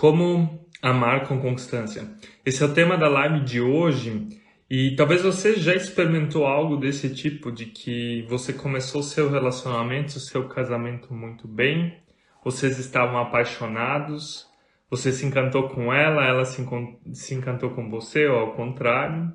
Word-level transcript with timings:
Como 0.00 0.66
amar 0.80 1.28
com 1.28 1.38
constância? 1.38 2.08
Esse 2.42 2.62
é 2.62 2.66
o 2.66 2.72
tema 2.72 2.96
da 2.96 3.06
live 3.06 3.40
de 3.40 3.60
hoje 3.60 4.30
e 4.70 4.96
talvez 4.96 5.20
você 5.20 5.56
já 5.56 5.74
experimentou 5.74 6.46
algo 6.46 6.78
desse 6.78 7.14
tipo, 7.14 7.52
de 7.52 7.66
que 7.66 8.24
você 8.26 8.54
começou 8.54 9.02
seu 9.02 9.28
relacionamento, 9.28 10.18
seu 10.18 10.48
casamento 10.48 11.12
muito 11.12 11.46
bem, 11.46 11.98
vocês 12.42 12.78
estavam 12.78 13.18
apaixonados, 13.18 14.48
você 14.88 15.12
se 15.12 15.26
encantou 15.26 15.68
com 15.68 15.92
ela, 15.92 16.26
ela 16.26 16.46
se, 16.46 16.66
se 17.12 17.34
encantou 17.34 17.68
com 17.72 17.90
você, 17.90 18.26
ou 18.26 18.38
ao 18.38 18.52
contrário. 18.54 19.30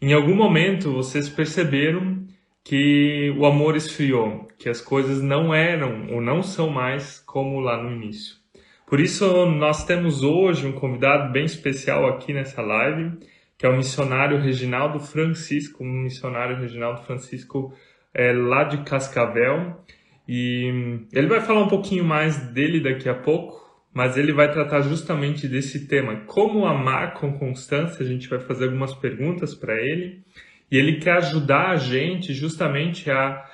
Em 0.00 0.12
algum 0.12 0.36
momento 0.36 0.92
vocês 0.92 1.28
perceberam 1.28 2.24
que 2.62 3.34
o 3.36 3.44
amor 3.44 3.74
esfriou, 3.74 4.46
que 4.60 4.68
as 4.68 4.80
coisas 4.80 5.20
não 5.20 5.52
eram 5.52 6.06
ou 6.12 6.20
não 6.20 6.40
são 6.40 6.70
mais 6.70 7.18
como 7.18 7.58
lá 7.58 7.82
no 7.82 7.90
início. 7.90 8.43
Por 8.86 9.00
isso, 9.00 9.46
nós 9.46 9.84
temos 9.84 10.22
hoje 10.22 10.66
um 10.66 10.72
convidado 10.72 11.32
bem 11.32 11.44
especial 11.44 12.06
aqui 12.06 12.32
nessa 12.32 12.60
live, 12.60 13.12
que 13.56 13.64
é 13.64 13.68
o 13.68 13.76
missionário 13.76 14.38
Reginaldo 14.38 15.00
Francisco, 15.00 15.82
um 15.82 16.02
missionário 16.02 16.56
Reginaldo 16.56 17.02
Francisco 17.02 17.74
é, 18.12 18.32
lá 18.32 18.64
de 18.64 18.78
Cascavel. 18.84 19.82
E 20.28 21.00
ele 21.12 21.26
vai 21.26 21.40
falar 21.40 21.62
um 21.62 21.68
pouquinho 21.68 22.04
mais 22.04 22.36
dele 22.52 22.80
daqui 22.80 23.08
a 23.08 23.14
pouco, 23.14 23.64
mas 23.92 24.16
ele 24.18 24.32
vai 24.32 24.50
tratar 24.50 24.82
justamente 24.82 25.48
desse 25.48 25.86
tema, 25.86 26.16
como 26.26 26.66
amar 26.66 27.14
com 27.14 27.38
constância. 27.38 28.04
A 28.04 28.08
gente 28.08 28.28
vai 28.28 28.40
fazer 28.40 28.66
algumas 28.66 28.94
perguntas 28.94 29.54
para 29.54 29.74
ele. 29.80 30.22
E 30.70 30.76
ele 30.76 30.98
quer 30.98 31.18
ajudar 31.18 31.70
a 31.70 31.76
gente 31.76 32.34
justamente 32.34 33.10
a 33.10 33.44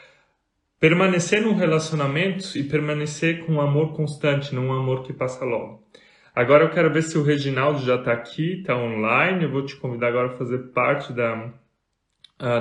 Permanecer 0.81 1.43
num 1.43 1.55
relacionamento 1.55 2.57
e 2.57 2.65
permanecer 2.65 3.45
com 3.45 3.53
um 3.53 3.61
amor 3.61 3.93
constante, 3.93 4.55
num 4.55 4.73
amor 4.73 5.03
que 5.03 5.13
passa 5.13 5.45
logo. 5.45 5.87
Agora 6.35 6.65
eu 6.65 6.71
quero 6.71 6.91
ver 6.91 7.03
se 7.03 7.19
o 7.19 7.23
Reginaldo 7.23 7.81
já 7.85 7.97
está 7.97 8.15
aqui, 8.15 8.61
está 8.61 8.75
online. 8.75 9.45
Eu 9.45 9.51
vou 9.51 9.63
te 9.63 9.77
convidar 9.77 10.09
agora 10.09 10.33
a 10.33 10.39
fazer 10.39 10.73
parte 10.73 11.13
da 11.13 11.53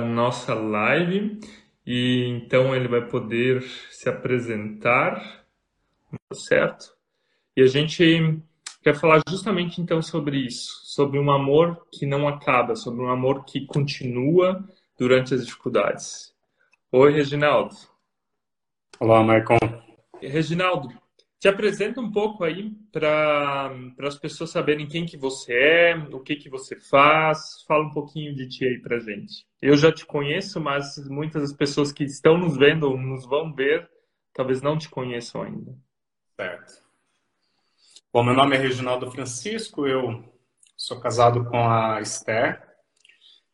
nossa 0.00 0.52
live. 0.52 1.40
E 1.86 2.26
então 2.28 2.76
ele 2.76 2.88
vai 2.88 3.08
poder 3.08 3.62
se 3.90 4.10
apresentar, 4.10 5.46
certo? 6.34 6.92
E 7.56 7.62
a 7.62 7.66
gente 7.66 8.38
quer 8.82 8.94
falar 8.94 9.22
justamente 9.26 9.80
então 9.80 10.02
sobre 10.02 10.36
isso, 10.36 10.82
sobre 10.84 11.18
um 11.18 11.32
amor 11.32 11.86
que 11.90 12.04
não 12.04 12.28
acaba, 12.28 12.76
sobre 12.76 13.00
um 13.00 13.08
amor 13.08 13.46
que 13.46 13.64
continua 13.64 14.62
durante 14.98 15.32
as 15.32 15.46
dificuldades. 15.46 16.34
Oi, 16.92 17.12
Reginaldo. 17.12 17.89
Olá, 19.02 19.22
Marcon. 19.22 19.56
Reginaldo, 20.20 20.90
te 21.38 21.48
apresenta 21.48 22.02
um 22.02 22.12
pouco 22.12 22.44
aí 22.44 22.70
para 22.92 23.72
as 24.02 24.18
pessoas 24.18 24.50
saberem 24.50 24.86
quem 24.86 25.06
que 25.06 25.16
você 25.16 25.54
é, 25.54 25.96
o 26.12 26.20
que 26.20 26.36
que 26.36 26.50
você 26.50 26.76
faz. 26.76 27.64
Fala 27.66 27.86
um 27.86 27.94
pouquinho 27.94 28.34
de 28.34 28.46
ti 28.46 28.66
aí 28.66 28.78
para 28.78 29.00
gente. 29.00 29.46
Eu 29.62 29.74
já 29.74 29.90
te 29.90 30.04
conheço, 30.04 30.60
mas 30.60 30.98
muitas 31.08 31.40
das 31.40 31.52
pessoas 31.54 31.90
que 31.90 32.04
estão 32.04 32.36
nos 32.36 32.58
vendo 32.58 32.90
ou 32.90 32.98
nos 32.98 33.24
vão 33.24 33.54
ver, 33.54 33.88
talvez 34.34 34.60
não 34.60 34.76
te 34.76 34.90
conheçam 34.90 35.44
ainda. 35.44 35.74
Certo. 36.38 36.82
Bom, 38.12 38.22
meu 38.22 38.34
nome 38.34 38.54
é 38.54 38.58
Reginaldo 38.58 39.10
Francisco, 39.10 39.86
eu 39.86 40.22
sou 40.76 41.00
casado 41.00 41.46
com 41.46 41.66
a 41.66 42.02
Esther. 42.02 42.62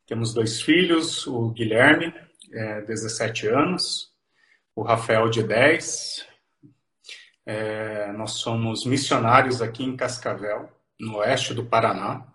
Temos 0.08 0.34
dois 0.34 0.61
filhos, 0.61 1.24
o 1.24 1.50
Guilherme, 1.50 2.12
é, 2.52 2.80
17 2.80 3.47
anos, 3.47 4.16
o 4.77 4.83
Rafael 4.83 5.31
de 5.31 5.43
10. 5.43 6.27
É, 7.47 8.13
nós 8.13 8.33
somos 8.33 8.85
missionários 8.85 9.63
aqui 9.63 9.83
em 9.83 9.97
Cascavel, 9.97 10.69
no 11.01 11.17
oeste 11.17 11.55
do 11.55 11.65
Paraná, 11.65 12.27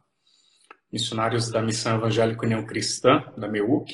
missionários 0.92 1.52
da 1.52 1.62
Missão 1.62 1.98
Evangélica 1.98 2.46
União 2.46 2.66
Cristã, 2.66 3.24
da 3.38 3.48
MEUC, 3.48 3.94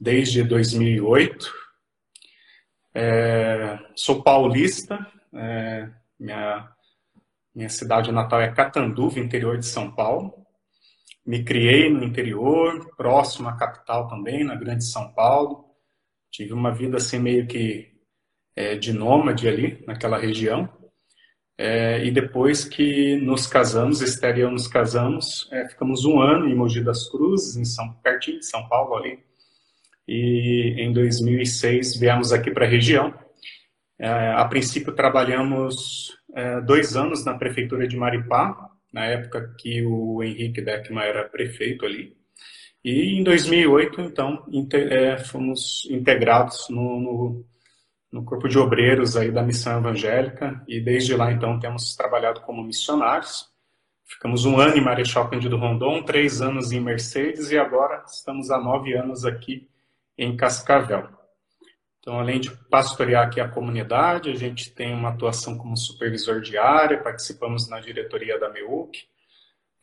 desde 0.00 0.44
2008. 0.44 1.52
É, 2.94 3.78
sou 3.96 4.22
paulista, 4.22 5.04
é, 5.34 5.90
minha, 6.18 6.72
minha 7.52 7.68
cidade 7.68 8.12
natal 8.12 8.40
é 8.40 8.52
Catanduva, 8.52 9.18
interior 9.18 9.58
de 9.58 9.66
São 9.66 9.90
Paulo. 9.90 10.46
Me 11.26 11.42
criei 11.42 11.90
no 11.90 12.04
interior, 12.04 12.94
próximo 12.96 13.48
à 13.48 13.56
capital 13.56 14.06
também, 14.06 14.44
na 14.44 14.54
Grande 14.54 14.84
São 14.84 15.12
Paulo. 15.12 15.65
Tive 16.30 16.52
uma 16.52 16.72
vida 16.72 16.96
assim 16.96 17.18
meio 17.18 17.46
que 17.46 17.92
é, 18.54 18.74
de 18.76 18.92
nômade 18.92 19.48
ali, 19.48 19.82
naquela 19.86 20.18
região. 20.18 20.68
É, 21.58 22.04
e 22.04 22.10
depois 22.10 22.64
que 22.64 23.16
nos 23.16 23.46
casamos, 23.46 24.02
Esther 24.02 24.36
e 24.36 24.40
eu 24.40 24.50
nos 24.50 24.68
casamos, 24.68 25.48
é, 25.50 25.66
ficamos 25.68 26.04
um 26.04 26.20
ano 26.20 26.48
em 26.48 26.54
Mogi 26.54 26.82
das 26.82 27.08
Cruzes, 27.08 27.56
em 27.56 27.64
São, 27.64 27.94
pertinho 28.02 28.40
de 28.40 28.46
São 28.46 28.68
Paulo 28.68 28.94
ali. 28.96 29.18
E 30.06 30.74
em 30.78 30.92
2006 30.92 31.96
viemos 31.96 32.32
aqui 32.32 32.50
para 32.50 32.66
a 32.66 32.68
região. 32.68 33.12
É, 33.98 34.32
a 34.32 34.44
princípio 34.44 34.94
trabalhamos 34.94 36.14
é, 36.34 36.60
dois 36.60 36.94
anos 36.96 37.24
na 37.24 37.34
prefeitura 37.34 37.88
de 37.88 37.96
Maripá, 37.96 38.70
na 38.92 39.06
época 39.06 39.54
que 39.58 39.82
o 39.84 40.22
Henrique 40.22 40.60
Beckman 40.60 41.04
era 41.04 41.28
prefeito 41.28 41.86
ali. 41.86 42.14
E 42.86 43.18
em 43.18 43.24
2008, 43.24 44.00
então, 44.00 44.46
é, 44.72 45.18
fomos 45.18 45.84
integrados 45.90 46.68
no, 46.70 47.00
no, 47.00 47.44
no, 48.12 48.24
corpo 48.24 48.46
de 48.48 48.56
obreiros 48.56 49.16
aí 49.16 49.32
da 49.32 49.42
missão 49.42 49.80
evangélica 49.80 50.62
e 50.68 50.80
desde 50.80 51.16
lá, 51.16 51.32
então, 51.32 51.58
temos 51.58 51.96
trabalhado 51.96 52.42
como 52.42 52.62
missionários. 52.62 53.48
Ficamos 54.04 54.44
um 54.44 54.60
ano 54.60 54.76
em 54.76 54.80
Marechal 54.80 55.28
Cândido 55.28 55.56
Rondon, 55.56 56.04
três 56.04 56.40
anos 56.40 56.70
em 56.70 56.78
Mercedes 56.78 57.50
e 57.50 57.58
agora 57.58 58.04
estamos 58.06 58.52
há 58.52 58.58
nove 58.60 58.96
anos 58.96 59.24
aqui 59.24 59.68
em 60.16 60.36
Cascavel. 60.36 61.08
Então, 61.98 62.20
além 62.20 62.38
de 62.38 62.52
pastorear 62.70 63.26
aqui 63.26 63.40
a 63.40 63.48
comunidade, 63.48 64.30
a 64.30 64.36
gente 64.36 64.72
tem 64.72 64.94
uma 64.94 65.08
atuação 65.08 65.58
como 65.58 65.76
supervisor 65.76 66.40
de 66.40 66.56
área, 66.56 67.02
participamos 67.02 67.68
na 67.68 67.80
diretoria 67.80 68.38
da 68.38 68.48
MEUC, 68.48 69.08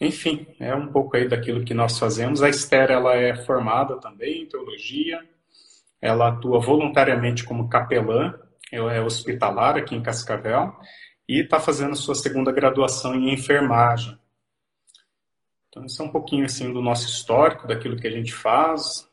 enfim, 0.05 0.45
é 0.59 0.75
um 0.75 0.91
pouco 0.91 1.15
aí 1.15 1.27
daquilo 1.27 1.63
que 1.63 1.73
nós 1.73 1.97
fazemos. 1.97 2.41
A 2.41 2.49
Esther, 2.49 2.91
ela 2.91 3.15
é 3.15 3.35
formada 3.35 3.99
também 3.99 4.43
em 4.43 4.45
teologia, 4.45 5.19
ela 6.01 6.29
atua 6.29 6.59
voluntariamente 6.59 7.43
como 7.43 7.69
capelã, 7.69 8.33
ela 8.71 8.93
é 8.93 9.01
hospitalar 9.01 9.77
aqui 9.77 9.95
em 9.95 10.03
Cascavel, 10.03 10.75
e 11.27 11.39
está 11.39 11.59
fazendo 11.59 11.95
sua 11.95 12.15
segunda 12.15 12.51
graduação 12.51 13.15
em 13.15 13.33
enfermagem. 13.33 14.17
Então, 15.69 15.85
isso 15.85 16.01
é 16.01 16.05
um 16.05 16.11
pouquinho 16.11 16.45
assim 16.45 16.71
do 16.71 16.81
nosso 16.81 17.07
histórico, 17.07 17.67
daquilo 17.67 17.95
que 17.95 18.07
a 18.07 18.11
gente 18.11 18.33
faz, 18.33 19.09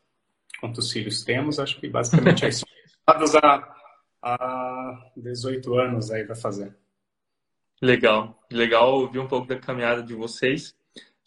quantos 0.59 0.91
filhos 0.91 1.23
temos, 1.23 1.59
acho 1.59 1.79
que 1.79 1.87
basicamente 1.89 2.45
é 2.45 2.49
isso. 2.49 2.65
há, 3.07 3.75
há 4.21 5.11
18 5.15 5.73
anos 5.75 6.11
aí 6.11 6.23
vai 6.23 6.35
fazer. 6.35 6.75
Legal, 7.81 8.39
legal 8.51 8.93
ouvir 8.93 9.19
um 9.19 9.27
pouco 9.27 9.47
da 9.47 9.57
caminhada 9.57 10.03
de 10.03 10.13
vocês 10.13 10.75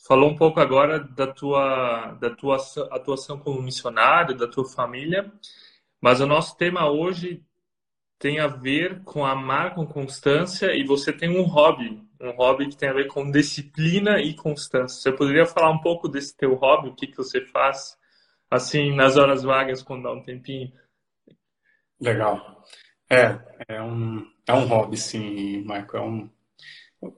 falou 0.06 0.30
um 0.30 0.36
pouco 0.36 0.60
agora 0.60 1.00
da 1.00 1.26
tua, 1.26 2.12
da 2.20 2.30
tua 2.30 2.56
atuação 2.90 3.38
como 3.38 3.62
missionário, 3.62 4.36
da 4.36 4.46
tua 4.46 4.64
família, 4.64 5.32
mas 6.00 6.20
o 6.20 6.26
nosso 6.26 6.56
tema 6.56 6.90
hoje 6.90 7.42
tem 8.18 8.38
a 8.38 8.46
ver 8.46 9.02
com 9.04 9.24
amar 9.24 9.74
com 9.74 9.86
constância 9.86 10.74
e 10.74 10.84
você 10.84 11.12
tem 11.12 11.28
um 11.28 11.42
hobby, 11.42 12.02
um 12.20 12.30
hobby 12.30 12.68
que 12.68 12.76
tem 12.76 12.88
a 12.88 12.94
ver 12.94 13.06
com 13.06 13.30
disciplina 13.30 14.20
e 14.20 14.34
constância. 14.34 15.00
Você 15.00 15.12
poderia 15.12 15.46
falar 15.46 15.70
um 15.70 15.80
pouco 15.80 16.08
desse 16.08 16.36
teu 16.36 16.54
hobby, 16.54 16.88
o 16.88 16.94
que, 16.94 17.06
que 17.06 17.16
você 17.16 17.40
faz, 17.46 17.98
assim, 18.50 18.94
nas 18.94 19.16
horas 19.16 19.42
vagas, 19.42 19.82
quando 19.82 20.04
dá 20.04 20.12
um 20.12 20.22
tempinho? 20.22 20.72
Legal. 22.00 22.64
É, 23.10 23.38
é 23.68 23.82
um, 23.82 24.26
é 24.46 24.52
um 24.52 24.66
hobby, 24.66 24.96
sim, 24.96 25.58
Michael. 25.60 25.88
É 25.94 26.00
um, 26.00 26.30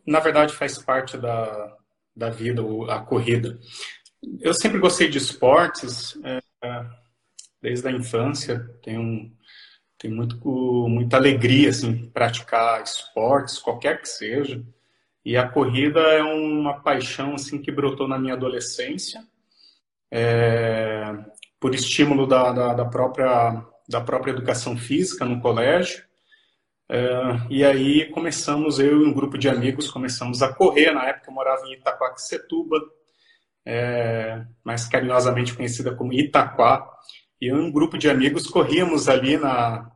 na 0.06 0.20
verdade, 0.20 0.54
faz 0.54 0.78
parte 0.78 1.16
da, 1.16 1.77
da 2.16 2.30
vida, 2.30 2.63
a 2.89 3.01
corrida. 3.01 3.59
Eu 4.41 4.54
sempre 4.54 4.78
gostei 4.78 5.09
de 5.09 5.18
esportes, 5.18 6.18
é, 6.24 6.41
desde 7.60 7.86
a 7.89 7.92
infância, 7.92 8.59
tenho, 8.83 9.30
tenho 9.98 10.15
muito, 10.15 10.39
muita 10.89 11.16
alegria 11.16 11.71
assim, 11.71 12.09
praticar 12.10 12.83
esportes, 12.83 13.59
qualquer 13.59 14.01
que 14.01 14.09
seja. 14.09 14.65
E 15.24 15.36
a 15.36 15.48
corrida 15.48 16.01
é 16.01 16.22
uma 16.22 16.80
paixão 16.80 17.34
assim 17.34 17.60
que 17.60 17.72
brotou 17.72 18.09
na 18.09 18.19
minha 18.19 18.34
adolescência, 18.34 19.21
é, 20.10 21.12
por 21.59 21.74
estímulo 21.74 22.27
da, 22.27 22.53
da, 22.53 22.74
da, 22.74 22.84
própria, 22.84 23.65
da 23.89 24.01
própria 24.01 24.30
educação 24.30 24.77
física 24.77 25.24
no 25.24 25.41
colégio. 25.41 26.04
Uh, 26.88 27.50
e 27.50 27.65
aí 27.65 28.06
começamos, 28.10 28.78
eu 28.78 29.03
e 29.03 29.06
um 29.06 29.12
grupo 29.12 29.36
de 29.36 29.48
amigos, 29.48 29.91
começamos 29.91 30.42
a 30.42 30.53
correr. 30.53 30.92
Na 30.92 31.06
época 31.06 31.30
eu 31.30 31.34
morava 31.34 31.66
em 31.66 31.74
Itaquaquecetuba, 31.74 32.80
é, 33.65 34.44
mais 34.65 34.86
carinhosamente 34.86 35.54
conhecida 35.54 35.94
como 35.94 36.12
Itaquá. 36.12 36.88
E 37.41 37.48
eu 37.48 37.56
e 37.56 37.60
um 37.60 37.72
grupo 37.72 37.98
de 37.98 38.09
amigos 38.09 38.47
corríamos 38.47 39.09
ali 39.09 39.36
na, 39.36 39.91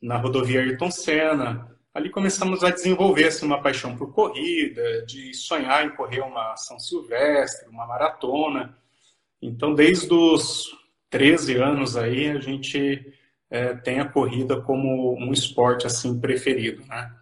na 0.00 0.16
rodovia 0.16 0.60
Ayrton 0.60 0.90
Senna, 0.90 1.76
ali 1.92 2.10
começamos 2.10 2.62
a 2.62 2.70
desenvolver 2.70 3.28
assim, 3.28 3.46
uma 3.46 3.60
paixão 3.60 3.96
por 3.96 4.12
corrida, 4.12 5.04
de 5.06 5.34
sonhar 5.34 5.84
em 5.84 5.96
correr 5.96 6.20
uma 6.20 6.56
São 6.56 6.78
Silvestre, 6.78 7.68
uma 7.68 7.86
maratona. 7.86 8.76
Então, 9.40 9.74
desde 9.74 10.12
os 10.12 10.66
13 11.10 11.56
anos 11.56 11.96
aí, 11.96 12.30
a 12.30 12.40
gente 12.40 13.12
é, 13.50 13.74
tem 13.74 14.00
a 14.00 14.08
corrida 14.08 14.60
como 14.60 15.16
um 15.18 15.32
esporte 15.32 15.86
assim 15.86 16.18
preferido, 16.20 16.84
né? 16.86 17.12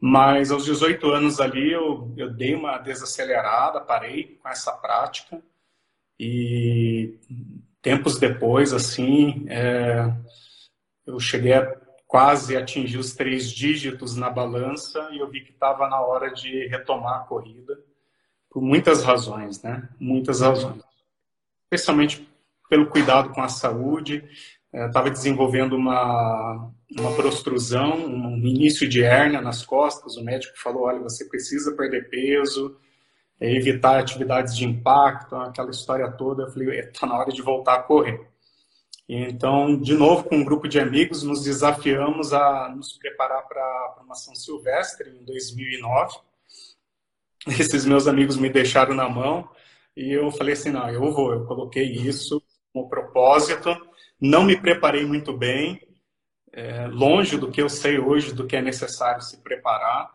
Mas 0.00 0.50
aos 0.50 0.64
18 0.64 1.10
anos 1.10 1.40
ali 1.40 1.72
eu, 1.72 2.12
eu 2.16 2.30
dei 2.30 2.54
uma 2.54 2.78
desacelerada, 2.78 3.80
parei 3.80 4.38
com 4.40 4.48
essa 4.48 4.72
prática 4.72 5.42
e 6.18 7.18
tempos 7.82 8.18
depois, 8.18 8.72
assim, 8.72 9.46
é, 9.48 10.12
eu 11.06 11.18
cheguei 11.18 11.54
a 11.54 11.76
quase 12.06 12.56
atingir 12.56 12.98
os 12.98 13.14
três 13.14 13.50
dígitos 13.50 14.16
na 14.16 14.30
balança 14.30 15.08
e 15.12 15.18
eu 15.18 15.28
vi 15.28 15.42
que 15.42 15.52
estava 15.52 15.88
na 15.88 16.00
hora 16.00 16.30
de 16.32 16.66
retomar 16.68 17.20
a 17.20 17.24
corrida 17.24 17.78
por 18.50 18.62
muitas 18.62 19.04
razões, 19.04 19.62
né? 19.62 19.88
Muitas 20.00 20.40
razões. 20.40 20.82
Especialmente 21.64 22.26
pelo 22.68 22.86
cuidado 22.86 23.30
com 23.30 23.42
a 23.42 23.48
saúde. 23.48 24.24
Estava 24.72 25.08
é, 25.08 25.10
desenvolvendo 25.10 25.74
uma, 25.74 26.70
uma 26.98 27.14
prostrusão, 27.14 27.96
um 27.96 28.36
início 28.36 28.88
de 28.88 29.02
hérnia 29.02 29.40
nas 29.40 29.64
costas. 29.64 30.16
O 30.16 30.24
médico 30.24 30.58
falou: 30.58 30.84
olha, 30.84 31.00
você 31.00 31.24
precisa 31.24 31.74
perder 31.74 32.08
peso, 32.10 32.76
é, 33.40 33.50
evitar 33.54 33.98
atividades 33.98 34.56
de 34.56 34.64
impacto, 34.64 35.36
aquela 35.36 35.70
história 35.70 36.10
toda. 36.10 36.44
Eu 36.44 36.50
falei: 36.50 36.80
está 36.80 37.06
na 37.06 37.18
hora 37.18 37.32
de 37.32 37.40
voltar 37.40 37.74
a 37.76 37.82
correr. 37.82 38.28
E 39.08 39.16
então, 39.16 39.80
de 39.80 39.94
novo, 39.94 40.24
com 40.24 40.36
um 40.36 40.44
grupo 40.44 40.68
de 40.68 40.78
amigos, 40.78 41.22
nos 41.22 41.42
desafiamos 41.42 42.34
a 42.34 42.68
nos 42.68 42.92
preparar 42.92 43.48
para 43.48 44.02
uma 44.04 44.14
São 44.14 44.34
Silvestre 44.34 45.08
em 45.08 45.24
2009. 45.24 46.18
Esses 47.58 47.86
meus 47.86 48.06
amigos 48.06 48.36
me 48.36 48.50
deixaram 48.50 48.94
na 48.94 49.08
mão 49.08 49.48
e 49.96 50.12
eu 50.12 50.30
falei 50.30 50.52
assim: 50.52 50.70
não, 50.70 50.88
eu 50.90 51.10
vou. 51.12 51.32
Eu 51.32 51.46
coloquei 51.46 51.84
isso 51.84 52.42
como 52.72 52.88
propósito. 52.88 53.87
Não 54.20 54.44
me 54.44 54.60
preparei 54.60 55.04
muito 55.04 55.32
bem, 55.32 55.80
é, 56.52 56.86
longe 56.88 57.36
do 57.36 57.50
que 57.50 57.62
eu 57.62 57.68
sei 57.68 57.98
hoje, 57.98 58.34
do 58.34 58.46
que 58.46 58.56
é 58.56 58.62
necessário 58.62 59.22
se 59.22 59.42
preparar. 59.42 60.10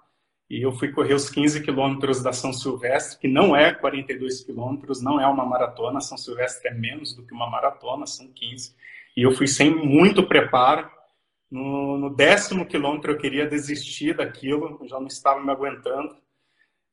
E 0.50 0.62
eu 0.62 0.72
fui 0.74 0.92
correr 0.92 1.14
os 1.14 1.30
15 1.30 1.64
quilômetros 1.64 2.22
da 2.22 2.34
São 2.34 2.52
Silvestre, 2.52 3.18
que 3.18 3.28
não 3.28 3.56
é 3.56 3.74
42 3.74 4.44
quilômetros, 4.44 5.02
não 5.02 5.20
é 5.20 5.26
uma 5.26 5.46
maratona. 5.46 6.02
São 6.02 6.18
Silvestre 6.18 6.70
é 6.70 6.74
menos 6.74 7.16
do 7.16 7.26
que 7.26 7.34
uma 7.34 7.50
maratona, 7.50 8.06
são 8.06 8.28
15. 8.28 8.76
E 9.16 9.24
eu 9.24 9.32
fui 9.32 9.48
sem 9.48 9.74
muito 9.74 10.28
preparo. 10.28 10.90
No, 11.50 11.98
no 11.98 12.10
décimo 12.14 12.66
quilômetro 12.66 13.12
eu 13.12 13.18
queria 13.18 13.48
desistir 13.48 14.16
daquilo, 14.16 14.80
já 14.86 15.00
não 15.00 15.08
estava 15.08 15.42
me 15.42 15.52
aguentando. 15.52 16.16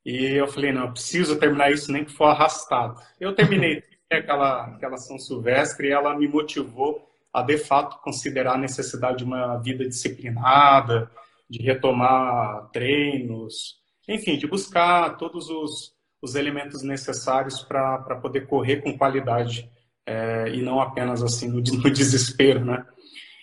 E 0.05 0.27
eu 0.27 0.47
falei, 0.49 0.73
não, 0.73 0.87
eu 0.87 0.93
preciso 0.93 1.39
terminar 1.39 1.73
isso, 1.73 1.93
nem 1.93 2.05
que 2.05 2.13
for 2.13 2.27
arrastado. 2.27 3.01
Eu 3.19 3.35
terminei 3.35 3.83
aquela, 4.19 4.67
aquela 4.67 4.97
São 4.97 5.19
Silvestre 5.19 5.89
e 5.89 5.93
ela 5.93 6.17
me 6.17 6.27
motivou 6.27 7.09
a, 7.33 7.43
de 7.43 7.59
fato, 7.59 8.01
considerar 8.03 8.55
a 8.55 8.59
necessidade 8.59 9.19
de 9.19 9.25
uma 9.25 9.57
vida 9.59 9.87
disciplinada, 9.87 11.11
de 11.49 11.63
retomar 11.63 12.69
treinos, 12.73 13.79
enfim, 14.09 14.37
de 14.37 14.47
buscar 14.47 15.17
todos 15.17 15.49
os, 15.49 15.95
os 16.21 16.35
elementos 16.35 16.83
necessários 16.83 17.63
para 17.63 18.17
poder 18.21 18.47
correr 18.47 18.83
com 18.83 18.97
qualidade 18.97 19.71
é, 20.07 20.49
e 20.49 20.63
não 20.63 20.81
apenas 20.81 21.23
assim 21.23 21.49
no, 21.49 21.61
no, 21.83 21.91
desespero, 21.91 22.65
né? 22.65 22.85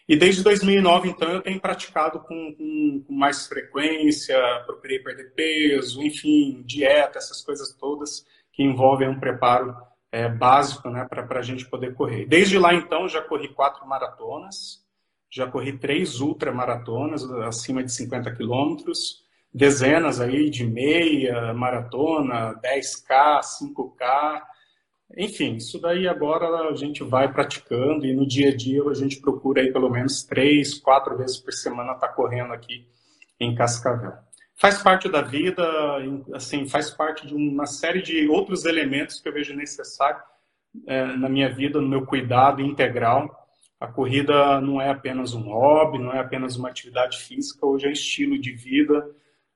E 0.08 0.16
desde 0.16 0.42
2009, 0.42 1.10
então, 1.10 1.30
eu 1.30 1.42
tenho 1.42 1.60
praticado 1.60 2.20
com, 2.22 2.56
com, 2.56 3.04
com, 3.06 3.14
mais 3.14 3.46
frequência, 3.46 4.38
procurei 4.66 5.00
perder 5.00 5.34
peso, 5.34 6.02
enfim, 6.02 6.64
dieta, 6.66 7.18
essas 7.18 7.42
coisas 7.42 7.74
todas 7.74 8.26
que 8.54 8.64
envolvem 8.64 9.10
um 9.10 9.20
preparo 9.20 9.76
é, 10.18 10.30
básico 10.30 10.90
né, 10.90 11.06
para 11.08 11.40
a 11.40 11.44
gente 11.44 11.70
poder 11.70 11.94
correr. 11.94 12.26
Desde 12.26 12.58
lá, 12.58 12.74
então, 12.74 13.08
já 13.08 13.22
corri 13.22 13.50
quatro 13.50 13.88
maratonas, 13.88 14.84
já 15.30 15.46
corri 15.46 15.78
três 15.78 16.20
ultramaratonas, 16.20 17.24
acima 17.42 17.84
de 17.84 17.92
50 17.92 18.34
quilômetros, 18.36 19.24
dezenas 19.54 20.20
aí 20.20 20.50
de 20.50 20.66
meia, 20.66 21.54
maratona, 21.54 22.56
10K, 22.56 23.42
5K, 23.42 24.42
enfim, 25.16 25.56
isso 25.56 25.80
daí 25.80 26.08
agora 26.08 26.48
a 26.70 26.76
gente 26.76 27.04
vai 27.04 27.32
praticando 27.32 28.06
e 28.06 28.14
no 28.14 28.28
dia 28.28 28.50
a 28.50 28.56
dia 28.56 28.84
a 28.84 28.94
gente 28.94 29.22
procura 29.22 29.62
aí 29.62 29.72
pelo 29.72 29.90
menos 29.90 30.24
três, 30.24 30.80
quatro 30.80 31.18
vezes 31.18 31.38
por 31.38 31.54
semana 31.54 31.94
estar 31.94 32.08
tá 32.08 32.14
correndo 32.14 32.52
aqui 32.54 32.88
em 33.40 33.56
Cascavel. 33.56 34.27
Faz 34.60 34.82
parte 34.82 35.08
da 35.08 35.22
vida, 35.22 35.64
assim, 36.34 36.68
faz 36.68 36.90
parte 36.90 37.28
de 37.28 37.36
uma 37.36 37.68
série 37.68 38.02
de 38.02 38.28
outros 38.28 38.66
elementos 38.66 39.20
que 39.20 39.30
eu 39.30 39.34
vejo 39.34 39.56
necessário 39.56 40.20
é, 40.88 41.06
na 41.16 41.30
minha 41.30 41.48
vida, 41.48 41.80
no 41.80 41.88
meu 41.88 42.08
cuidado 42.08 42.60
integral. 42.60 43.48
A 43.80 43.86
corrida 43.86 44.60
não 44.60 44.82
é 44.82 44.90
apenas 44.90 45.36
um 45.36 45.42
hobby, 45.42 46.00
não 46.00 46.12
é 46.12 46.18
apenas 46.18 46.56
uma 46.56 46.70
atividade 46.70 47.20
física, 47.20 47.68
hoje 47.68 47.86
é 47.86 47.90
um 47.90 47.92
estilo 47.92 48.40
de 48.40 48.52
vida, 48.52 49.08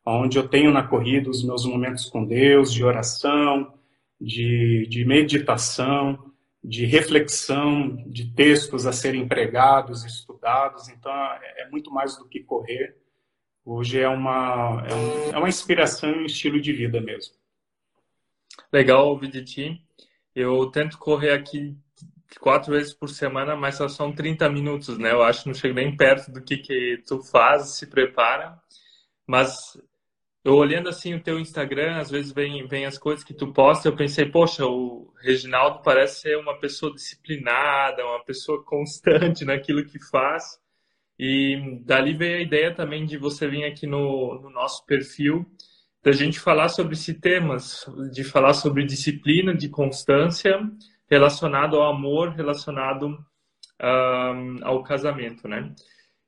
onde 0.05 0.37
eu 0.37 0.47
tenho 0.47 0.71
na 0.71 0.83
corrida 0.83 1.31
os 1.31 1.43
meus 1.43 1.65
momentos 1.65 2.05
com 2.05 2.23
Deus, 2.23 2.71
de 2.71 2.83
oração, 2.83 3.73
de, 4.19 4.85
de 4.87 5.03
meditação, 5.03 6.31
de 6.63 6.85
reflexão, 6.85 7.95
de 8.05 8.31
textos 8.35 8.85
a 8.85 8.93
serem 8.93 9.27
pregados, 9.27 10.05
estudados. 10.05 10.89
Então, 10.89 11.11
é, 11.11 11.63
é 11.63 11.69
muito 11.71 11.91
mais 11.91 12.15
do 12.15 12.27
que 12.27 12.41
correr. 12.41 13.00
Hoje 13.63 13.99
é 13.99 14.07
uma, 14.07 14.83
é, 14.87 14.93
um, 14.93 15.33
é 15.35 15.37
uma 15.37 15.49
inspiração 15.49 16.09
e 16.09 16.23
um 16.23 16.25
estilo 16.25 16.59
de 16.59 16.73
vida 16.73 16.99
mesmo. 16.99 17.35
Legal 18.73 19.07
ouvir 19.07 19.29
de 19.29 19.43
ti. 19.43 19.81
Eu 20.35 20.65
tento 20.67 20.97
correr 20.97 21.31
aqui 21.31 21.77
quatro 22.39 22.71
vezes 22.71 22.93
por 22.93 23.09
semana, 23.09 23.55
mas 23.55 23.75
só 23.75 23.87
são 23.87 24.13
30 24.13 24.49
minutos, 24.49 24.97
né? 24.97 25.11
Eu 25.11 25.21
acho 25.23 25.43
que 25.43 25.49
não 25.49 25.53
chega 25.53 25.75
nem 25.75 25.95
perto 25.95 26.31
do 26.31 26.41
que, 26.41 26.57
que 26.57 27.03
tu 27.05 27.21
faz, 27.21 27.77
se 27.77 27.87
prepara. 27.87 28.59
Mas 29.27 29.77
eu 30.43 30.55
olhando 30.55 30.89
assim 30.89 31.13
o 31.13 31.21
teu 31.21 31.39
Instagram, 31.39 31.97
às 31.97 32.09
vezes 32.09 32.31
vem, 32.31 32.65
vem 32.67 32.85
as 32.85 32.97
coisas 32.97 33.23
que 33.23 33.33
tu 33.33 33.53
posta, 33.53 33.87
eu 33.87 33.95
pensei, 33.95 34.25
poxa, 34.25 34.65
o 34.65 35.13
Reginaldo 35.21 35.83
parece 35.83 36.21
ser 36.21 36.37
uma 36.37 36.57
pessoa 36.59 36.93
disciplinada, 36.93 38.03
uma 38.03 38.23
pessoa 38.23 38.63
constante 38.63 39.45
naquilo 39.45 39.85
que 39.85 39.99
faz. 40.09 40.60
E 41.23 41.79
dali 41.85 42.15
veio 42.15 42.37
a 42.37 42.41
ideia 42.41 42.73
também 42.73 43.05
de 43.05 43.15
você 43.15 43.47
vir 43.47 43.63
aqui 43.63 43.85
no, 43.85 44.41
no 44.41 44.49
nosso 44.49 44.83
perfil, 44.87 45.45
da 46.03 46.11
gente 46.11 46.39
falar 46.39 46.67
sobre 46.67 46.93
esses 46.93 47.15
temas, 47.19 47.85
de 48.11 48.23
falar 48.23 48.55
sobre 48.55 48.83
disciplina, 48.83 49.53
de 49.53 49.69
constância, 49.69 50.59
relacionado 51.07 51.75
ao 51.75 51.91
amor, 51.93 52.29
relacionado 52.29 53.23
ao 54.63 54.81
casamento, 54.81 55.47
né? 55.47 55.71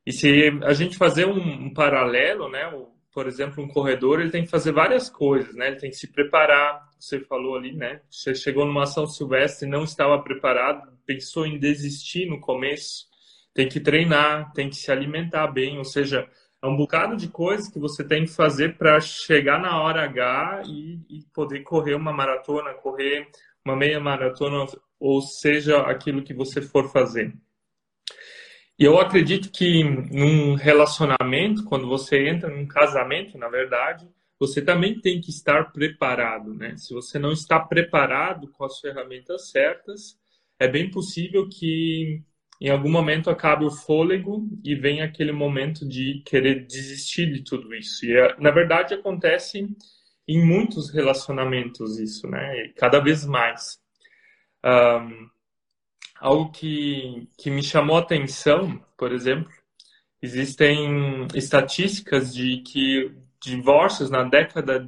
E 0.06 0.12
se 0.12 0.52
a 0.64 0.74
gente 0.74 0.96
fazer 0.96 1.26
um, 1.26 1.40
um 1.40 1.74
paralelo, 1.74 2.48
né? 2.48 2.68
O, 2.68 2.94
por 3.12 3.26
exemplo, 3.26 3.64
um 3.64 3.68
corredor, 3.68 4.22
ele 4.22 4.30
tem 4.30 4.44
que 4.44 4.52
fazer 4.52 4.74
várias 4.74 5.10
coisas, 5.10 5.56
né? 5.56 5.70
Ele 5.70 5.78
tem 5.78 5.90
que 5.90 5.96
se 5.96 6.12
preparar, 6.12 6.88
você 7.00 7.20
falou 7.20 7.56
ali, 7.56 7.74
né? 7.74 8.02
Você 8.12 8.36
chegou 8.36 8.64
numa 8.64 8.84
ação 8.84 9.08
silvestre, 9.08 9.68
não 9.68 9.86
estava 9.86 10.22
preparado, 10.22 10.88
pensou 11.04 11.48
em 11.48 11.58
desistir 11.58 12.28
no 12.28 12.40
começo, 12.40 13.12
tem 13.54 13.70
que 13.70 13.80
treinar, 13.80 14.52
tem 14.54 14.70
que 14.70 14.76
se 14.76 14.92
alimentar 14.92 15.48
bem, 15.48 15.78
ou 15.78 15.86
seja, 15.86 16.28
é 16.62 16.68
um 16.68 16.78
bocado 16.78 17.16
de 17.16 17.28
coisas 17.28 17.68
que 17.68 17.78
você 17.78 18.04
tem 18.04 18.24
que 18.24 18.32
fazer 18.32 18.78
para 18.78 19.00
chegar 19.00 19.60
na 19.60 19.82
hora 19.82 20.06
H 20.06 20.64
e, 20.66 21.00
e, 21.10 21.24
poder 21.34 21.60
correr 21.62 21.94
uma 21.94 22.14
maratona, 22.14 22.74
correr 22.74 23.28
uma 23.66 23.76
meia 23.76 24.00
maratona, 24.00 24.66
ou 25.00 25.22
seja, 25.22 25.82
aquilo 25.82 26.24
que 26.24 26.34
você 26.34 26.62
for 26.62 26.90
fazer. 26.90 27.34
E 28.80 28.86
eu 28.86 28.98
acredito 28.98 29.52
que 29.52 29.84
num 29.84 30.56
relacionamento, 30.56 31.64
quando 31.66 31.88
você 31.88 32.28
entra 32.28 32.50
num 32.50 32.66
casamento, 32.66 33.38
na 33.38 33.50
verdade, 33.50 34.10
você 34.40 34.62
também 34.62 35.00
tem 35.00 35.22
que 35.22 35.30
estar 35.30 35.72
preparado, 35.72 36.54
né? 36.54 36.76
Se 36.78 36.94
você 36.94 37.20
não 37.20 37.32
está 37.32 37.60
preparado 37.60 38.50
com 38.52 38.66
as 38.66 38.80
ferramentas 38.80 39.52
certas, 39.52 40.18
é 40.60 40.68
bem 40.68 40.90
possível 40.90 41.48
que 41.48 42.24
em 42.64 42.70
algum 42.70 42.90
momento 42.90 43.30
acabe 43.30 43.66
o 43.66 43.70
fôlego 43.70 44.48
e 44.64 44.74
venha 44.74 45.04
aquele 45.04 45.34
momento 45.34 45.86
de 45.86 46.24
querer 46.26 46.66
desistir 46.66 47.30
de 47.34 47.44
tudo 47.44 47.76
isso. 47.76 48.06
E 48.06 48.16
é, 48.16 48.38
na 48.40 48.52
verdade 48.52 48.94
acontece 48.94 49.68
em 50.26 50.46
muitos 50.46 50.90
relacionamentos 50.90 52.00
isso, 52.00 52.26
né? 52.26 52.70
Cada 52.78 53.02
vez 53.02 53.26
mais. 53.26 53.82
Um, 54.64 55.28
algo 56.22 56.52
que, 56.52 57.28
que 57.38 57.52
me 57.52 57.62
chamou 57.62 57.98
a 57.98 58.00
atenção, 58.00 58.82
por 58.98 59.12
exemplo, 59.12 59.52
existem 60.22 61.28
estatísticas 61.36 62.34
de 62.34 62.60
que 62.60 63.14
divórcios 63.42 64.10
na 64.10 64.24
década, 64.24 64.88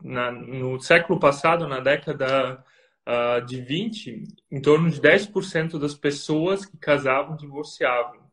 na, 0.00 0.30
no 0.30 0.78
século 0.78 1.18
passado, 1.18 1.66
na 1.66 1.80
década 1.80 2.64
uh, 3.08 3.44
de 3.44 3.60
20, 3.62 4.24
em 4.50 4.60
torno 4.60 4.90
de 4.90 5.00
10% 5.00 5.78
das 5.78 5.94
pessoas 5.94 6.66
que 6.66 6.76
casavam 6.76 7.36
divorciavam. 7.36 8.28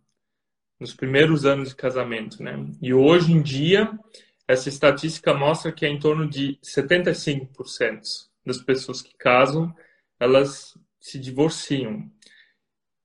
nos 0.78 0.94
primeiros 0.94 1.46
anos 1.46 1.70
de 1.70 1.76
casamento, 1.76 2.44
né? 2.44 2.54
E 2.82 2.94
hoje 2.94 3.32
em 3.32 3.42
dia, 3.42 3.98
essa 4.46 4.68
estatística 4.68 5.34
mostra 5.34 5.72
que 5.72 5.86
é 5.86 5.90
em 5.90 5.98
torno 5.98 6.28
de 6.28 6.60
75% 6.62 8.02
das 8.46 8.58
pessoas 8.58 9.02
que 9.02 9.16
casam, 9.18 9.74
elas 10.20 10.78
se 11.00 11.18
divorciam. 11.18 12.12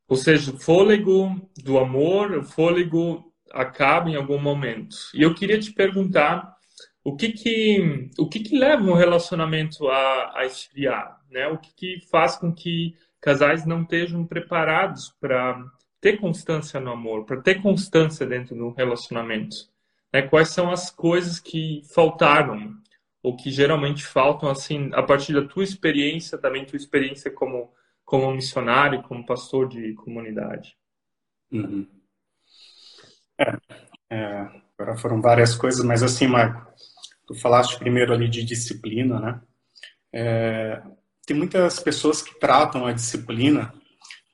Ou 0.09 0.17
seja, 0.17 0.51
o 0.53 0.59
fôlego 0.59 1.49
do 1.63 1.79
amor, 1.79 2.33
o 2.33 2.43
fôlego 2.43 3.33
acaba 3.53 4.11
em 4.11 4.17
algum 4.17 4.41
momento. 4.41 4.97
E 5.15 5.23
eu 5.23 5.33
queria 5.33 5.59
te 5.61 5.73
perguntar 5.73 6.57
o 7.05 7.15
que 7.17 7.31
que, 7.31 8.11
o 8.19 8.29
que, 8.29 8.41
que 8.41 8.59
leva 8.59 8.83
um 8.83 8.95
relacionamento 8.95 9.89
a, 9.89 10.41
a 10.41 10.45
esfriar, 10.45 11.20
né? 11.31 11.49
O 11.49 11.59
que, 11.59 12.01
faz 12.11 12.37
com 12.37 12.53
que 12.53 12.97
casais 13.21 13.65
não 13.65 13.83
estejam 13.83 14.27
preparados 14.27 15.15
para 15.21 15.63
ter 16.01 16.19
constância 16.19 16.81
no 16.81 16.93
amor, 16.93 17.25
para 17.25 17.41
ter 17.41 17.63
constância 17.63 18.27
dentro 18.27 18.55
do 18.57 18.71
relacionamento? 18.71 19.57
Né? 20.13 20.23
Quais 20.23 20.49
são 20.49 20.71
as 20.71 20.91
coisas 20.91 21.39
que 21.39 21.83
faltaram 21.95 22.75
ou 23.23 23.37
que 23.37 23.51
geralmente 23.51 24.05
faltam 24.05 24.49
assim 24.49 24.91
a 24.95 25.03
partir 25.03 25.35
da 25.35 25.47
tua 25.47 25.63
experiência, 25.63 26.39
também 26.39 26.65
tua 26.65 26.77
experiência 26.77 27.31
como 27.31 27.71
como 28.11 28.35
missionário, 28.35 29.05
como 29.05 29.25
pastor 29.25 29.69
de 29.69 29.95
comunidade? 29.95 30.77
Uhum. 31.53 31.87
É, 33.39 33.57
é, 34.11 34.49
agora 34.77 34.97
foram 34.99 35.23
várias 35.23 35.55
coisas, 35.55 35.85
mas 35.85 36.03
assim, 36.03 36.27
Marco, 36.27 36.67
tu 37.25 37.37
falaste 37.37 37.79
primeiro 37.79 38.13
ali 38.13 38.29
de 38.29 38.43
disciplina, 38.43 39.21
né? 39.21 39.41
É, 40.13 40.83
tem 41.31 41.37
muitas 41.37 41.79
pessoas 41.79 42.21
que 42.21 42.41
tratam 42.41 42.87
a 42.87 42.93
disciplina 42.93 43.73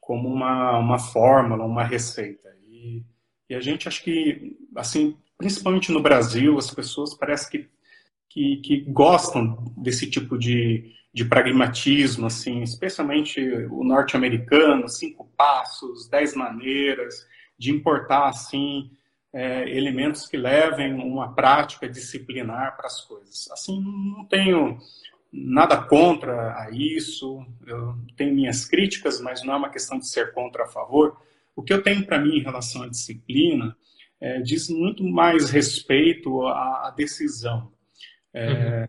como 0.00 0.30
uma, 0.30 0.78
uma 0.78 0.98
fórmula, 0.98 1.62
uma 1.62 1.84
receita. 1.84 2.48
E, 2.66 3.02
e 3.50 3.54
a 3.54 3.60
gente 3.60 3.86
acho 3.86 4.02
que, 4.02 4.56
assim, 4.74 5.14
principalmente 5.36 5.92
no 5.92 6.00
Brasil, 6.00 6.56
as 6.56 6.70
pessoas 6.70 7.12
parece 7.12 7.50
que, 7.50 7.68
que, 8.30 8.56
que 8.64 8.80
gostam 8.90 9.62
desse 9.76 10.08
tipo 10.08 10.38
de, 10.38 10.90
de 11.12 11.22
pragmatismo, 11.26 12.28
assim, 12.28 12.62
especialmente 12.62 13.42
o 13.70 13.84
norte-americano, 13.84 14.88
cinco 14.88 15.30
passos, 15.36 16.08
dez 16.08 16.34
maneiras, 16.34 17.26
de 17.58 17.72
importar, 17.72 18.28
assim, 18.28 18.90
é, 19.34 19.68
elementos 19.68 20.26
que 20.26 20.38
levem 20.38 20.94
uma 20.94 21.34
prática 21.34 21.86
disciplinar 21.86 22.74
para 22.74 22.86
as 22.86 23.02
coisas. 23.02 23.50
Assim, 23.50 23.82
não 23.84 24.24
tenho 24.24 24.78
nada 25.32 25.76
contra 25.82 26.56
a 26.58 26.70
isso, 26.70 27.44
eu 27.66 27.96
tenho 28.16 28.34
minhas 28.34 28.64
críticas, 28.64 29.20
mas 29.20 29.42
não 29.42 29.54
é 29.54 29.56
uma 29.56 29.70
questão 29.70 29.98
de 29.98 30.08
ser 30.08 30.32
contra 30.32 30.64
a 30.64 30.68
favor. 30.68 31.16
O 31.54 31.62
que 31.62 31.72
eu 31.72 31.82
tenho 31.82 32.04
para 32.06 32.18
mim 32.18 32.36
em 32.36 32.42
relação 32.42 32.82
à 32.82 32.88
disciplina 32.88 33.76
é, 34.20 34.40
diz 34.40 34.68
muito 34.68 35.04
mais 35.04 35.50
respeito 35.50 36.42
à, 36.46 36.88
à 36.88 36.94
decisão. 36.96 37.72
É, 38.32 38.82
uhum. 38.82 38.88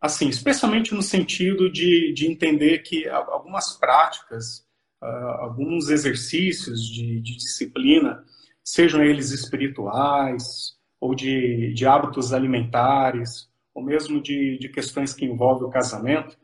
Assim, 0.00 0.28
especialmente 0.28 0.94
no 0.94 1.02
sentido 1.02 1.70
de, 1.70 2.12
de 2.12 2.26
entender 2.26 2.78
que 2.78 3.08
algumas 3.08 3.72
práticas, 3.72 4.66
uh, 5.02 5.40
alguns 5.40 5.88
exercícios 5.88 6.86
de, 6.86 7.20
de, 7.20 7.36
disciplina, 7.36 8.22
sejam 8.62 9.02
eles 9.02 9.30
espirituais 9.30 10.76
ou 11.00 11.14
de, 11.14 11.72
de 11.74 11.86
hábitos 11.86 12.32
alimentares, 12.32 13.48
ou 13.76 13.82
mesmo 13.82 14.22
de, 14.22 14.56
de 14.58 14.70
questões 14.70 15.12
que 15.12 15.26
envolvem 15.26 15.68
o 15.68 15.70
casamento, 15.70 16.34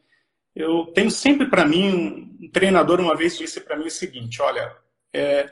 eu 0.54 0.84
tenho 0.92 1.10
sempre 1.10 1.48
para 1.48 1.64
mim, 1.64 2.36
um 2.38 2.50
treinador 2.50 3.00
uma 3.00 3.16
vez 3.16 3.38
disse 3.38 3.58
para 3.58 3.74
mim 3.74 3.86
o 3.86 3.90
seguinte, 3.90 4.42
olha, 4.42 4.76
é, 5.14 5.50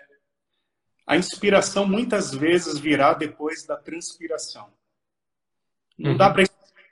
a 1.06 1.16
inspiração 1.16 1.86
muitas 1.86 2.34
vezes 2.34 2.78
virá 2.78 3.14
depois 3.14 3.64
da 3.64 3.78
transpiração. 3.78 4.70
Não 5.98 6.10
uhum. 6.10 6.16
dá 6.18 6.28
para 6.28 6.44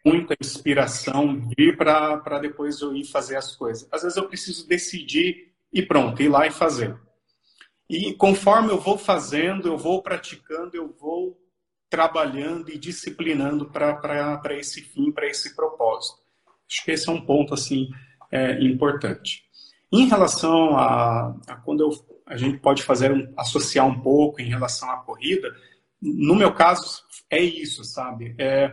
muita 0.03 0.35
inspiração 0.41 1.47
vir 1.55 1.77
para 1.77 2.39
depois 2.39 2.81
eu 2.81 2.97
ir 2.97 3.05
fazer 3.05 3.37
as 3.37 3.55
coisas. 3.55 3.87
Às 3.93 4.05
vezes 4.05 4.17
eu 4.17 4.27
preciso 4.27 4.67
decidir 4.67 5.53
e 5.71 5.83
pronto, 5.83 6.23
ir 6.23 6.31
lá 6.31 6.47
e 6.47 6.51
fazer. 6.51 6.99
E 7.91 8.15
conforme 8.15 8.71
eu 8.71 8.81
vou 8.81 8.97
fazendo, 8.97 9.69
eu 9.69 9.77
vou 9.77 10.03
praticando, 10.03 10.75
eu 10.75 10.89
vou 10.99 11.38
trabalhando 11.89 12.71
e 12.71 12.79
disciplinando 12.79 13.71
para 13.71 14.55
esse 14.59 14.83
fim, 14.83 15.11
para 15.11 15.27
esse 15.27 15.55
propósito. 15.55 16.19
Acho 16.69 16.85
que 16.85 16.91
esse 16.91 17.09
é 17.09 17.13
um 17.13 17.21
ponto 17.21 17.55
assim 17.55 17.89
é, 18.31 18.63
importante. 18.63 19.45
Em 19.91 20.07
relação 20.07 20.77
a, 20.77 21.35
a 21.47 21.57
quando 21.57 21.81
eu, 21.81 21.91
a 22.27 22.37
gente 22.37 22.59
pode 22.59 22.83
fazer 22.83 23.11
um, 23.11 23.33
associar 23.37 23.87
um 23.87 24.01
pouco 24.01 24.41
em 24.41 24.49
relação 24.49 24.91
à 24.91 24.99
corrida, 24.99 25.55
no 26.01 26.35
meu 26.35 26.53
caso 26.53 27.03
é 27.31 27.41
isso, 27.43 27.83
sabe? 27.85 28.35
É, 28.39 28.71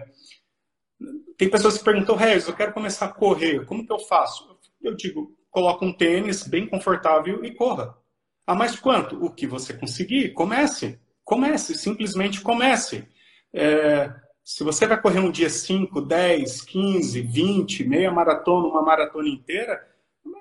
tem 1.37 1.49
pessoas 1.49 1.77
que 1.77 1.83
perguntam, 1.83 2.15
Regis, 2.15 2.47
eu 2.47 2.55
quero 2.55 2.73
começar 2.73 3.05
a 3.05 3.13
correr, 3.13 3.65
como 3.65 3.85
que 3.85 3.91
eu 3.91 3.99
faço? 3.99 4.57
Eu 4.81 4.95
digo, 4.95 5.35
coloca 5.49 5.85
um 5.85 5.93
tênis 5.93 6.45
bem 6.45 6.67
confortável 6.67 7.43
e 7.43 7.53
corra. 7.53 7.97
Ah, 8.45 8.53
mas 8.55 8.77
quanto? 8.77 9.23
O 9.23 9.31
que 9.31 9.47
você 9.47 9.73
conseguir, 9.73 10.33
comece. 10.33 10.99
Comece, 11.25 11.73
simplesmente 11.73 12.39
comece. 12.39 13.07
É, 13.51 14.13
se 14.43 14.63
você 14.63 14.85
vai 14.85 15.01
correr 15.01 15.19
um 15.19 15.31
dia 15.31 15.49
5, 15.49 15.99
10, 15.99 16.61
15, 16.61 17.21
20, 17.21 17.83
meia 17.83 18.11
maratona, 18.11 18.67
uma 18.67 18.83
maratona 18.83 19.27
inteira, 19.27 19.83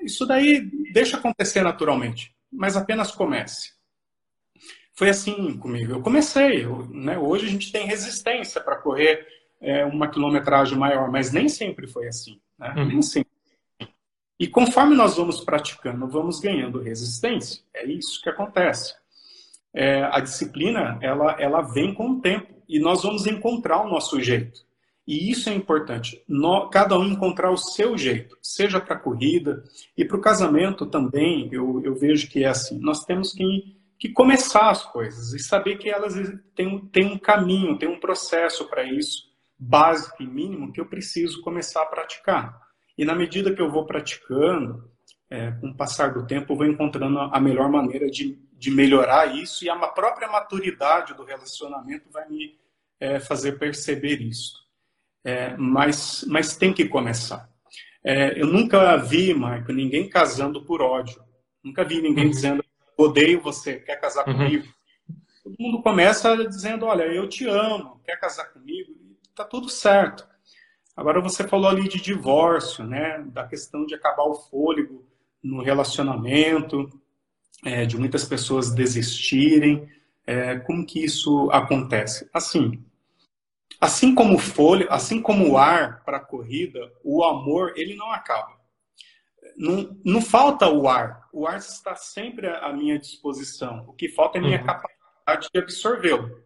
isso 0.02 0.26
daí 0.26 0.60
deixa 0.92 1.16
acontecer 1.16 1.62
naturalmente, 1.62 2.36
mas 2.52 2.76
apenas 2.76 3.10
comece. 3.10 3.72
Foi 4.92 5.08
assim 5.08 5.56
comigo. 5.56 5.92
Eu 5.92 6.02
comecei. 6.02 6.66
Né, 6.90 7.18
hoje 7.18 7.46
a 7.46 7.50
gente 7.50 7.72
tem 7.72 7.86
resistência 7.86 8.60
para 8.60 8.76
correr 8.76 9.26
é, 9.60 9.86
uma 9.86 10.08
quilometragem 10.08 10.76
maior, 10.76 11.10
mas 11.10 11.32
nem 11.32 11.48
sempre 11.48 11.86
foi 11.86 12.06
assim. 12.06 12.38
Né? 12.58 12.74
Uhum. 12.76 12.84
Nem 12.84 13.02
sempre. 13.02 13.32
E 14.38 14.46
conforme 14.46 14.94
nós 14.94 15.16
vamos 15.16 15.40
praticando, 15.40 16.06
vamos 16.06 16.40
ganhando 16.40 16.80
resistência. 16.80 17.62
É 17.72 17.86
isso 17.86 18.20
que 18.22 18.28
acontece 18.28 18.94
é, 19.74 20.04
a 20.04 20.20
disciplina 20.20 20.98
ela, 21.02 21.32
ela 21.38 21.60
vem 21.60 21.92
com 21.92 22.10
o 22.10 22.20
tempo 22.20 22.54
e 22.68 22.78
nós 22.78 23.02
vamos 23.02 23.26
encontrar 23.26 23.82
o 23.82 23.90
nosso 23.90 24.20
jeito. 24.20 24.60
E 25.06 25.30
isso 25.30 25.50
é 25.50 25.54
importante, 25.54 26.22
no, 26.26 26.70
cada 26.70 26.98
um 26.98 27.04
encontrar 27.04 27.50
o 27.50 27.58
seu 27.58 27.98
jeito, 27.98 28.38
seja 28.40 28.80
para 28.80 28.96
a 28.96 28.98
corrida 28.98 29.62
e 29.96 30.04
para 30.04 30.16
o 30.16 30.20
casamento 30.20 30.86
também, 30.86 31.48
eu, 31.52 31.82
eu 31.84 31.94
vejo 31.94 32.30
que 32.30 32.42
é 32.42 32.48
assim. 32.48 32.78
Nós 32.78 33.04
temos 33.04 33.34
que, 33.34 33.76
que 33.98 34.08
começar 34.08 34.70
as 34.70 34.82
coisas 34.82 35.34
e 35.34 35.38
saber 35.38 35.76
que 35.76 35.90
elas 35.90 36.14
têm, 36.54 36.78
têm 36.86 37.04
um 37.04 37.18
caminho, 37.18 37.76
tem 37.76 37.88
um 37.88 38.00
processo 38.00 38.66
para 38.66 38.82
isso, 38.82 39.24
básico 39.58 40.22
e 40.22 40.26
mínimo, 40.26 40.72
que 40.72 40.80
eu 40.80 40.86
preciso 40.86 41.42
começar 41.42 41.82
a 41.82 41.86
praticar. 41.86 42.58
E 42.96 43.04
na 43.04 43.14
medida 43.14 43.52
que 43.52 43.60
eu 43.60 43.70
vou 43.70 43.84
praticando, 43.84 44.88
é, 45.28 45.50
com 45.50 45.68
o 45.68 45.76
passar 45.76 46.14
do 46.14 46.26
tempo, 46.26 46.52
eu 46.52 46.56
vou 46.56 46.66
encontrando 46.66 47.18
a 47.18 47.40
melhor 47.40 47.68
maneira 47.68 48.08
de 48.08 48.38
de 48.56 48.70
melhorar 48.70 49.34
isso 49.34 49.64
e 49.64 49.68
a 49.68 49.76
própria 49.88 50.28
maturidade 50.28 51.14
do 51.14 51.24
relacionamento 51.24 52.10
vai 52.10 52.28
me 52.28 52.58
é, 53.00 53.20
fazer 53.20 53.58
perceber 53.58 54.20
isso. 54.20 54.64
É, 55.24 55.56
mas, 55.56 56.24
mas 56.28 56.56
tem 56.56 56.72
que 56.72 56.86
começar. 56.86 57.48
É, 58.02 58.40
eu 58.40 58.46
nunca 58.46 58.96
vi, 58.96 59.32
Marco, 59.32 59.72
ninguém 59.72 60.08
casando 60.08 60.64
por 60.64 60.82
ódio. 60.82 61.22
Nunca 61.62 61.82
vi 61.84 62.02
ninguém 62.02 62.24
uhum. 62.24 62.30
dizendo, 62.30 62.64
odeio 62.96 63.40
você, 63.40 63.76
quer 63.80 63.96
casar 63.96 64.28
uhum. 64.28 64.34
comigo. 64.34 64.68
Todo 65.42 65.56
mundo 65.58 65.82
começa 65.82 66.36
dizendo, 66.46 66.86
olha, 66.86 67.04
eu 67.04 67.28
te 67.28 67.46
amo, 67.46 68.00
quer 68.04 68.18
casar 68.18 68.46
comigo, 68.46 68.92
e 68.92 69.16
tá 69.34 69.44
tudo 69.44 69.68
certo. 69.68 70.26
Agora 70.96 71.20
você 71.20 71.46
falou 71.46 71.68
ali 71.68 71.88
de 71.88 72.00
divórcio, 72.00 72.84
né, 72.84 73.22
da 73.26 73.46
questão 73.46 73.84
de 73.84 73.94
acabar 73.94 74.24
o 74.24 74.34
fôlego 74.34 75.04
no 75.42 75.62
relacionamento 75.62 76.88
é, 77.64 77.86
de 77.86 77.96
muitas 77.96 78.24
pessoas 78.24 78.74
desistirem. 78.74 79.88
É, 80.26 80.58
como 80.60 80.86
que 80.86 81.04
isso 81.04 81.50
acontece? 81.50 82.28
Assim, 82.32 82.82
assim 83.80 84.14
como 84.14 84.38
folha, 84.38 84.86
assim 84.90 85.20
como 85.20 85.50
o 85.50 85.58
ar 85.58 86.02
para 86.04 86.18
a 86.18 86.24
corrida, 86.24 86.92
o 87.02 87.24
amor 87.24 87.72
ele 87.76 87.94
não 87.94 88.10
acaba. 88.10 88.54
Não, 89.56 89.96
não 90.04 90.20
falta 90.20 90.68
o 90.68 90.88
ar. 90.88 91.28
O 91.32 91.46
ar 91.46 91.58
está 91.58 91.94
sempre 91.94 92.48
à 92.48 92.72
minha 92.72 92.98
disposição. 92.98 93.84
O 93.86 93.92
que 93.92 94.08
falta 94.08 94.38
é 94.38 94.40
a 94.40 94.44
minha 94.44 94.60
uhum. 94.60 94.66
capacidade 94.66 95.48
de 95.52 95.60
absorvê-lo. 95.60 96.42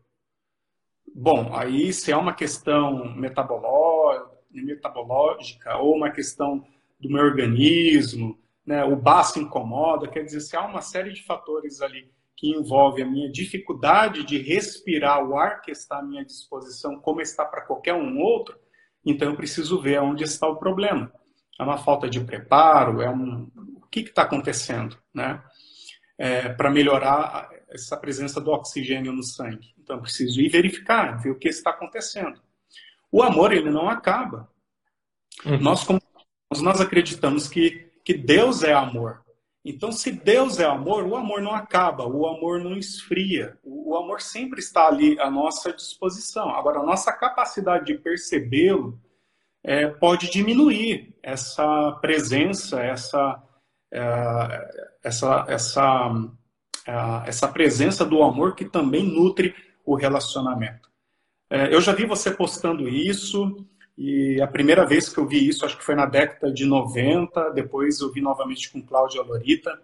Bom, 1.15 1.57
aí 1.57 1.93
se 1.93 2.13
é 2.13 2.17
uma 2.17 2.35
questão 2.35 3.15
metabológica 3.17 5.79
ou 5.79 5.97
uma 5.97 6.11
questão 6.11 6.65
do 7.01 7.09
meu 7.09 7.25
organismo, 7.25 8.39
né, 8.69 8.85
o 8.85 8.95
baço 8.95 9.39
incomoda, 9.39 10.09
quer 10.09 10.25
dizer, 10.25 10.41
se 10.41 10.57
há 10.57 10.65
uma 10.65 10.83
série 10.83 11.13
de 11.13 11.23
fatores 11.25 11.81
ali 11.81 12.11
que 12.37 12.51
envolve 12.51 13.03
a 13.03 13.07
minha 13.07 13.31
dificuldade 13.31 14.25
de 14.25 14.39
respirar 14.39 15.25
o 15.25 15.37
ar 15.37 15.61
que 15.61 15.71
está 15.71 15.99
à 15.99 16.03
minha 16.03 16.25
disposição, 16.25 17.01
como 17.01 17.21
está 17.21 17.45
para 17.45 17.63
qualquer 17.63 17.95
um 17.95 18.19
outro, 18.19 18.57
então 19.05 19.31
eu 19.31 19.37
preciso 19.37 19.81
ver 19.81 20.01
onde 20.01 20.23
está 20.23 20.47
o 20.47 20.57
problema. 20.57 21.13
É 21.59 21.63
uma 21.63 21.79
falta 21.79 22.09
de 22.09 22.21
preparo, 22.21 23.01
é 23.01 23.11
um 23.11 23.51
o 23.75 23.91
que 23.91 24.01
está 24.01 24.23
acontecendo, 24.23 24.99
né? 25.15 25.43
é, 26.19 26.49
para 26.49 26.71
melhorar 26.71 27.49
essa 27.71 27.97
presença 27.97 28.41
do 28.41 28.51
oxigênio 28.51 29.13
no 29.13 29.23
sangue. 29.23 29.73
Então, 29.79 29.97
eu 29.97 30.03
preciso 30.03 30.41
ir 30.41 30.49
verificar, 30.51 31.17
ver 31.23 31.31
o 31.31 31.39
que 31.39 31.49
está 31.49 31.71
acontecendo. 31.71 32.41
O 33.11 33.23
amor, 33.23 33.53
ele 33.53 33.71
não 33.71 33.89
acaba. 33.89 34.51
Uhum. 35.47 35.59
Nós, 35.61 35.85
como 35.85 36.03
nós 36.61 36.81
acreditamos 36.81 37.47
que, 37.49 37.88
que 38.09 38.15
Deus 38.15 38.63
é 38.63 38.73
amor. 38.73 39.21
Então, 39.63 39.93
se 39.93 40.11
Deus 40.11 40.59
é 40.59 40.65
amor, 40.65 41.05
o 41.05 41.15
amor 41.15 41.43
não 41.43 41.53
acaba, 41.53 42.07
o 42.07 42.27
amor 42.27 42.59
não 42.59 42.79
esfria, 42.79 43.59
o, 43.63 43.95
amor 43.95 44.23
sempre 44.23 44.61
está 44.61 44.87
ali 44.87 45.21
à 45.21 45.31
nossa 45.31 45.75
disposição. 45.75 46.49
Agora, 46.49 46.79
a 46.79 46.83
nossa 46.83 47.13
capacidade 47.13 47.85
de 47.85 47.99
percebê-lo 47.99 48.99
é, 49.63 49.89
pode 49.89 50.31
diminuir 50.31 51.15
essa 51.23 51.93
presença, 52.01 52.81
essa, 52.81 53.43
é, 53.93 54.89
essa, 55.05 55.45
essa, 55.47 56.11
é, 56.87 57.29
essa 57.29 57.47
presença 57.47 58.07
do 58.07 58.23
amor 58.23 58.55
que 58.55 58.65
também 58.65 59.03
nutre 59.03 59.55
o 59.85 59.95
relacionamento. 59.95 60.89
É, 61.51 61.75
eu 61.75 61.81
já 61.83 61.93
vi 61.93 62.07
você 62.07 62.31
postando 62.31 62.89
isso, 62.89 63.67
e 64.01 64.41
a 64.41 64.47
primeira 64.47 64.87
vez 64.87 65.09
que 65.09 65.19
eu 65.19 65.27
vi 65.27 65.49
isso, 65.49 65.67
acho 65.67 65.77
que 65.77 65.85
foi 65.85 65.97
na 65.97 66.07
década 66.07 66.53
de 66.53 66.65
90, 66.65 67.51
depois 67.51 67.99
eu 67.99 68.13
vi 68.13 68.21
novamente 68.21 68.71
com 68.71 68.81
Cláudia 68.81 69.21
Lorita, 69.23 69.77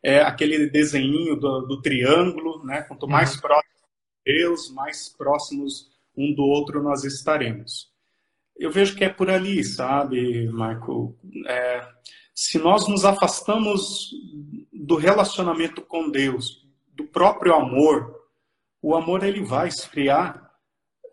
é 0.00 0.20
aquele 0.20 0.70
desenho 0.70 1.34
do, 1.34 1.62
do 1.62 1.82
triângulo, 1.82 2.64
né? 2.64 2.82
Quanto 2.82 3.08
mais 3.08 3.34
uhum. 3.34 3.40
próximos 3.40 3.82
de 4.24 4.32
Deus, 4.32 4.70
mais 4.70 5.08
próximos 5.08 5.90
um 6.16 6.32
do 6.32 6.44
outro 6.44 6.80
nós 6.80 7.02
estaremos. 7.02 7.90
Eu 8.56 8.70
vejo 8.70 8.94
que 8.94 9.02
é 9.02 9.08
por 9.08 9.28
ali, 9.28 9.64
sabe, 9.64 10.46
Marco? 10.46 11.18
É, 11.48 11.88
se 12.32 12.60
nós 12.60 12.86
nos 12.86 13.04
afastamos 13.04 14.12
do 14.72 14.94
relacionamento 14.94 15.82
com 15.82 16.08
Deus, 16.08 16.64
do 16.94 17.02
próprio 17.02 17.52
amor, 17.52 18.14
o 18.80 18.94
amor 18.94 19.24
ele 19.24 19.42
vai 19.42 19.66
esfriar 19.66 20.45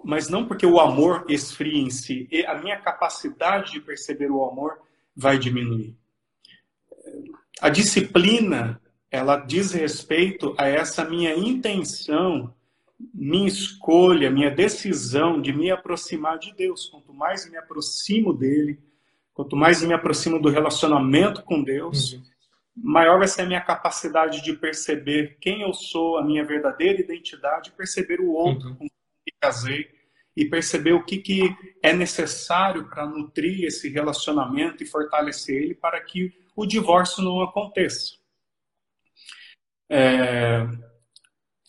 mas 0.04 0.30
não 0.30 0.46
porque 0.46 0.66
o 0.66 0.80
amor 0.80 1.26
esfria 1.30 1.80
em 1.80 1.90
si, 1.90 2.28
e 2.32 2.46
a 2.46 2.56
minha 2.56 2.78
capacidade 2.80 3.72
de 3.72 3.80
perceber 3.80 4.30
o 4.30 4.44
amor 4.44 4.80
vai 5.16 5.38
diminuir. 5.38 5.96
A 7.62 7.70
disciplina, 7.70 8.82
ela 9.10 9.38
diz 9.38 9.72
respeito 9.72 10.54
a 10.58 10.68
essa 10.68 11.06
minha 11.06 11.36
intenção, 11.36 12.54
minha 13.14 13.48
escolha, 13.48 14.30
minha 14.30 14.52
decisão 14.52 15.42
de 15.42 15.54
me 15.54 15.72
aproximar 15.72 16.38
de 16.38 16.54
Deus. 16.54 16.88
Quanto 16.88 17.14
mais 17.14 17.50
me 17.50 17.58
aproximo 17.58 18.34
dele, 18.34 18.80
quanto 19.34 19.56
mais 19.56 19.82
me 19.84 19.94
aproximo 19.94 20.42
do 20.42 20.50
relacionamento 20.50 21.44
com 21.44 21.64
Deus, 21.64 22.14
uhum. 22.14 22.22
maior 22.76 23.20
vai 23.20 23.28
ser 23.28 23.42
a 23.42 23.46
minha 23.46 23.62
capacidade 23.62 24.44
de 24.44 24.54
perceber 24.54 25.38
quem 25.40 25.62
eu 25.62 25.74
sou, 25.74 26.18
a 26.18 26.24
minha 26.24 26.44
verdadeira 26.44 27.00
identidade, 27.00 27.72
perceber 27.72 28.20
o 28.20 28.32
outro 28.32 28.70
uhum. 28.80 28.88
Casei, 29.44 29.90
e 30.36 30.46
perceber 30.46 30.94
o 30.94 31.04
que, 31.04 31.18
que 31.18 31.56
é 31.82 31.94
necessário 31.94 32.90
para 32.90 33.06
nutrir 33.06 33.66
esse 33.66 33.90
relacionamento 33.90 34.82
e 34.82 34.88
fortalecer 34.88 35.62
ele 35.62 35.76
para 35.76 36.02
que 36.02 36.34
o 36.56 36.66
divórcio 36.66 37.24
não 37.24 37.42
aconteça. 37.42 38.16
É, 39.90 40.68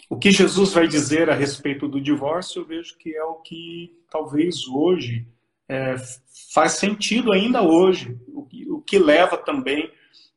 o 0.09 0.17
que 0.17 0.31
Jesus 0.31 0.73
vai 0.73 0.89
dizer 0.89 1.29
a 1.29 1.35
respeito 1.35 1.89
do 1.89 2.01
divórcio, 2.01 2.63
eu 2.63 2.67
vejo 2.67 2.97
que 2.97 3.15
é 3.15 3.25
o 3.25 3.35
que 3.41 4.03
talvez 4.11 4.67
hoje 4.67 5.27
é, 5.69 5.97
faz 6.53 6.73
sentido 6.73 7.33
ainda 7.33 7.63
hoje, 7.63 8.19
o 8.29 8.47
que, 8.47 8.71
o 8.71 8.81
que 8.81 8.99
leva 8.99 9.37
também 9.37 9.93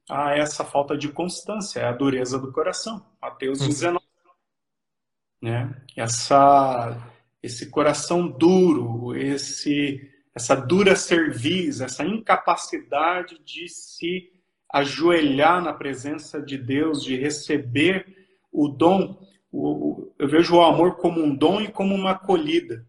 a 0.09 0.35
essa 0.35 0.65
falta 0.65 0.97
de 0.97 1.09
constância, 1.09 1.87
a 1.87 1.91
dureza 1.91 2.39
do 2.39 2.51
coração. 2.51 3.05
Mateus 3.21 3.59
19. 3.59 3.95
Uhum. 3.95 5.49
Né? 5.49 5.81
Essa 5.95 6.97
esse 7.41 7.69
coração 7.69 8.27
duro, 8.27 9.15
esse 9.15 10.11
essa 10.37 10.55
dura 10.55 10.95
cerviz, 10.95 11.81
essa 11.81 12.05
incapacidade 12.05 13.39
de 13.43 13.67
se 13.67 14.31
ajoelhar 14.71 15.63
na 15.63 15.73
presença 15.73 16.39
de 16.39 16.59
Deus, 16.59 17.03
de 17.03 17.15
receber 17.15 18.05
o 18.51 18.67
dom. 18.67 19.19
O, 19.51 20.13
eu 20.19 20.27
vejo 20.27 20.55
o 20.55 20.63
amor 20.63 20.97
como 20.97 21.23
um 21.23 21.35
dom 21.35 21.61
e 21.61 21.67
como 21.71 21.95
uma 21.95 22.11
acolhida. 22.11 22.85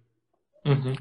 Uhum. 0.62 0.94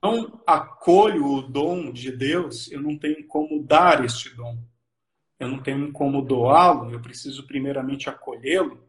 Não 0.00 0.40
acolho 0.46 1.26
o 1.26 1.42
dom 1.42 1.90
de 1.90 2.12
Deus, 2.12 2.70
eu 2.70 2.80
não 2.80 2.96
tenho 2.96 3.26
como 3.26 3.60
dar 3.60 4.04
este 4.04 4.34
dom. 4.36 4.58
Eu 5.40 5.48
não 5.48 5.58
tenho 5.60 5.90
como 5.90 6.22
doá-lo, 6.22 6.92
eu 6.92 7.00
preciso 7.00 7.46
primeiramente 7.46 8.08
acolhê-lo. 8.08 8.80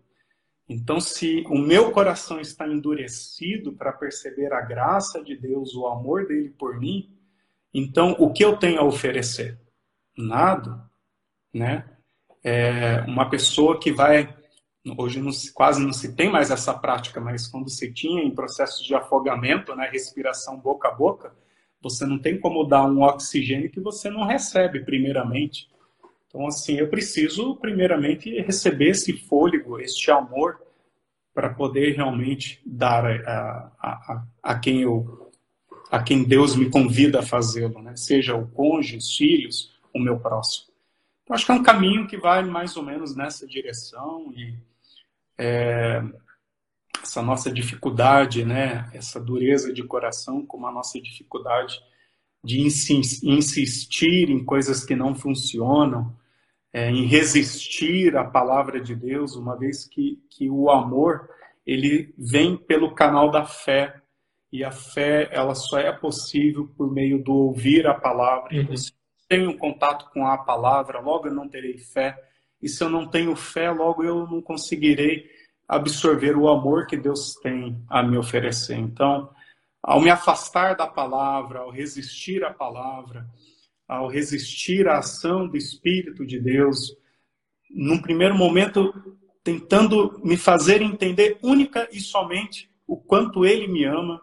Então, 0.74 1.02
se 1.02 1.44
o 1.50 1.58
meu 1.58 1.92
coração 1.92 2.40
está 2.40 2.66
endurecido 2.66 3.74
para 3.74 3.92
perceber 3.92 4.54
a 4.54 4.62
graça 4.62 5.22
de 5.22 5.36
Deus, 5.36 5.76
o 5.76 5.86
amor 5.86 6.26
dele 6.26 6.50
por 6.50 6.80
mim, 6.80 7.14
então 7.74 8.16
o 8.18 8.32
que 8.32 8.46
eu 8.46 8.56
tenho 8.56 8.80
a 8.80 8.86
oferecer? 8.86 9.60
Nada, 10.18 10.82
né? 11.54 11.84
É 12.42 13.02
uma 13.02 13.30
pessoa 13.30 13.78
que 13.78 13.92
vai 13.92 14.34
hoje 14.98 15.20
não, 15.20 15.32
quase 15.54 15.84
não 15.84 15.92
se 15.92 16.16
tem 16.16 16.30
mais 16.30 16.50
essa 16.52 16.74
prática, 16.74 17.20
mas 17.20 17.48
quando 17.48 17.70
se 17.70 17.94
tinha 17.94 18.24
em 18.24 18.34
processos 18.34 18.86
de 18.86 18.96
afogamento, 18.96 19.76
né, 19.76 19.90
respiração 19.92 20.58
boca 20.58 20.88
a 20.88 20.92
boca, 20.92 21.36
você 21.82 22.06
não 22.06 22.18
tem 22.18 22.40
como 22.40 22.64
dar 22.64 22.86
um 22.86 23.02
oxigênio 23.02 23.70
que 23.70 23.82
você 23.82 24.10
não 24.10 24.26
recebe 24.26 24.86
primeiramente. 24.86 25.70
Então, 26.32 26.48
assim, 26.48 26.76
eu 26.76 26.88
preciso, 26.88 27.58
primeiramente, 27.58 28.42
receber 28.42 28.92
esse 28.92 29.12
fôlego, 29.12 29.78
este 29.78 30.10
amor, 30.10 30.62
para 31.34 31.50
poder 31.50 31.94
realmente 31.94 32.62
dar 32.66 33.06
a, 33.06 33.72
a, 33.78 34.24
a, 34.42 34.58
quem 34.58 34.82
eu, 34.82 35.30
a 35.92 36.02
quem 36.02 36.24
Deus 36.24 36.56
me 36.56 36.70
convida 36.70 37.20
a 37.20 37.26
fazê-lo, 37.26 37.82
né? 37.82 37.98
seja 37.98 38.34
o 38.34 38.48
cônjuge, 38.48 38.98
os 38.98 39.16
filhos, 39.16 39.78
o 39.94 40.00
meu 40.00 40.20
próximo. 40.20 40.72
Então, 41.24 41.36
acho 41.36 41.46
que 41.46 41.52
é 41.52 41.56
um 41.56 41.64
caminho 41.64 42.08
que 42.08 42.16
vai 42.16 42.44
mais 42.44 42.78
ou 42.78 42.84
menos 42.84 43.14
nessa 43.14 43.46
direção 43.46 44.32
e 44.34 44.56
é, 45.38 46.02
essa 47.04 47.22
nossa 47.22 47.52
dificuldade, 47.52 48.46
né? 48.46 48.90
essa 48.94 49.20
dureza 49.20 49.74
de 49.74 49.84
coração, 49.84 50.46
como 50.46 50.66
a 50.66 50.72
nossa 50.72 51.00
dificuldade 51.02 51.78
de 52.42 52.62
insistir 52.62 54.30
em 54.30 54.46
coisas 54.46 54.86
que 54.86 54.96
não 54.96 55.14
funcionam, 55.14 56.16
é, 56.74 56.90
em 56.90 57.06
resistir 57.06 58.16
à 58.16 58.24
palavra 58.24 58.80
de 58.80 58.96
Deus, 58.96 59.36
uma 59.36 59.58
vez 59.58 59.86
que, 59.86 60.20
que 60.30 60.50
o 60.50 60.70
amor 60.70 61.30
ele 61.66 62.14
vem 62.18 62.56
pelo 62.58 62.96
canal 62.96 63.30
da 63.30 63.46
fé 63.46 64.02
e 64.52 64.64
a 64.64 64.72
fé 64.72 65.30
ela 65.32 65.56
só 65.56 65.80
é 65.80 65.92
possível 65.92 66.68
por 66.78 66.92
meio 66.92 67.24
do 67.24 67.34
ouvir 67.34 67.88
a 67.88 67.94
palavra. 67.94 68.54
Uhum. 68.54 68.76
se 68.76 68.92
eu 68.92 68.96
tenho 69.30 69.50
um 69.52 69.58
contato 69.58 70.10
com 70.12 70.26
a 70.28 70.38
palavra, 70.38 71.00
logo 71.00 71.28
eu 71.28 71.34
não 71.34 71.48
terei 71.48 71.78
fé. 71.78 72.18
E 72.62 72.68
se 72.68 72.84
eu 72.84 72.90
não 72.90 73.08
tenho 73.08 73.36
fé, 73.36 73.72
logo 73.72 74.04
eu 74.04 74.28
não 74.28 74.42
conseguirei 74.42 75.30
absorver 75.68 76.36
o 76.36 76.50
amor 76.50 76.86
que 76.86 76.98
Deus 76.98 77.34
tem 77.36 77.82
a 77.90 78.04
me 78.04 78.18
oferecer. 78.18 78.78
Então, 78.78 79.30
ao 79.82 80.02
me 80.02 80.10
afastar 80.10 80.76
da 80.76 80.86
palavra, 80.86 81.60
ao 81.60 81.72
resistir 81.72 82.44
à 82.44 82.54
palavra, 82.54 83.26
ao 83.92 84.08
resistir 84.08 84.88
à 84.88 85.00
ação 85.00 85.46
do 85.46 85.58
Espírito 85.58 86.26
de 86.26 86.40
Deus, 86.40 86.96
num 87.70 88.02
primeiro 88.02 88.34
momento 88.34 88.94
tentando 89.44 90.18
me 90.24 90.38
fazer 90.38 90.82
entender 90.82 91.38
única 91.44 91.90
e 91.92 92.00
somente 92.00 92.72
o 92.88 92.96
quanto 92.96 93.46
ele 93.46 93.68
me 93.68 93.84
ama. 93.84 94.22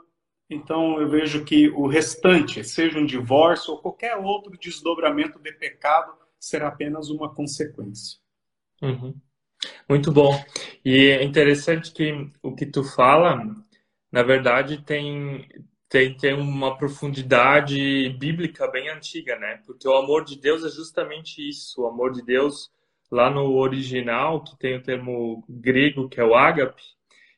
Então 0.49 0.99
eu 0.99 1.11
vejo 1.11 1.45
que 1.45 1.69
o 1.69 1.87
restante, 1.87 2.65
seja 2.65 2.99
um 2.99 3.05
divórcio 3.05 3.75
ou 3.75 3.83
qualquer 3.83 4.17
outro 4.17 4.57
desdobramento 4.59 5.39
de 5.39 5.53
pecado, 5.53 6.15
será 6.41 6.69
apenas 6.69 7.11
uma 7.11 7.35
consequência. 7.35 8.19
Uhum. 8.81 9.15
Muito 9.87 10.11
bom. 10.11 10.33
E 10.83 11.09
é 11.09 11.23
interessante 11.23 11.93
que 11.93 12.31
o 12.43 12.55
que 12.55 12.65
tu 12.65 12.83
fala, 12.83 13.45
na 14.11 14.23
verdade, 14.23 14.83
tem 14.83 15.47
tem, 15.88 16.14
tem 16.16 16.35
uma 16.35 16.77
profundidade 16.77 18.11
bíblica 18.18 18.70
bem 18.70 18.90
antiga, 18.90 19.37
né? 19.38 19.62
Porque 19.64 19.88
o 19.88 19.94
amor 19.94 20.24
de 20.24 20.38
Deus 20.38 20.64
é 20.64 20.68
justamente 20.68 21.46
isso. 21.48 21.83
O 21.83 21.87
amor 21.87 22.12
de 22.12 22.22
Deus, 22.22 22.70
lá 23.11 23.31
no 23.31 23.55
original, 23.55 24.44
que 24.44 24.57
tem 24.59 24.77
o 24.77 24.83
termo 24.83 25.44
grego, 25.48 26.09
que 26.09 26.20
é 26.20 26.24
o 26.24 26.35
ágape, 26.35 26.83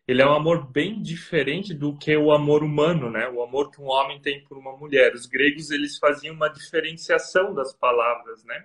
ele 0.07 0.21
é 0.21 0.27
um 0.27 0.35
amor 0.35 0.67
bem 0.69 1.01
diferente 1.01 1.73
do 1.73 1.97
que 1.97 2.17
o 2.17 2.33
amor 2.33 2.65
humano, 2.65 3.09
né? 3.09 3.29
O 3.29 3.41
amor 3.43 3.71
que 3.71 3.81
um 3.81 3.87
homem 3.87 4.21
tem 4.21 4.43
por 4.43 4.59
uma 4.59 4.77
mulher. 4.77 5.15
Os 5.15 5.27
gregos, 5.27 5.71
eles 5.71 5.99
faziam 5.99 6.35
uma 6.35 6.49
diferenciação 6.49 7.55
das 7.55 7.73
palavras, 7.73 8.43
né? 8.45 8.65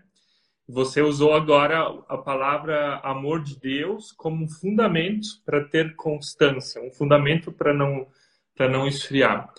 Você 0.67 1.03
usou 1.03 1.35
agora 1.35 1.81
a 2.09 2.17
palavra 2.17 2.99
amor 3.03 3.43
de 3.43 3.59
Deus 3.59 4.11
como 4.11 4.43
um 4.43 4.49
fundamento 4.49 5.27
para 5.45 5.63
ter 5.63 5.95
constância, 5.95 6.81
um 6.81 6.91
fundamento 6.91 7.51
para 7.51 7.71
não 7.71 8.07
para 8.55 8.69
não 8.69 8.87
esfriar. 8.87 9.53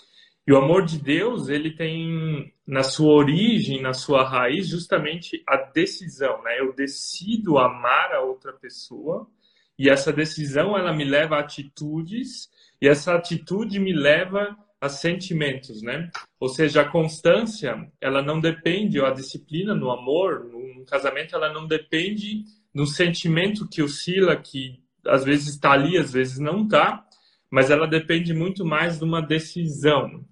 E 0.46 0.52
o 0.52 0.58
amor 0.58 0.84
de 0.84 0.98
Deus, 0.98 1.48
ele 1.48 1.72
tem 1.72 2.52
na 2.64 2.84
sua 2.84 3.12
origem, 3.14 3.82
na 3.82 3.92
sua 3.92 4.22
raiz, 4.22 4.68
justamente 4.68 5.42
a 5.46 5.56
decisão, 5.56 6.40
né? 6.42 6.60
Eu 6.60 6.72
decido 6.72 7.58
amar 7.58 8.12
a 8.12 8.20
outra 8.20 8.52
pessoa 8.52 9.28
e 9.76 9.90
essa 9.90 10.12
decisão 10.12 10.78
ela 10.78 10.92
me 10.92 11.04
leva 11.04 11.36
a 11.36 11.40
atitudes 11.40 12.48
e 12.80 12.86
essa 12.86 13.14
atitude 13.14 13.80
me 13.80 13.92
leva 13.92 14.56
a 14.80 14.88
sentimentos, 14.88 15.82
né? 15.82 16.10
Ou 16.38 16.48
seja, 16.48 16.82
a 16.82 16.88
constância, 16.88 17.90
ela 18.00 18.22
não 18.22 18.40
depende, 18.40 19.00
ou 19.00 19.06
a 19.06 19.12
disciplina 19.12 19.74
no 19.74 19.90
amor, 19.90 20.44
no 20.44 20.84
casamento, 20.84 21.34
ela 21.34 21.52
não 21.52 21.66
depende 21.66 22.44
do 22.72 22.86
sentimento 22.86 23.68
que 23.68 23.82
oscila, 23.82 24.36
que 24.36 24.80
às 25.04 25.24
vezes 25.24 25.54
está 25.54 25.72
ali, 25.72 25.98
às 25.98 26.12
vezes 26.12 26.38
não 26.38 26.64
está, 26.64 27.04
mas 27.50 27.70
ela 27.70 27.86
depende 27.86 28.32
muito 28.34 28.64
mais 28.64 28.98
de 28.98 29.04
uma 29.04 29.20
decisão. 29.20 30.24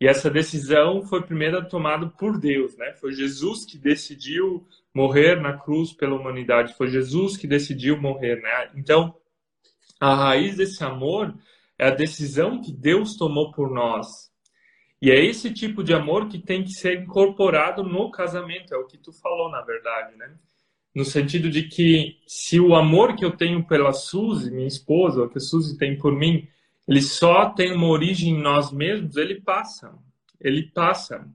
E 0.00 0.06
essa 0.06 0.30
decisão 0.30 1.02
foi 1.02 1.22
primeiro 1.22 1.68
tomada 1.68 2.06
por 2.06 2.38
Deus, 2.38 2.76
né? 2.76 2.92
Foi 2.94 3.12
Jesus 3.12 3.64
que 3.64 3.76
decidiu 3.76 4.66
morrer 4.94 5.40
na 5.40 5.58
cruz 5.58 5.92
pela 5.92 6.14
humanidade. 6.14 6.74
Foi 6.74 6.88
Jesus 6.88 7.36
que 7.36 7.46
decidiu 7.46 8.00
morrer, 8.00 8.40
né? 8.40 8.70
Então, 8.76 9.14
a 9.98 10.14
raiz 10.14 10.56
desse 10.56 10.84
amor 10.84 11.34
é 11.76 11.88
a 11.88 11.94
decisão 11.94 12.60
que 12.60 12.72
Deus 12.72 13.16
tomou 13.16 13.50
por 13.50 13.70
nós. 13.70 14.28
E 15.00 15.10
é 15.10 15.24
esse 15.24 15.52
tipo 15.52 15.82
de 15.82 15.92
amor 15.92 16.28
que 16.28 16.38
tem 16.38 16.64
que 16.64 16.72
ser 16.72 17.00
incorporado 17.00 17.82
no 17.82 18.10
casamento, 18.10 18.74
é 18.74 18.76
o 18.76 18.86
que 18.86 18.98
tu 18.98 19.12
falou, 19.12 19.50
na 19.50 19.62
verdade, 19.62 20.16
né? 20.16 20.32
No 20.94 21.04
sentido 21.04 21.50
de 21.50 21.64
que 21.64 22.18
se 22.26 22.58
o 22.58 22.74
amor 22.74 23.14
que 23.14 23.24
eu 23.24 23.36
tenho 23.36 23.64
pela 23.64 23.92
Suzy, 23.92 24.50
minha 24.50 24.66
esposa, 24.66 25.22
ou 25.22 25.28
que 25.28 25.38
a 25.38 25.40
Suzy 25.40 25.76
tem 25.76 25.96
por 25.96 26.12
mim, 26.12 26.48
ele 26.88 27.02
só 27.02 27.50
tem 27.50 27.72
uma 27.72 27.88
origem 27.88 28.30
em 28.30 28.40
nós 28.40 28.72
mesmos, 28.72 29.16
ele 29.16 29.42
passa. 29.42 29.94
Ele 30.40 30.62
passa. 30.72 31.28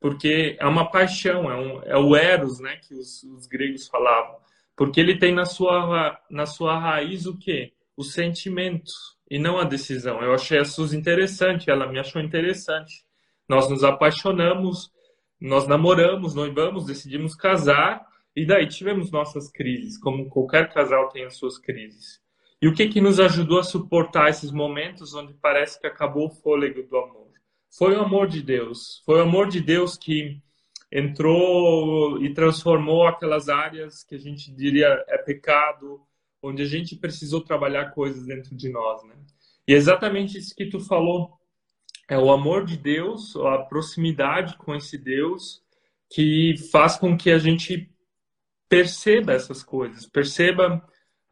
Porque 0.00 0.56
é 0.58 0.66
uma 0.66 0.90
paixão, 0.90 1.50
é, 1.50 1.56
um, 1.56 1.82
é 1.82 1.98
o 1.98 2.16
eros, 2.16 2.58
né, 2.60 2.76
que 2.76 2.94
os, 2.94 3.22
os, 3.24 3.46
gregos 3.46 3.86
falavam. 3.86 4.36
Porque 4.74 4.98
ele 4.98 5.18
tem 5.18 5.34
na 5.34 5.44
sua, 5.44 6.18
na 6.30 6.46
sua 6.46 6.78
raiz 6.78 7.26
o 7.26 7.36
quê? 7.36 7.74
O 7.94 8.02
sentimento 8.02 8.92
e 9.30 9.38
não 9.38 9.58
a 9.58 9.64
decisão. 9.64 10.22
Eu 10.22 10.32
achei 10.32 10.58
a 10.58 10.64
Suzy 10.64 10.96
interessante, 10.96 11.70
ela 11.70 11.86
me 11.86 11.98
achou 11.98 12.22
interessante. 12.22 13.04
Nós 13.48 13.68
nos 13.68 13.84
apaixonamos, 13.84 14.90
nós 15.40 15.66
namoramos, 15.66 16.34
noivamos, 16.34 16.86
decidimos 16.86 17.34
casar 17.34 18.06
e 18.34 18.46
daí 18.46 18.66
tivemos 18.66 19.10
nossas 19.10 19.50
crises, 19.50 19.98
como 19.98 20.28
qualquer 20.28 20.72
casal 20.72 21.08
tem 21.08 21.24
as 21.24 21.36
suas 21.36 21.58
crises. 21.58 22.20
E 22.60 22.68
o 22.68 22.74
que, 22.74 22.88
que 22.88 23.00
nos 23.00 23.20
ajudou 23.20 23.58
a 23.58 23.64
suportar 23.64 24.30
esses 24.30 24.50
momentos 24.50 25.14
onde 25.14 25.34
parece 25.34 25.80
que 25.80 25.86
acabou 25.86 26.26
o 26.26 26.30
fôlego 26.30 26.82
do 26.82 26.96
amor? 26.96 27.26
Foi 27.76 27.94
o 27.94 28.00
amor 28.00 28.26
de 28.26 28.42
Deus. 28.42 29.02
Foi 29.04 29.18
o 29.18 29.22
amor 29.22 29.48
de 29.48 29.60
Deus 29.60 29.98
que 29.98 30.40
entrou 30.90 32.22
e 32.22 32.32
transformou 32.32 33.06
aquelas 33.06 33.48
áreas 33.48 34.02
que 34.02 34.14
a 34.14 34.18
gente 34.18 34.50
diria 34.52 35.04
é 35.08 35.18
pecado, 35.18 36.00
onde 36.42 36.62
a 36.62 36.66
gente 36.66 36.96
precisou 36.96 37.40
trabalhar 37.40 37.90
coisas 37.90 38.24
dentro 38.24 38.56
de 38.56 38.68
nós, 38.70 39.04
né? 39.04 39.14
E 39.68 39.74
é 39.74 39.76
exatamente 39.76 40.38
isso 40.38 40.54
que 40.54 40.66
tu 40.66 40.80
falou. 40.80 41.36
É 42.08 42.16
o 42.16 42.30
amor 42.30 42.64
de 42.64 42.76
Deus, 42.76 43.34
a 43.36 43.58
proximidade 43.58 44.56
com 44.56 44.74
esse 44.74 44.96
Deus 44.96 45.62
que 46.08 46.54
faz 46.70 46.96
com 46.96 47.16
que 47.16 47.30
a 47.30 47.38
gente 47.38 47.90
perceba 48.68 49.32
essas 49.32 49.62
coisas, 49.62 50.06
perceba 50.06 50.82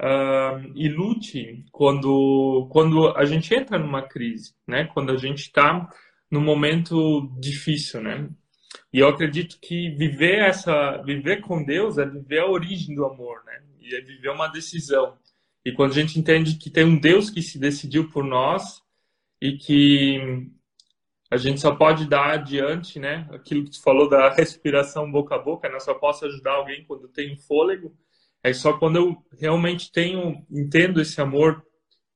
uh, 0.00 0.72
e 0.74 0.88
lute 0.88 1.64
quando, 1.70 2.68
quando 2.70 3.08
a 3.16 3.24
gente 3.24 3.54
entra 3.54 3.78
numa 3.78 4.02
crise, 4.02 4.54
né? 4.66 4.84
Quando 4.92 5.12
a 5.12 5.16
gente 5.16 5.40
está 5.40 5.88
num 6.30 6.40
momento 6.40 7.30
difícil, 7.38 8.00
né? 8.00 8.28
E 8.92 8.98
eu 8.98 9.08
acredito 9.08 9.58
que 9.60 9.90
viver 9.90 10.38
essa, 10.40 10.98
viver 11.02 11.40
com 11.40 11.64
Deus 11.64 11.98
é 11.98 12.06
viver 12.06 12.40
a 12.40 12.50
origem 12.50 12.94
do 12.94 13.04
amor, 13.04 13.42
né? 13.44 13.62
E 13.80 13.94
é 13.94 14.00
viver 14.00 14.30
uma 14.30 14.48
decisão. 14.48 15.16
E 15.64 15.72
quando 15.72 15.92
a 15.92 15.94
gente 15.94 16.18
entende 16.18 16.56
que 16.56 16.70
tem 16.70 16.84
um 16.84 16.98
Deus 16.98 17.30
que 17.30 17.42
se 17.42 17.58
decidiu 17.58 18.08
por 18.10 18.24
nós 18.24 18.82
e 19.40 19.52
que 19.56 20.50
a 21.30 21.36
gente 21.36 21.60
só 21.60 21.74
pode 21.74 22.06
dar 22.06 22.32
adiante, 22.32 22.98
né? 22.98 23.26
Aquilo 23.32 23.64
que 23.64 23.70
tu 23.70 23.82
falou 23.82 24.08
da 24.08 24.28
respiração 24.34 25.10
boca 25.10 25.34
a 25.34 25.38
boca, 25.38 25.68
né? 25.68 25.78
Só 25.80 25.94
posso 25.94 26.26
ajudar 26.26 26.52
alguém 26.52 26.84
quando 26.84 27.08
tem 27.08 27.36
fôlego. 27.36 27.96
É 28.44 28.52
só 28.52 28.74
quando 28.74 28.96
eu 28.96 29.16
realmente 29.40 29.90
tenho, 29.90 30.44
entendo 30.50 31.00
esse 31.00 31.18
amor 31.18 31.64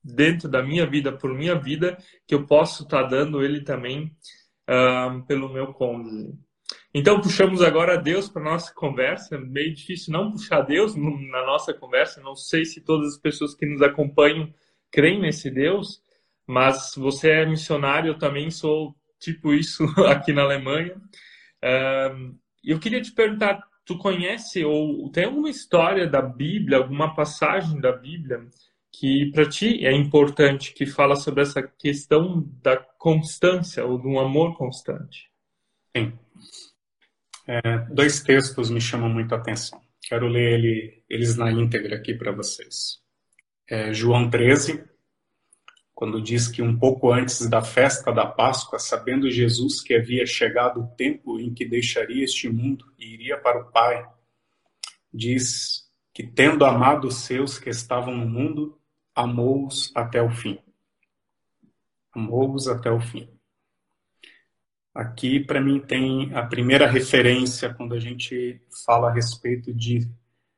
dentro 0.04 0.46
da 0.46 0.62
minha 0.62 0.86
vida, 0.86 1.10
por 1.10 1.32
minha 1.32 1.54
vida, 1.54 1.96
que 2.26 2.34
eu 2.34 2.46
posso 2.46 2.82
estar 2.82 3.04
tá 3.04 3.08
dando 3.08 3.42
ele 3.42 3.62
também 3.62 4.14
uh, 4.68 5.24
pelo 5.26 5.50
meu 5.50 5.72
cônjuge. 5.72 6.34
Então, 6.92 7.18
puxamos 7.20 7.62
agora 7.62 7.96
Deus 7.96 8.28
para 8.28 8.42
nossa 8.42 8.74
conversa. 8.74 9.36
É 9.36 9.38
meio 9.38 9.74
difícil 9.74 10.12
não 10.12 10.30
puxar 10.30 10.60
Deus 10.60 10.94
na 10.94 11.46
nossa 11.46 11.72
conversa. 11.72 12.20
Não 12.20 12.36
sei 12.36 12.66
se 12.66 12.82
todas 12.82 13.14
as 13.14 13.18
pessoas 13.18 13.54
que 13.54 13.64
nos 13.64 13.80
acompanham 13.80 14.52
creem 14.90 15.20
nesse 15.20 15.50
Deus, 15.50 16.02
mas 16.46 16.92
você 16.94 17.30
é 17.30 17.46
missionário, 17.46 18.10
eu 18.10 18.18
também 18.18 18.50
sou 18.50 18.94
tipo 19.18 19.52
isso 19.52 19.84
aqui 20.06 20.32
na 20.32 20.42
Alemanha. 20.42 20.94
Uh, 21.64 22.36
eu 22.62 22.78
queria 22.78 23.00
te 23.00 23.12
perguntar 23.12 23.67
tu 23.88 23.96
conhece 23.96 24.62
ou 24.66 25.10
tem 25.10 25.24
alguma 25.24 25.48
história 25.48 26.06
da 26.06 26.20
Bíblia, 26.20 26.76
alguma 26.76 27.14
passagem 27.14 27.80
da 27.80 27.90
Bíblia 27.90 28.46
que 28.92 29.30
para 29.32 29.48
ti 29.48 29.86
é 29.86 29.92
importante, 29.92 30.74
que 30.74 30.84
fala 30.84 31.16
sobre 31.16 31.42
essa 31.42 31.62
questão 31.62 32.46
da 32.62 32.76
constância 32.76 33.84
ou 33.86 33.98
do 33.98 34.18
amor 34.18 34.58
constante? 34.58 35.30
Sim. 35.96 36.12
É, 37.46 37.78
dois 37.90 38.20
textos 38.22 38.70
me 38.70 38.80
chamam 38.80 39.08
muito 39.08 39.34
a 39.34 39.38
atenção. 39.38 39.80
Quero 40.02 40.28
ler 40.28 40.58
ele, 40.58 41.04
eles 41.08 41.36
na 41.36 41.50
íntegra 41.50 41.96
aqui 41.96 42.12
para 42.12 42.30
vocês. 42.30 43.00
É, 43.66 43.92
João 43.94 44.28
13, 44.28 44.84
quando 45.98 46.22
diz 46.22 46.46
que 46.46 46.62
um 46.62 46.78
pouco 46.78 47.10
antes 47.10 47.50
da 47.50 47.60
festa 47.60 48.12
da 48.12 48.24
Páscoa, 48.24 48.78
sabendo 48.78 49.28
Jesus 49.28 49.82
que 49.82 49.92
havia 49.92 50.24
chegado 50.24 50.80
o 50.80 50.86
tempo 50.94 51.40
em 51.40 51.52
que 51.52 51.66
deixaria 51.66 52.22
este 52.22 52.48
mundo 52.48 52.84
e 52.96 53.14
iria 53.14 53.36
para 53.36 53.60
o 53.60 53.72
Pai, 53.72 54.06
diz 55.12 55.90
que, 56.14 56.22
tendo 56.22 56.64
amado 56.64 57.08
os 57.08 57.16
seus 57.24 57.58
que 57.58 57.68
estavam 57.68 58.16
no 58.16 58.28
mundo, 58.28 58.78
amou-os 59.12 59.90
até 59.92 60.22
o 60.22 60.30
fim. 60.30 60.60
Amou-os 62.12 62.68
até 62.68 62.92
o 62.92 63.00
fim. 63.00 63.28
Aqui, 64.94 65.40
para 65.40 65.60
mim, 65.60 65.80
tem 65.80 66.32
a 66.32 66.46
primeira 66.46 66.86
referência 66.86 67.74
quando 67.74 67.94
a 67.94 67.98
gente 67.98 68.62
fala 68.86 69.08
a 69.08 69.12
respeito 69.12 69.74
de 69.74 70.08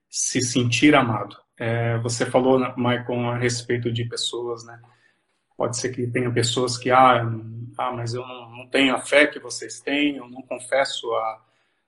se 0.06 0.42
sentir 0.42 0.94
amado. 0.94 1.34
É, 1.56 1.96
você 2.00 2.26
falou, 2.26 2.58
Michael, 2.76 3.30
a 3.30 3.38
respeito 3.38 3.90
de 3.90 4.04
pessoas, 4.04 4.66
né? 4.66 4.78
Pode 5.60 5.76
ser 5.76 5.90
que 5.90 6.06
tenha 6.06 6.32
pessoas 6.32 6.78
que, 6.78 6.90
ah, 6.90 7.20
ah 7.76 7.92
mas 7.92 8.14
eu 8.14 8.26
não, 8.26 8.50
não 8.50 8.66
tenho 8.68 8.94
a 8.94 8.98
fé 8.98 9.26
que 9.26 9.38
vocês 9.38 9.78
têm, 9.78 10.16
eu 10.16 10.26
não 10.26 10.40
confesso 10.40 11.12
a, 11.12 11.44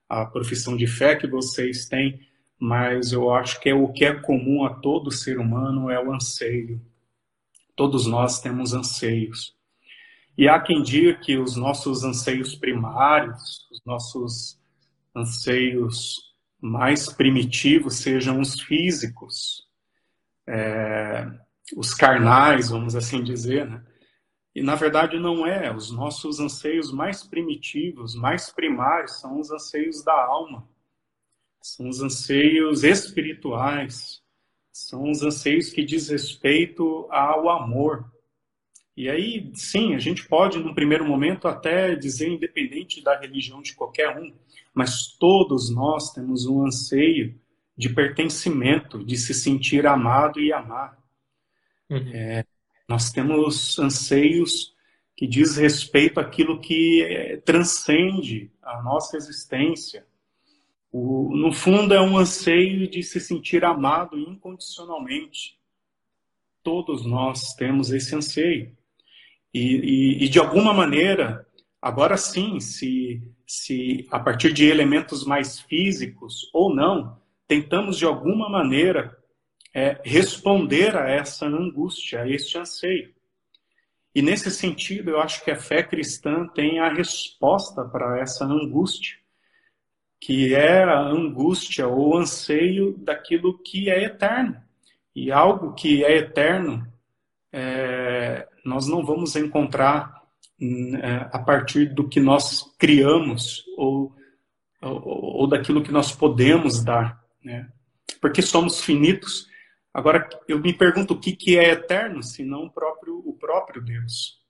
a 0.09 0.25
profissão 0.27 0.77
de 0.77 0.85
fé 0.85 1.15
que 1.15 1.25
vocês 1.25 1.87
têm, 1.87 2.19
mas 2.59 3.11
eu 3.11 3.33
acho 3.33 3.59
que 3.59 3.69
é 3.69 3.73
o 3.73 3.91
que 3.91 4.05
é 4.05 4.13
comum 4.13 4.63
a 4.63 4.75
todo 4.75 5.09
ser 5.09 5.39
humano 5.39 5.89
é 5.89 5.99
o 5.99 6.13
anseio. 6.13 6.79
Todos 7.75 8.05
nós 8.05 8.39
temos 8.39 8.75
anseios. 8.75 9.55
E 10.37 10.47
há 10.47 10.59
quem 10.59 10.83
diga 10.83 11.15
que 11.15 11.39
os 11.39 11.55
nossos 11.55 12.03
anseios 12.03 12.53
primários, 12.53 13.67
os 13.71 13.81
nossos 13.83 14.59
anseios 15.15 16.31
mais 16.61 17.11
primitivos 17.11 17.95
sejam 17.95 18.39
os 18.39 18.61
físicos. 18.61 19.67
É, 20.45 21.25
os 21.75 21.93
carnais, 21.93 22.69
vamos 22.69 22.95
assim 22.95 23.23
dizer, 23.23 23.67
né? 23.69 23.83
E 24.55 24.61
na 24.61 24.75
verdade 24.75 25.17
não 25.19 25.47
é. 25.47 25.73
Os 25.75 25.91
nossos 25.91 26.39
anseios 26.39 26.91
mais 26.91 27.23
primitivos, 27.23 28.15
mais 28.15 28.51
primários, 28.51 29.19
são 29.19 29.39
os 29.39 29.51
anseios 29.51 30.03
da 30.03 30.13
alma. 30.13 30.67
São 31.61 31.87
os 31.87 32.01
anseios 32.01 32.83
espirituais. 32.83 34.21
São 34.71 35.09
os 35.09 35.23
anseios 35.23 35.69
que 35.69 35.83
diz 35.83 36.09
respeito 36.09 37.07
ao 37.09 37.49
amor. 37.49 38.05
E 38.95 39.09
aí, 39.09 39.51
sim, 39.55 39.95
a 39.95 39.99
gente 39.99 40.27
pode, 40.27 40.59
num 40.59 40.73
primeiro 40.73 41.05
momento, 41.05 41.47
até 41.47 41.95
dizer, 41.95 42.27
independente 42.27 43.01
da 43.01 43.19
religião 43.19 43.59
de 43.59 43.73
qualquer 43.73 44.15
um, 44.19 44.31
mas 44.73 45.17
todos 45.17 45.73
nós 45.73 46.11
temos 46.11 46.45
um 46.45 46.63
anseio 46.63 47.39
de 47.75 47.89
pertencimento, 47.89 49.03
de 49.03 49.17
se 49.17 49.33
sentir 49.33 49.87
amado 49.87 50.39
e 50.39 50.53
amar. 50.53 51.02
Uhum. 51.89 52.11
É, 52.13 52.45
nós 52.87 53.11
temos 53.11 53.77
anseios 53.79 54.73
que 55.15 55.27
diz 55.27 55.57
respeito 55.57 56.19
àquilo 56.19 56.59
que 56.59 57.03
é, 57.03 57.37
transcende 57.37 58.51
a 58.61 58.81
nossa 58.81 59.17
existência. 59.17 60.05
O, 60.91 61.35
no 61.35 61.51
fundo, 61.51 61.93
é 61.93 62.01
um 62.01 62.17
anseio 62.17 62.87
de 62.87 63.03
se 63.03 63.19
sentir 63.19 63.63
amado 63.63 64.17
incondicionalmente. 64.17 65.59
Todos 66.61 67.05
nós 67.05 67.53
temos 67.55 67.91
esse 67.91 68.15
anseio. 68.15 68.75
E, 69.53 69.59
e, 69.59 70.25
e 70.25 70.29
de 70.29 70.39
alguma 70.39 70.73
maneira, 70.73 71.45
Agora 71.83 72.15
sim, 72.15 72.61
se, 72.61 73.21
se 73.45 74.07
a 74.09 74.17
partir 74.17 74.53
de 74.53 74.65
elementos 74.65 75.25
mais 75.25 75.59
físicos 75.59 76.49
ou 76.53 76.73
não, 76.73 77.19
tentamos 77.45 77.97
de 77.97 78.05
alguma 78.05 78.47
maneira 78.47 79.17
é, 79.73 79.99
responder 80.03 80.95
a 80.95 81.09
essa 81.09 81.47
angústia, 81.47 82.21
a 82.21 82.29
este 82.29 82.57
anseio. 82.57 83.11
E 84.13 84.21
nesse 84.21 84.51
sentido, 84.51 85.09
eu 85.09 85.19
acho 85.19 85.43
que 85.43 85.49
a 85.49 85.55
fé 85.55 85.81
cristã 85.81 86.47
tem 86.47 86.79
a 86.79 86.93
resposta 86.93 87.83
para 87.83 88.19
essa 88.19 88.45
angústia, 88.45 89.17
que 90.19 90.53
é 90.53 90.83
a 90.83 90.99
angústia 90.99 91.87
ou 91.87 92.15
anseio 92.15 92.95
daquilo 92.99 93.57
que 93.57 93.89
é 93.89 94.03
eterno. 94.03 94.61
E 95.15 95.31
algo 95.31 95.73
que 95.73 96.03
é 96.05 96.17
eterno, 96.17 96.87
é, 97.51 98.47
nós 98.63 98.87
não 98.87 99.03
vamos 99.03 99.35
encontrar 99.35 100.21
é, 100.61 101.27
a 101.31 101.39
partir 101.39 101.93
do 101.93 102.07
que 102.07 102.19
nós 102.19 102.63
criamos 102.77 103.65
ou, 103.75 104.15
ou, 104.81 105.39
ou 105.41 105.47
daquilo 105.47 105.83
que 105.83 105.91
nós 105.91 106.11
podemos 106.11 106.83
dar, 106.83 107.21
né? 107.43 107.67
Porque 108.21 108.41
somos 108.41 108.79
finitos 108.79 109.47
Agora, 109.93 110.27
eu 110.47 110.59
me 110.59 110.73
pergunto 110.73 111.13
o 111.13 111.19
que, 111.19 111.35
que 111.35 111.57
é 111.57 111.69
eterno, 111.69 112.23
se 112.23 112.43
não 112.43 112.65
o 112.65 112.71
próprio, 112.71 113.21
o 113.25 113.33
próprio 113.33 113.81
Deus. 113.81 114.41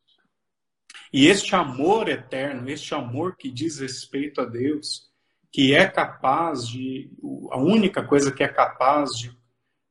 E 1.12 1.28
este 1.28 1.54
amor 1.54 2.08
eterno, 2.08 2.70
este 2.70 2.96
amor 2.96 3.36
que 3.36 3.52
diz 3.52 3.80
respeito 3.80 4.40
a 4.40 4.46
Deus, 4.46 5.12
que 5.52 5.76
é 5.76 5.86
capaz 5.86 6.68
de, 6.68 7.12
a 7.52 7.58
única 7.60 8.02
coisa 8.04 8.32
que 8.32 8.44
é 8.44 8.48
capaz 8.48 9.12
de, 9.12 9.38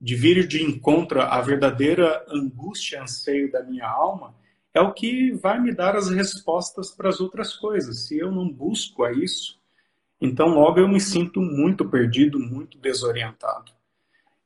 de 0.01 0.17
vir 0.17 0.47
de 0.49 0.63
encontro 0.63 1.21
à 1.21 1.41
verdadeira 1.41 2.25
angústia 2.29 3.03
anseio 3.03 3.53
da 3.53 3.63
minha 3.63 3.87
alma, 3.87 4.35
é 4.75 4.81
o 4.81 4.93
que 4.93 5.33
vai 5.33 5.61
me 5.61 5.73
dar 5.75 5.95
as 5.95 6.09
respostas 6.09 6.91
para 6.91 7.11
as 7.11 7.21
outras 7.21 7.55
coisas. 7.55 8.07
Se 8.07 8.19
eu 8.19 8.33
não 8.33 8.49
busco 8.49 9.05
a 9.05 9.13
isso, 9.13 9.61
então 10.21 10.49
logo 10.49 10.81
eu 10.81 10.89
me 10.89 10.99
sinto 10.99 11.41
muito 11.41 11.89
perdido, 11.89 12.41
muito 12.41 12.79
desorientado. 12.79 13.71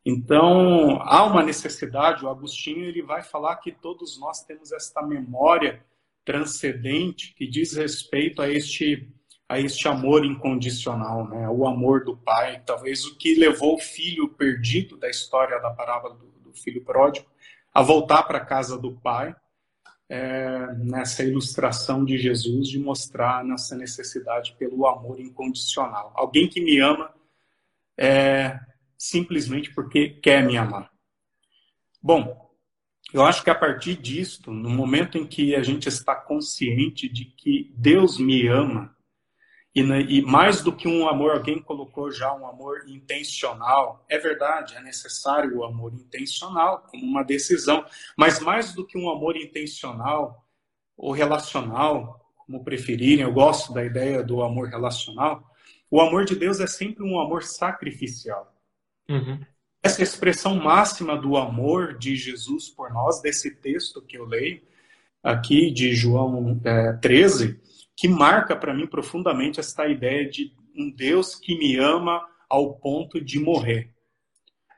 Então, 0.09 1.03
há 1.03 1.25
uma 1.25 1.43
necessidade, 1.43 2.25
o 2.25 2.29
Agostinho 2.29 2.85
ele 2.85 3.03
vai 3.03 3.25
falar 3.25 3.57
que 3.57 3.73
todos 3.73 4.17
nós 4.21 4.45
temos 4.45 4.71
esta 4.71 5.03
memória 5.03 5.85
transcendente 6.25 7.35
que 7.35 7.45
diz 7.45 7.73
respeito 7.77 8.41
a 8.41 8.49
este 8.49 9.13
a 9.49 9.61
este 9.61 9.87
amor 9.87 10.25
incondicional, 10.25 11.29
né? 11.29 11.49
O 11.49 11.67
amor 11.69 12.05
do 12.05 12.17
pai, 12.17 12.61
talvez 12.67 13.05
o 13.05 13.17
que 13.17 13.35
levou 13.37 13.77
o 13.77 13.81
filho 13.81 14.29
perdido 14.29 14.97
da 14.97 15.09
história 15.09 15.61
da 15.61 15.71
parábola 15.71 16.17
do, 16.17 16.27
do 16.41 16.53
filho 16.53 16.85
pródigo 16.85 17.27
a 17.73 17.83
voltar 17.83 18.25
para 18.25 18.39
a 18.39 18.45
casa 18.45 18.77
do 18.77 18.93
pai, 18.93 19.35
é, 20.09 20.67
nessa 20.79 21.23
ilustração 21.23 22.05
de 22.05 22.17
Jesus 22.19 22.69
de 22.69 22.79
mostrar 22.79 23.45
nossa 23.45 23.77
necessidade 23.77 24.55
pelo 24.59 24.87
amor 24.87 25.21
incondicional. 25.21 26.13
Alguém 26.17 26.49
que 26.49 26.61
me 26.61 26.81
ama 26.81 27.13
é, 27.97 28.59
simplesmente 28.97 29.73
porque 29.75 30.09
quer 30.09 30.45
me 30.45 30.57
amar. 30.57 30.91
Bom, 32.03 32.47
eu 33.13 33.25
acho 33.25 33.43
que 33.43 33.51
a 33.51 33.55
partir 33.55 33.97
disto, 33.97 34.53
no 34.53 34.71
momento 34.71 35.17
em 35.17 35.27
que 35.27 35.55
a 35.55 35.63
gente 35.63 35.89
está 35.89 36.15
consciente 36.15 37.09
de 37.09 37.25
que 37.25 37.73
Deus 37.77 38.19
me 38.19 38.47
ama, 38.49 38.97
e, 39.79 40.23
mais 40.23 40.63
do 40.63 40.75
que 40.75 40.89
um 40.89 41.07
amor, 41.07 41.33
alguém 41.33 41.61
colocou 41.61 42.11
já 42.11 42.35
um 42.35 42.47
amor 42.47 42.89
intencional. 42.89 44.03
É 44.09 44.19
verdade, 44.19 44.75
é 44.75 44.81
necessário 44.81 45.59
o 45.59 45.65
amor 45.65 45.93
intencional, 45.93 46.87
como 46.91 47.05
uma 47.05 47.23
decisão. 47.23 47.85
Mas 48.17 48.41
mais 48.41 48.73
do 48.73 48.87
que 48.87 48.97
um 48.97 49.11
amor 49.11 49.37
intencional 49.37 50.49
ou 50.97 51.13
relacional, 51.13 52.27
como 52.39 52.65
preferirem, 52.65 53.21
eu 53.21 53.33
gosto 53.35 53.75
da 53.75 53.85
ideia 53.85 54.23
do 54.23 54.43
amor 54.43 54.69
relacional. 54.69 55.45
O 55.91 56.01
amor 56.01 56.25
de 56.25 56.35
Deus 56.35 56.59
é 56.59 56.67
sempre 56.67 57.05
um 57.05 57.21
amor 57.21 57.43
sacrificial. 57.43 58.56
Uhum. 59.09 59.41
Essa 59.83 60.03
expressão 60.03 60.57
máxima 60.57 61.17
do 61.17 61.37
amor 61.37 61.97
de 61.97 62.17
Jesus 62.17 62.69
por 62.69 62.93
nós, 62.93 63.21
desse 63.21 63.55
texto 63.55 64.03
que 64.03 64.19
eu 64.19 64.25
leio 64.25 64.61
aqui 65.23 65.71
de 65.71 65.95
João 65.95 66.61
é, 66.65 66.93
13, 66.95 67.61
que 67.97 68.09
marca 68.09 68.55
para 68.55 68.75
mim 68.75 68.87
profundamente 68.87 69.59
esta 69.59 69.89
ideia 69.89 70.29
de 70.29 70.53
um 70.77 70.91
Deus 70.91 71.35
que 71.35 71.59
me 71.59 71.77
ama 71.77 72.25
ao 72.49 72.75
ponto 72.75 73.21
de 73.21 73.39
morrer. 73.41 73.91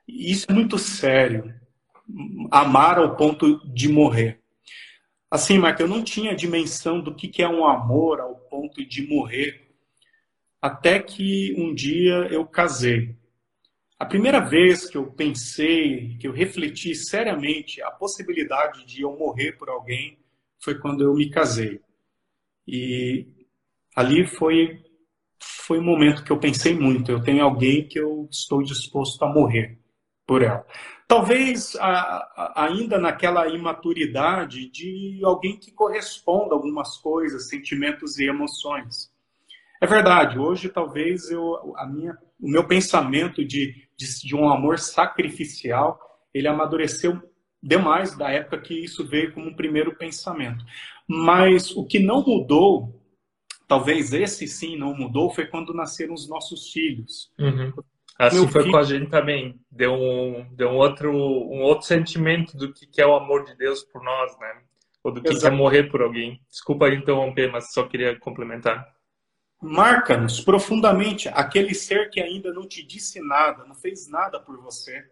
Isso 0.06 0.46
é 0.48 0.54
muito 0.54 0.78
sério. 0.78 1.54
Amar 2.50 2.98
ao 2.98 3.14
ponto 3.14 3.60
de 3.68 3.88
morrer. 3.88 4.40
Assim, 5.30 5.58
Marca, 5.58 5.82
eu 5.82 5.88
não 5.88 6.02
tinha 6.02 6.34
dimensão 6.34 7.02
do 7.02 7.14
que 7.14 7.42
é 7.42 7.48
um 7.48 7.66
amor 7.66 8.18
ao 8.20 8.34
ponto 8.34 8.82
de 8.82 9.06
morrer, 9.06 9.68
até 10.62 10.98
que 10.98 11.54
um 11.58 11.74
dia 11.74 12.26
eu 12.30 12.46
casei. 12.46 13.17
A 13.98 14.06
primeira 14.06 14.38
vez 14.38 14.88
que 14.88 14.96
eu 14.96 15.10
pensei, 15.10 16.16
que 16.20 16.28
eu 16.28 16.32
refleti 16.32 16.94
seriamente 16.94 17.82
a 17.82 17.90
possibilidade 17.90 18.86
de 18.86 19.02
eu 19.02 19.16
morrer 19.18 19.52
por 19.58 19.68
alguém 19.68 20.16
foi 20.60 20.78
quando 20.78 21.02
eu 21.02 21.14
me 21.14 21.28
casei. 21.30 21.80
E 22.66 23.26
ali 23.96 24.24
foi 24.24 24.84
foi 25.40 25.78
um 25.78 25.84
momento 25.84 26.24
que 26.24 26.30
eu 26.30 26.38
pensei 26.38 26.74
muito. 26.74 27.10
Eu 27.10 27.22
tenho 27.22 27.42
alguém 27.42 27.86
que 27.86 27.98
eu 27.98 28.28
estou 28.30 28.62
disposto 28.62 29.22
a 29.24 29.32
morrer 29.32 29.78
por 30.26 30.42
ela. 30.42 30.64
Talvez 31.06 31.74
a, 31.76 31.90
a, 31.90 32.64
ainda 32.66 32.98
naquela 32.98 33.48
imaturidade 33.48 34.70
de 34.70 35.20
alguém 35.24 35.58
que 35.58 35.72
corresponda 35.72 36.54
a 36.54 36.56
algumas 36.56 36.98
coisas, 36.98 37.48
sentimentos 37.48 38.18
e 38.18 38.28
emoções. 38.28 39.10
É 39.80 39.86
verdade. 39.86 40.38
Hoje 40.38 40.68
talvez 40.68 41.30
eu 41.30 41.74
a 41.76 41.86
minha 41.86 42.16
o 42.40 42.48
meu 42.48 42.64
pensamento 42.64 43.44
de 43.44 43.87
de, 43.98 44.20
de 44.20 44.36
um 44.36 44.48
amor 44.48 44.78
sacrificial, 44.78 45.98
ele 46.32 46.46
amadureceu 46.46 47.20
demais 47.60 48.16
da 48.16 48.30
época 48.30 48.60
que 48.60 48.84
isso 48.84 49.04
veio 49.04 49.32
como 49.32 49.48
um 49.48 49.56
primeiro 49.56 49.96
pensamento. 49.96 50.64
Mas 51.06 51.74
o 51.76 51.84
que 51.84 51.98
não 51.98 52.24
mudou, 52.24 53.02
talvez 53.66 54.12
esse 54.12 54.46
sim 54.46 54.76
não 54.76 54.94
mudou, 54.94 55.30
foi 55.30 55.46
quando 55.46 55.74
nasceram 55.74 56.14
os 56.14 56.28
nossos 56.28 56.70
filhos. 56.70 57.32
Uhum. 57.38 57.72
Assim 58.16 58.40
Meu 58.40 58.48
foi 58.48 58.62
filho... 58.62 58.72
com 58.72 58.78
a 58.78 58.84
gente 58.84 59.10
também. 59.10 59.60
Deu 59.70 59.92
um, 59.94 60.46
deu 60.54 60.70
um, 60.70 60.76
outro, 60.76 61.10
um 61.10 61.62
outro 61.62 61.86
sentimento 61.86 62.56
do 62.56 62.72
que 62.72 63.00
é 63.00 63.06
o 63.06 63.16
amor 63.16 63.44
de 63.44 63.56
Deus 63.56 63.82
por 63.82 64.02
nós, 64.02 64.38
né? 64.38 64.62
Ou 65.02 65.12
do 65.12 65.22
que 65.22 65.46
é 65.46 65.50
morrer 65.50 65.84
por 65.84 66.02
alguém. 66.02 66.40
Desculpa 66.48 66.88
interromper, 66.88 67.50
mas 67.50 67.72
só 67.72 67.84
queria 67.84 68.18
complementar 68.18 68.86
marca-nos 69.60 70.40
profundamente 70.40 71.28
aquele 71.28 71.74
ser 71.74 72.10
que 72.10 72.20
ainda 72.20 72.52
não 72.52 72.66
te 72.66 72.82
disse 72.82 73.20
nada, 73.20 73.64
não 73.64 73.74
fez 73.74 74.08
nada 74.08 74.38
por 74.38 74.60
você, 74.60 75.08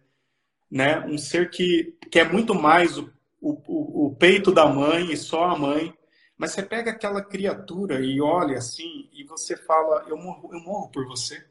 né? 0.71 1.01
Um 1.01 1.19
ser 1.19 1.51
que, 1.51 1.97
que 2.11 2.21
é 2.21 2.25
muito 2.25 2.55
mais 2.55 2.97
o, 2.97 3.11
o, 3.41 4.07
o 4.07 4.17
peito 4.17 4.53
da 4.53 4.67
mãe 4.67 5.13
e 5.13 5.17
só 5.17 5.45
a 5.45 5.59
mãe. 5.59 5.93
Mas 6.39 6.53
você 6.53 6.63
pega 6.63 6.91
aquela 6.91 7.23
criatura 7.23 8.01
e 8.05 8.21
olha 8.21 8.59
assim 8.59 9.09
e 9.13 9.25
você 9.25 9.57
fala: 9.57 10.05
eu 10.09 10.17
morro, 10.17 10.51
eu 10.53 10.61
morro 10.61 10.91
por 10.91 11.07
você. 11.07 11.45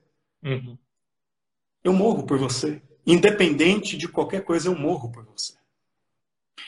Uhum. 0.44 0.78
Eu 1.84 1.94
morro 1.94 2.26
por 2.26 2.38
você. 2.38 2.82
Independente 3.06 3.98
de 3.98 4.08
qualquer 4.08 4.44
coisa, 4.44 4.68
eu 4.68 4.76
morro 4.76 5.12
por 5.12 5.26
você. 5.26 5.54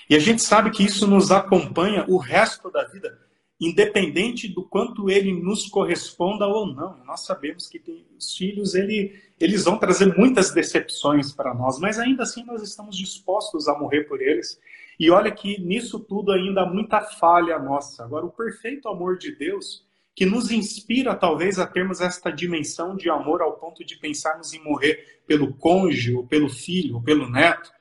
E 0.09 0.15
a 0.15 0.19
gente 0.19 0.41
sabe 0.41 0.71
que 0.71 0.83
isso 0.83 1.07
nos 1.07 1.31
acompanha 1.31 2.05
o 2.07 2.17
resto 2.17 2.69
da 2.71 2.83
vida 2.85 3.26
independente 3.59 4.47
do 4.47 4.63
quanto 4.63 5.09
ele 5.09 5.33
nos 5.33 5.67
corresponda 5.67 6.45
ou 6.45 6.67
não. 6.67 7.03
Nós 7.05 7.25
sabemos 7.25 7.67
que 7.67 7.79
tem, 7.79 8.05
os 8.17 8.35
filhos 8.35 8.75
ele, 8.75 9.19
eles 9.39 9.63
vão 9.63 9.77
trazer 9.77 10.15
muitas 10.15 10.51
decepções 10.51 11.31
para 11.31 11.53
nós, 11.53 11.79
mas 11.79 11.97
ainda 11.97 12.23
assim 12.23 12.45
nós 12.45 12.61
estamos 12.61 12.95
dispostos 12.95 13.67
a 13.67 13.77
morrer 13.77 14.03
por 14.03 14.21
eles. 14.21 14.59
E 14.99 15.09
olha 15.09 15.31
que 15.31 15.59
nisso 15.59 15.99
tudo 15.99 16.31
ainda 16.31 16.61
há 16.61 16.65
muita 16.65 17.01
falha 17.01 17.57
nossa. 17.59 18.03
Agora, 18.03 18.25
o 18.25 18.31
perfeito 18.31 18.87
amor 18.87 19.17
de 19.17 19.35
Deus, 19.35 19.85
que 20.15 20.25
nos 20.25 20.51
inspira 20.51 21.15
talvez 21.15 21.59
a 21.59 21.67
termos 21.67 22.01
esta 22.01 22.31
dimensão 22.31 22.95
de 22.95 23.09
amor 23.09 23.41
ao 23.41 23.53
ponto 23.53 23.83
de 23.83 23.97
pensarmos 23.97 24.53
em 24.53 24.63
morrer 24.63 25.21
pelo 25.27 25.53
cônjuge, 25.53 26.15
ou 26.15 26.25
pelo 26.25 26.49
filho, 26.49 26.95
ou 26.95 27.01
pelo 27.03 27.29
neto, 27.29 27.71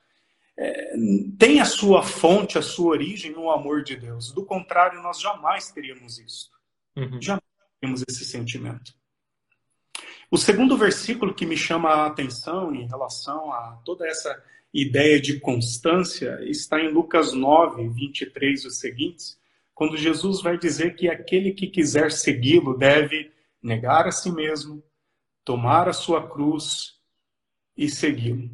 é, 0.57 0.95
tem 1.37 1.59
a 1.59 1.65
sua 1.65 2.01
fonte, 2.01 2.57
a 2.57 2.61
sua 2.61 2.91
origem 2.91 3.31
no 3.31 3.51
amor 3.51 3.83
de 3.83 3.95
Deus. 3.95 4.31
Do 4.31 4.43
contrário, 4.43 5.01
nós 5.03 5.21
jamais 5.21 5.71
teríamos 5.71 6.17
isso. 6.17 6.49
Uhum. 6.95 7.21
Jamais 7.21 7.43
teríamos 7.79 8.03
esse 8.09 8.25
sentimento. 8.25 8.93
O 10.31 10.37
segundo 10.37 10.75
versículo 10.75 11.33
que 11.33 11.45
me 11.45 11.55
chama 11.55 11.89
a 11.89 12.07
atenção 12.07 12.73
em 12.73 12.87
relação 12.87 13.53
a 13.53 13.79
toda 13.85 14.07
essa 14.07 14.43
ideia 14.73 15.21
de 15.21 15.39
constância 15.39 16.39
está 16.41 16.81
em 16.81 16.91
Lucas 16.91 17.33
9, 17.33 17.87
23 17.89 18.63
e 18.63 18.67
os 18.67 18.79
seguintes, 18.79 19.39
quando 19.73 19.95
Jesus 19.95 20.41
vai 20.41 20.57
dizer 20.57 20.95
que 20.95 21.07
aquele 21.07 21.51
que 21.51 21.67
quiser 21.67 22.11
segui-lo 22.11 22.77
deve 22.77 23.31
negar 23.61 24.07
a 24.07 24.11
si 24.11 24.31
mesmo, 24.31 24.83
tomar 25.45 25.87
a 25.87 25.93
sua 25.93 26.27
cruz 26.27 26.99
e 27.77 27.87
segui-lo. 27.87 28.49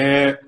É, 0.00 0.40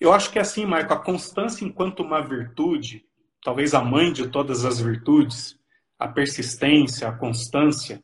eu 0.00 0.12
acho 0.12 0.30
que 0.30 0.38
é 0.38 0.42
assim, 0.42 0.64
Marco, 0.64 0.92
a 0.92 1.02
constância 1.02 1.64
enquanto 1.64 2.00
uma 2.00 2.20
virtude, 2.20 3.04
talvez 3.42 3.74
a 3.74 3.82
mãe 3.82 4.12
de 4.12 4.28
todas 4.28 4.64
as 4.64 4.80
virtudes, 4.80 5.58
a 5.98 6.06
persistência, 6.06 7.08
a 7.08 7.12
constância, 7.12 8.00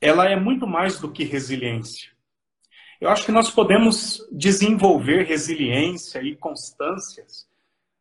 ela 0.00 0.28
é 0.28 0.34
muito 0.34 0.66
mais 0.66 0.98
do 0.98 1.10
que 1.12 1.22
resiliência. 1.22 2.10
Eu 3.00 3.10
acho 3.10 3.24
que 3.24 3.32
nós 3.32 3.48
podemos 3.48 4.26
desenvolver 4.32 5.22
resiliência 5.24 6.20
e 6.20 6.34
constâncias 6.34 7.46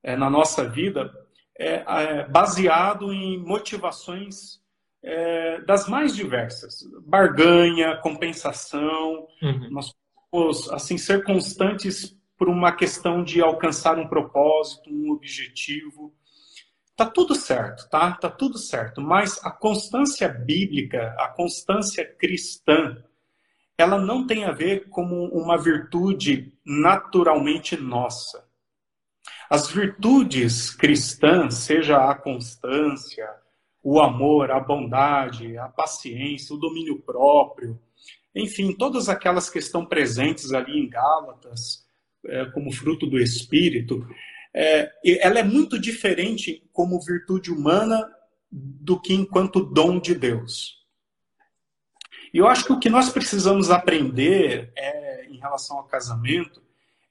é, 0.01 0.15
na 0.15 0.29
nossa 0.29 0.67
vida 0.67 1.13
é, 1.57 1.83
é, 1.87 2.27
baseado 2.27 3.13
em 3.13 3.37
motivações 3.37 4.59
é, 5.03 5.61
das 5.61 5.87
mais 5.87 6.15
diversas. 6.15 6.83
Barganha, 7.05 7.97
compensação. 7.97 9.27
Uhum. 9.41 9.69
Nós 9.69 9.93
assim, 10.71 10.97
ser 10.97 11.23
constantes 11.23 12.15
por 12.37 12.49
uma 12.49 12.71
questão 12.71 13.23
de 13.23 13.41
alcançar 13.41 13.97
um 13.97 14.07
propósito, 14.07 14.89
um 14.89 15.11
objetivo. 15.11 16.13
Tá 16.95 17.05
tudo 17.05 17.35
certo, 17.35 17.89
tá? 17.89 18.11
Tá 18.13 18.29
tudo 18.29 18.57
certo. 18.57 19.01
Mas 19.01 19.43
a 19.43 19.51
constância 19.51 20.29
bíblica, 20.29 21.15
a 21.17 21.27
constância 21.29 22.05
cristã, 22.05 22.97
ela 23.77 23.97
não 23.97 24.25
tem 24.25 24.45
a 24.45 24.51
ver 24.51 24.89
com 24.89 25.03
uma 25.03 25.57
virtude 25.57 26.53
naturalmente 26.65 27.75
nossa. 27.75 28.45
As 29.49 29.69
virtudes 29.69 30.73
cristãs, 30.73 31.55
seja 31.55 32.09
a 32.09 32.15
constância, 32.15 33.29
o 33.83 33.99
amor, 33.99 34.49
a 34.49 34.59
bondade, 34.59 35.57
a 35.57 35.67
paciência, 35.67 36.55
o 36.55 36.59
domínio 36.59 36.99
próprio, 37.01 37.79
enfim, 38.35 38.73
todas 38.73 39.07
aquelas 39.07 39.49
que 39.49 39.59
estão 39.59 39.85
presentes 39.85 40.51
ali 40.51 40.77
em 40.77 40.89
Gálatas, 40.89 41.85
é, 42.25 42.45
como 42.45 42.71
fruto 42.71 43.07
do 43.07 43.17
Espírito, 43.17 44.05
é, 44.53 44.91
ela 45.21 45.39
é 45.39 45.43
muito 45.43 45.79
diferente 45.79 46.67
como 46.73 46.99
virtude 46.99 47.51
humana 47.51 48.11
do 48.51 48.99
que 48.99 49.13
enquanto 49.13 49.63
dom 49.63 49.99
de 49.99 50.13
Deus. 50.13 50.83
E 52.33 52.37
eu 52.37 52.47
acho 52.47 52.65
que 52.65 52.73
o 52.73 52.79
que 52.79 52.89
nós 52.89 53.09
precisamos 53.09 53.71
aprender 53.71 54.71
é, 54.75 55.25
em 55.27 55.37
relação 55.37 55.77
ao 55.77 55.85
casamento 55.85 56.61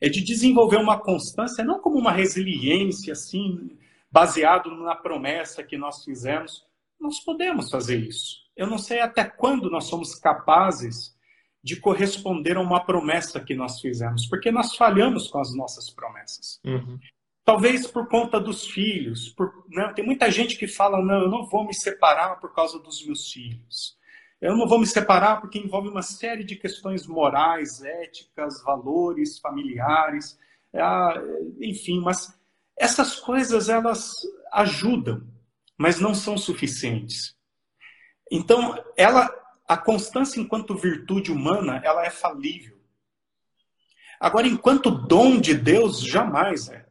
é 0.00 0.08
de 0.08 0.20
desenvolver 0.20 0.76
uma 0.76 0.98
constância, 0.98 1.64
não 1.64 1.80
como 1.80 1.98
uma 1.98 2.12
resiliência, 2.12 3.12
assim, 3.12 3.78
baseado 4.10 4.70
na 4.76 4.94
promessa 4.94 5.62
que 5.62 5.78
nós 5.78 6.04
fizemos. 6.04 6.66
Nós 7.00 7.20
podemos 7.20 7.70
fazer 7.70 7.96
isso. 7.96 8.36
Eu 8.54 8.66
não 8.66 8.76
sei 8.76 9.00
até 9.00 9.24
quando 9.24 9.70
nós 9.70 9.84
somos 9.84 10.14
capazes 10.14 11.13
de 11.64 11.76
corresponder 11.76 12.58
a 12.58 12.60
uma 12.60 12.84
promessa 12.84 13.40
que 13.40 13.54
nós 13.54 13.80
fizemos, 13.80 14.26
porque 14.26 14.52
nós 14.52 14.76
falhamos 14.76 15.28
com 15.28 15.38
as 15.40 15.56
nossas 15.56 15.88
promessas. 15.88 16.60
Uhum. 16.62 16.98
Talvez 17.42 17.86
por 17.86 18.06
conta 18.06 18.38
dos 18.38 18.66
filhos. 18.66 19.30
Por, 19.30 19.64
né? 19.70 19.90
Tem 19.94 20.04
muita 20.04 20.30
gente 20.30 20.58
que 20.58 20.68
fala: 20.68 21.02
não, 21.02 21.22
eu 21.22 21.30
não 21.30 21.46
vou 21.46 21.66
me 21.66 21.72
separar 21.72 22.38
por 22.38 22.54
causa 22.54 22.78
dos 22.78 23.04
meus 23.06 23.32
filhos. 23.32 23.96
Eu 24.42 24.54
não 24.54 24.68
vou 24.68 24.78
me 24.78 24.86
separar 24.86 25.40
porque 25.40 25.58
envolve 25.58 25.88
uma 25.88 26.02
série 26.02 26.44
de 26.44 26.54
questões 26.54 27.06
morais, 27.06 27.82
éticas, 27.82 28.62
valores, 28.62 29.38
familiares, 29.38 30.38
é, 30.70 30.82
enfim, 31.60 32.00
mas 32.00 32.38
essas 32.76 33.18
coisas 33.20 33.70
elas 33.70 34.12
ajudam, 34.52 35.26
mas 35.78 35.98
não 35.98 36.14
são 36.14 36.36
suficientes. 36.36 37.34
Então, 38.30 38.78
ela, 38.98 39.30
a 39.66 39.76
constância 39.76 40.40
enquanto 40.40 40.76
virtude 40.76 41.32
humana, 41.32 41.80
ela 41.84 42.04
é 42.04 42.10
falível. 42.10 42.78
Agora, 44.20 44.46
enquanto 44.46 44.90
dom 44.90 45.40
de 45.40 45.54
Deus, 45.54 46.00
jamais 46.00 46.68
é. 46.68 46.86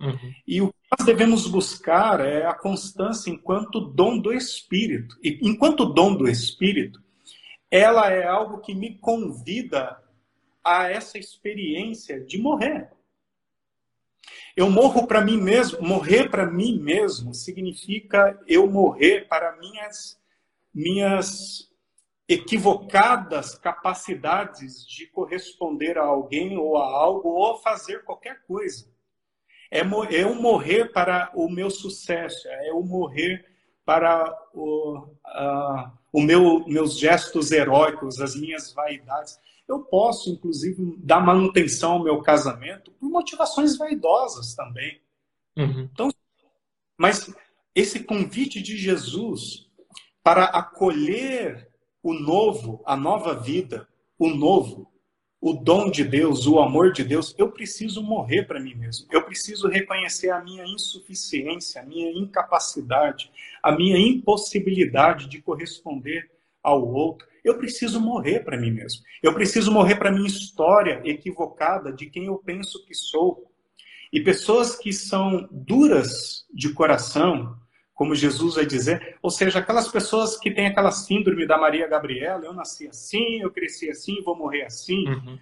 Uhum. 0.00 0.32
E 0.46 0.60
o 0.60 0.68
que 0.68 0.78
nós 0.96 1.06
devemos 1.06 1.46
buscar 1.46 2.20
é 2.20 2.46
a 2.46 2.54
constância 2.54 3.30
enquanto 3.30 3.80
dom 3.80 4.18
do 4.18 4.32
Espírito. 4.32 5.16
E 5.22 5.38
enquanto 5.42 5.86
dom 5.86 6.14
do 6.14 6.28
Espírito, 6.28 7.02
ela 7.70 8.10
é 8.10 8.26
algo 8.26 8.60
que 8.60 8.74
me 8.74 8.98
convida 8.98 10.00
a 10.62 10.88
essa 10.88 11.18
experiência 11.18 12.20
de 12.20 12.38
morrer. 12.38 12.90
Eu 14.56 14.70
morro 14.70 15.06
para 15.06 15.20
mim 15.20 15.40
mesmo. 15.40 15.80
Morrer 15.80 16.28
para 16.28 16.46
mim 16.46 16.78
mesmo 16.78 17.32
significa 17.32 18.38
eu 18.46 18.68
morrer 18.68 19.26
para 19.28 19.56
minhas 19.56 20.18
minhas 20.74 21.67
equivocadas 22.28 23.54
capacidades 23.54 24.86
de 24.86 25.06
corresponder 25.06 25.96
a 25.96 26.04
alguém 26.04 26.58
ou 26.58 26.76
a 26.76 26.84
algo 26.84 27.30
ou 27.30 27.52
a 27.52 27.58
fazer 27.58 28.04
qualquer 28.04 28.42
coisa. 28.46 28.86
É, 29.70 29.80
é 29.80 30.22
eu 30.22 30.34
morrer 30.34 30.92
para 30.92 31.30
o 31.34 31.48
meu 31.48 31.70
sucesso, 31.70 32.46
é 32.46 32.70
eu 32.70 32.82
morrer 32.82 33.46
para 33.84 34.36
o, 34.52 34.98
uh, 34.98 35.90
o 36.12 36.20
meu, 36.20 36.66
meus 36.66 36.98
gestos 36.98 37.50
heróicos, 37.50 38.20
as 38.20 38.36
minhas 38.36 38.72
vaidades. 38.72 39.38
Eu 39.66 39.80
posso, 39.80 40.30
inclusive, 40.30 40.94
dar 40.98 41.20
manutenção 41.20 41.92
ao 41.92 42.04
meu 42.04 42.20
casamento 42.20 42.90
por 42.92 43.08
motivações 43.08 43.78
vaidosas 43.78 44.54
também. 44.54 45.00
Uhum. 45.56 45.88
Então, 45.92 46.10
mas 46.96 47.34
esse 47.74 48.00
convite 48.04 48.60
de 48.60 48.76
Jesus 48.76 49.66
para 50.22 50.44
acolher 50.44 51.67
o 52.02 52.14
novo, 52.14 52.82
a 52.86 52.96
nova 52.96 53.34
vida, 53.34 53.88
o 54.18 54.28
novo, 54.28 54.90
o 55.40 55.52
dom 55.52 55.90
de 55.90 56.02
Deus, 56.02 56.46
o 56.46 56.58
amor 56.58 56.92
de 56.92 57.04
Deus, 57.04 57.34
eu 57.38 57.52
preciso 57.52 58.02
morrer 58.02 58.44
para 58.44 58.58
mim 58.58 58.74
mesmo. 58.74 59.06
Eu 59.10 59.22
preciso 59.22 59.68
reconhecer 59.68 60.30
a 60.30 60.42
minha 60.42 60.64
insuficiência, 60.64 61.80
a 61.80 61.84
minha 61.84 62.10
incapacidade, 62.10 63.30
a 63.62 63.70
minha 63.70 63.96
impossibilidade 63.96 65.28
de 65.28 65.40
corresponder 65.40 66.28
ao 66.62 66.84
outro. 66.86 67.26
Eu 67.44 67.56
preciso 67.56 68.00
morrer 68.00 68.40
para 68.40 68.56
mim 68.56 68.72
mesmo. 68.72 69.02
Eu 69.22 69.32
preciso 69.32 69.70
morrer 69.70 69.94
para 69.94 70.10
minha 70.10 70.26
história 70.26 71.00
equivocada 71.04 71.92
de 71.92 72.06
quem 72.06 72.26
eu 72.26 72.36
penso 72.38 72.84
que 72.84 72.94
sou. 72.94 73.48
E 74.12 74.20
pessoas 74.20 74.74
que 74.74 74.92
são 74.92 75.48
duras 75.52 76.46
de 76.52 76.72
coração, 76.72 77.56
como 77.98 78.14
Jesus 78.14 78.54
vai 78.54 78.64
dizer, 78.64 79.18
ou 79.20 79.28
seja, 79.28 79.58
aquelas 79.58 79.88
pessoas 79.88 80.38
que 80.38 80.52
têm 80.52 80.68
aquela 80.68 80.92
síndrome 80.92 81.44
da 81.44 81.58
Maria 81.58 81.88
Gabriela, 81.88 82.44
eu 82.44 82.52
nasci 82.52 82.86
assim, 82.86 83.40
eu 83.40 83.50
cresci 83.50 83.90
assim, 83.90 84.22
vou 84.22 84.36
morrer 84.36 84.62
assim. 84.62 85.04
Uhum. 85.08 85.36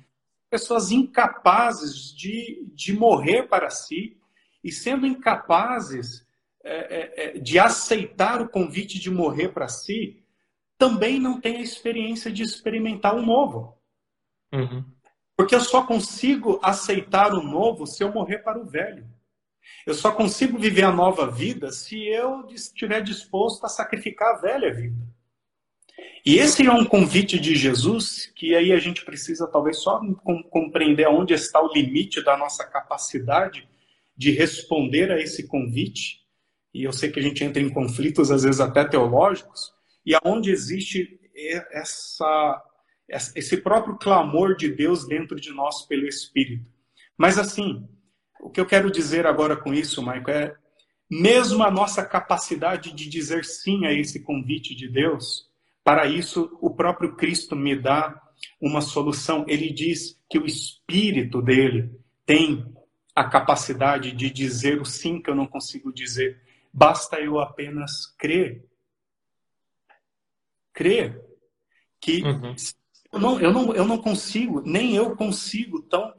Pessoas 0.49 0.90
incapazes 0.90 2.16
de, 2.16 2.66
de 2.73 2.95
morrer 2.95 3.42
para 3.42 3.69
si 3.69 4.16
e 4.64 4.73
sendo 4.73 5.07
incapazes 5.07 6.27
é, 6.64 6.73
é, 6.75 7.37
é 7.37 7.38
de 7.38 7.59
aceitar 7.59 8.40
o 8.40 8.49
convite 8.49 8.99
de 8.99 9.11
morrer 9.11 9.49
para 9.49 9.69
si, 9.69 10.25
também 10.79 11.21
não 11.21 11.38
têm 11.38 11.59
a 11.59 11.62
experiência 11.62 12.33
de 12.33 12.42
experimentar 12.42 13.14
o 13.14 13.21
novo. 13.21 13.77
Uhum. 14.51 14.83
Porque 15.37 15.55
eu 15.55 15.61
só 15.61 15.85
consigo 15.85 16.59
aceitar 16.62 17.35
o 17.35 17.42
novo 17.42 17.87
se 17.87 18.03
eu 18.03 18.11
morrer 18.11 18.38
para 18.38 18.59
o 18.59 18.64
velho. 18.64 19.07
Eu 19.87 19.95
só 19.95 20.11
consigo 20.13 20.59
viver 20.59 20.83
a 20.83 20.93
nova 20.93 21.31
vida 21.31 21.71
se 21.71 22.07
eu 22.07 22.47
estiver 22.51 23.03
disposto 23.03 23.65
a 23.65 23.69
sacrificar 23.69 24.35
a 24.35 24.39
velha 24.39 24.73
vida. 24.73 24.97
E 26.25 26.39
esse 26.39 26.67
é 26.67 26.73
um 26.73 26.85
convite 26.85 27.39
de 27.39 27.55
Jesus 27.55 28.33
que 28.35 28.55
aí 28.55 28.73
a 28.73 28.79
gente 28.79 29.05
precisa 29.05 29.47
talvez 29.47 29.79
só 29.79 30.01
compreender 30.51 31.07
onde 31.07 31.35
está 31.35 31.61
o 31.63 31.73
limite 31.73 32.23
da 32.23 32.37
nossa 32.37 32.65
capacidade 32.65 33.69
de 34.17 34.33
responder 34.33 35.13
a 35.13 35.21
esse 35.21 35.47
convite. 35.47 36.21
E 36.75 36.83
eu 36.83 36.93
sei 36.93 37.11
que 37.11 37.21
a 37.21 37.23
gente 37.23 37.45
entra 37.45 37.63
em 37.63 37.71
conflitos 37.71 38.31
às 38.31 38.43
vezes 38.43 38.61
até 38.61 38.85
teológicos, 38.85 39.73
e 40.05 40.15
aonde 40.15 40.51
existe 40.51 41.21
essa 41.71 42.63
esse 43.37 43.59
próprio 43.59 43.97
clamor 43.97 44.57
de 44.57 44.69
Deus 44.69 45.07
dentro 45.07 45.37
de 45.41 45.53
nós 45.53 45.87
pelo 45.87 46.09
Espírito. 46.09 46.69
Mas 47.17 47.39
assim, 47.39 47.89
o 48.40 48.51
que 48.51 48.61
eu 48.61 48.66
quero 48.66 48.90
dizer 48.90 49.27
agora 49.27 49.57
com 49.57 49.72
isso, 49.72 50.03
Michael, 50.03 50.29
é 50.29 50.57
mesmo 51.11 51.62
a 51.62 51.70
nossa 51.70 52.05
capacidade 52.05 52.92
de 52.92 53.09
dizer 53.09 53.44
sim 53.44 53.87
a 53.87 53.92
esse 53.92 54.20
convite 54.20 54.75
de 54.75 54.88
Deus, 54.88 55.49
para 55.85 56.07
isso 56.07 56.57
o 56.61 56.70
próprio 56.70 57.14
Cristo 57.14 57.55
me 57.55 57.77
dá 57.77 58.20
uma 58.61 58.81
solução. 58.81 59.44
Ele 59.46 59.72
diz 59.72 60.20
que 60.29 60.38
o 60.38 60.46
Espírito 60.46 61.40
dele 61.40 61.90
tem 62.25 62.66
a 63.14 63.25
capacidade 63.25 64.12
de 64.12 64.28
dizer 64.30 64.80
o 64.80 64.84
sim 64.84 65.22
que 65.22 65.30
eu 65.30 65.34
não 65.34 65.47
consigo 65.47 65.93
dizer. 65.93 66.43
Basta 66.72 67.20
eu 67.20 67.39
apenas 67.39 68.07
crer. 68.18 68.64
Crer 70.72 71.24
que 72.01 72.22
uhum. 72.22 72.55
eu, 73.12 73.18
não, 73.18 73.41
eu, 73.41 73.53
não, 73.53 73.74
eu 73.74 73.84
não 73.84 73.99
consigo, 73.99 74.61
nem 74.61 74.95
eu 74.95 75.16
consigo 75.16 75.80
tão 75.82 76.12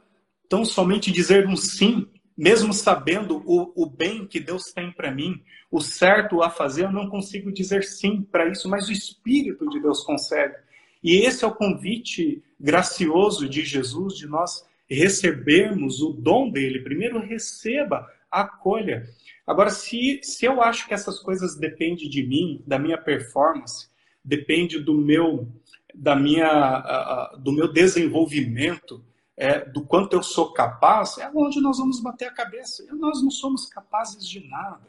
tão 0.50 0.66
somente 0.66 1.12
dizer 1.12 1.48
um 1.48 1.56
sim, 1.56 2.08
mesmo 2.38 2.74
sabendo 2.74 3.44
o, 3.46 3.72
o 3.76 3.86
bem 3.86 4.26
que 4.28 4.40
Deus 4.40 4.66
tem 4.74 4.92
para 4.92 5.12
mim, 5.12 5.42
o 5.72 5.82
certo 5.82 6.42
a 6.42 6.50
fazer, 6.50 6.86
eu 6.86 6.92
não 6.92 7.10
consigo 7.10 7.52
dizer 7.52 7.84
sim 7.84 8.22
para 8.22 8.48
isso, 8.48 8.70
mas 8.70 8.88
o 8.88 8.92
Espírito 8.92 9.68
de 9.70 9.80
Deus 9.80 10.04
consegue. 10.04 10.56
E 11.04 11.18
esse 11.26 11.44
é 11.44 11.48
o 11.48 11.56
convite 11.56 12.44
gracioso 12.60 13.48
de 13.48 13.64
Jesus, 13.64 14.16
de 14.16 14.28
nós 14.28 14.66
recebermos 14.90 16.02
o 16.02 16.14
dom 16.14 16.50
dele. 16.50 16.80
Primeiro, 16.80 17.20
receba 17.20 18.08
acolha. 18.32 19.08
Agora, 19.46 19.70
se, 19.70 20.20
se 20.24 20.46
eu 20.46 20.62
acho 20.62 20.88
que 20.88 20.94
essas 20.94 21.20
coisas 21.20 21.56
dependem 21.56 22.10
de 22.10 22.24
mim, 22.24 22.62
da 22.66 22.78
minha 22.78 22.98
performance, 22.98 23.88
depende 24.24 24.80
do 24.80 24.94
meu, 24.94 25.48
da 25.94 26.16
minha, 26.16 27.32
do 27.40 27.52
meu 27.52 27.72
desenvolvimento, 27.72 29.04
é, 29.38 29.64
do 29.64 29.86
quanto 29.86 30.14
eu 30.14 30.24
sou 30.24 30.52
capaz, 30.52 31.20
é 31.20 31.30
onde 31.34 31.62
nós 31.62 31.78
vamos 31.78 32.00
bater 32.02 32.28
a 32.28 32.34
cabeça. 32.34 32.84
Nós 32.94 33.22
não 33.22 33.30
somos 33.30 33.68
capazes 33.68 34.28
de 34.28 34.46
nada. 34.48 34.88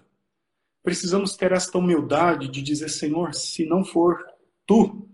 Precisamos 0.83 1.37
ter 1.37 1.53
esta 1.53 1.77
humildade 1.77 2.49
de 2.49 2.63
dizer, 2.63 2.89
Senhor, 2.89 3.35
se 3.35 3.67
não 3.67 3.85
for 3.85 4.25
tu, 4.67 5.07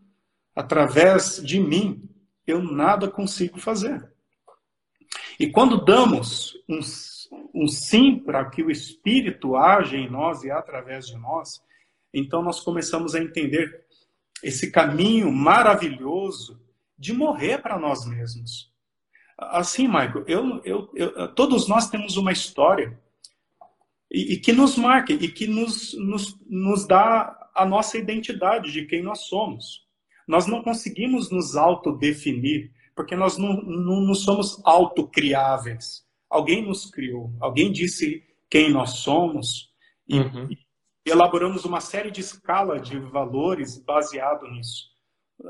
através 0.54 1.42
de 1.42 1.58
mim, 1.58 2.08
eu 2.46 2.62
nada 2.62 3.10
consigo 3.10 3.58
fazer. 3.58 4.08
E 5.38 5.50
quando 5.50 5.84
damos 5.84 6.54
um, 6.68 6.78
um 7.52 7.66
sim 7.66 8.16
para 8.20 8.48
que 8.48 8.62
o 8.62 8.70
Espírito 8.70 9.56
age 9.56 9.96
em 9.96 10.08
nós 10.08 10.44
e 10.44 10.50
através 10.50 11.08
de 11.08 11.16
nós, 11.16 11.60
então 12.12 12.40
nós 12.40 12.60
começamos 12.60 13.16
a 13.16 13.20
entender 13.20 13.84
esse 14.44 14.70
caminho 14.70 15.32
maravilhoso 15.32 16.62
de 16.96 17.12
morrer 17.12 17.58
para 17.58 17.78
nós 17.78 18.06
mesmos. 18.06 18.72
Assim, 19.36 19.86
Michael, 19.88 20.24
eu, 20.26 20.60
eu, 20.64 20.90
eu, 20.94 21.34
todos 21.34 21.68
nós 21.68 21.90
temos 21.90 22.16
uma 22.16 22.32
história 22.32 22.98
e, 24.10 24.34
e 24.34 24.36
que 24.38 24.52
nos 24.52 24.76
marca 24.76 25.12
e 25.12 25.28
que 25.28 25.46
nos, 25.46 25.92
nos, 25.94 26.38
nos 26.48 26.86
dá 26.86 27.50
a 27.54 27.66
nossa 27.66 27.98
identidade 27.98 28.72
de 28.72 28.86
quem 28.86 29.02
nós 29.02 29.26
somos. 29.26 29.84
Nós 30.26 30.46
não 30.46 30.62
conseguimos 30.62 31.30
nos 31.30 31.56
autodefinir, 31.56 32.72
porque 32.94 33.16
nós 33.16 33.36
não, 33.36 33.60
não, 33.62 34.00
não 34.00 34.14
somos 34.14 34.60
autocriáveis. 34.64 36.04
Alguém 36.30 36.64
nos 36.66 36.86
criou, 36.90 37.32
alguém 37.40 37.70
disse 37.70 38.22
quem 38.48 38.70
nós 38.70 38.98
somos 38.98 39.72
uhum. 40.10 40.48
e 40.50 40.58
elaboramos 41.04 41.64
uma 41.64 41.80
série 41.80 42.10
de 42.10 42.20
escala 42.20 42.80
de 42.80 42.98
valores 42.98 43.78
baseado 43.78 44.48
nisso. 44.48 44.93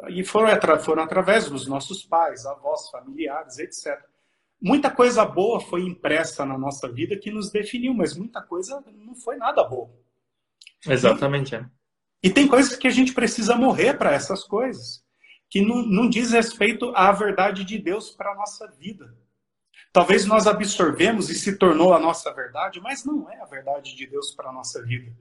E 0.09 0.25
foram, 0.25 0.49
foram 0.81 1.03
através 1.03 1.49
dos 1.49 1.67
nossos 1.67 2.05
pais, 2.05 2.47
avós, 2.47 2.91
familiares, 2.91 3.59
etc. 3.59 4.03
Muita 4.61 4.91
coisa 4.91 5.25
boa 5.25 5.61
foi 5.61 5.83
impressa 5.83 6.45
na 6.45 6.57
nossa 6.57 6.91
vida 6.91 7.19
que 7.19 7.31
nos 7.31 7.51
definiu, 7.51 7.93
mas 7.93 8.17
muita 8.17 8.41
coisa 8.41 8.83
não 8.97 9.15
foi 9.15 9.37
nada 9.37 9.63
boa. 9.63 9.91
Exatamente. 10.87 11.55
É. 11.55 11.67
E 12.23 12.31
tem 12.31 12.49
coisas 12.49 12.77
que 12.77 12.87
a 12.87 12.91
gente 12.91 13.13
precisa 13.13 13.55
morrer 13.55 13.95
para 13.95 14.13
essas 14.13 14.43
coisas, 14.45 15.05
que 15.51 15.61
não, 15.61 15.85
não 15.85 16.09
diz 16.09 16.31
respeito 16.31 16.93
à 16.97 17.13
verdade 17.13 17.65
de 17.65 17.79
Deus 17.79 18.11
para 18.11 18.33
a 18.33 18.35
nossa 18.35 18.67
vida. 18.69 19.15
Talvez 19.95 20.27
nós 20.27 20.49
absorvemos 20.49 21.31
e 21.31 21.37
se 21.37 21.57
tornou 21.57 21.95
a 21.95 22.01
nossa 22.01 22.35
verdade, 22.35 22.81
mas 22.81 23.05
não 23.05 23.31
é 23.31 23.41
a 23.41 23.45
verdade 23.45 23.95
de 23.95 24.09
Deus 24.09 24.33
para 24.33 24.51
a 24.51 24.53
nossa 24.53 24.83
vida. 24.83 25.13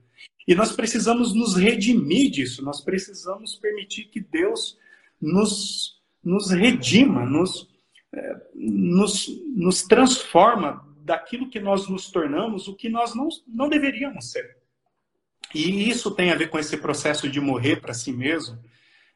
E 0.48 0.52
nós 0.52 0.72
precisamos 0.72 1.32
nos 1.32 1.54
redimir 1.54 2.28
disso, 2.32 2.60
nós 2.60 2.80
precisamos 2.80 3.54
permitir 3.54 4.06
que 4.06 4.18
Deus 4.18 4.76
nos, 5.22 6.02
nos 6.24 6.50
redima, 6.50 7.24
nos, 7.24 7.68
é, 8.12 8.36
nos, 8.52 9.28
nos 9.54 9.84
transforma 9.84 10.84
daquilo 11.04 11.48
que 11.48 11.60
nós 11.60 11.88
nos 11.88 12.10
tornamos, 12.10 12.66
o 12.66 12.74
que 12.74 12.88
nós 12.88 13.14
não, 13.14 13.28
não 13.46 13.68
deveríamos 13.68 14.32
ser. 14.32 14.56
E 15.54 15.88
isso 15.88 16.10
tem 16.10 16.32
a 16.32 16.36
ver 16.36 16.48
com 16.48 16.58
esse 16.58 16.76
processo 16.76 17.28
de 17.28 17.40
morrer 17.40 17.76
para 17.80 17.94
si 17.94 18.12
mesmo. 18.12 18.58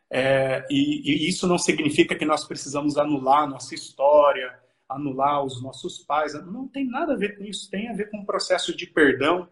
É, 0.08 0.64
e, 0.70 1.26
e, 1.26 1.28
isso 1.28 1.48
não 1.48 1.58
significa 1.58 2.14
que 2.14 2.24
nós 2.24 2.44
precisamos 2.44 2.96
anular 2.96 3.48
nossa 3.48 3.74
história, 3.74 4.56
anular 4.88 5.44
os 5.44 5.62
nossos 5.62 5.98
pais. 5.98 6.34
Não 6.46 6.66
tem 6.66 6.88
nada 6.88 7.12
a 7.12 7.16
ver 7.16 7.36
com 7.36 7.44
isso. 7.44 7.70
Tem 7.70 7.88
a 7.88 7.92
ver 7.92 8.10
com 8.10 8.18
um 8.18 8.24
processo 8.24 8.74
de 8.76 8.86
perdão, 8.86 9.48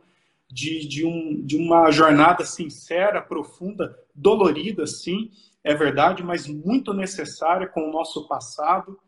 de, 0.48 0.86
de, 0.86 1.04
um, 1.04 1.44
de 1.44 1.56
uma 1.56 1.90
jornada 1.90 2.44
sincera, 2.44 3.20
profunda, 3.20 3.98
dolorida, 4.14 4.86
sim, 4.86 5.30
é 5.62 5.74
verdade, 5.74 6.22
mas 6.22 6.46
muito 6.46 6.94
necessária 6.94 7.66
com 7.66 7.88
o 7.88 7.92
nosso 7.92 8.28
passado 8.28 8.98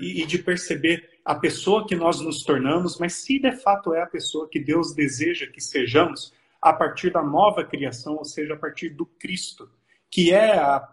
e, 0.00 0.22
e 0.22 0.26
de 0.26 0.38
perceber 0.38 1.08
a 1.24 1.34
pessoa 1.34 1.86
que 1.86 1.96
nós 1.96 2.20
nos 2.20 2.44
tornamos, 2.44 2.98
mas 2.98 3.14
se 3.14 3.38
de 3.38 3.52
fato 3.52 3.94
é 3.94 4.02
a 4.02 4.06
pessoa 4.06 4.48
que 4.48 4.60
Deus 4.60 4.94
deseja 4.94 5.46
que 5.46 5.60
sejamos, 5.60 6.32
a 6.60 6.72
partir 6.72 7.10
da 7.10 7.22
nova 7.22 7.64
criação, 7.64 8.16
ou 8.16 8.24
seja, 8.24 8.54
a 8.54 8.56
partir 8.56 8.90
do 8.90 9.06
Cristo, 9.06 9.70
que 10.10 10.32
é 10.32 10.58
a, 10.58 10.88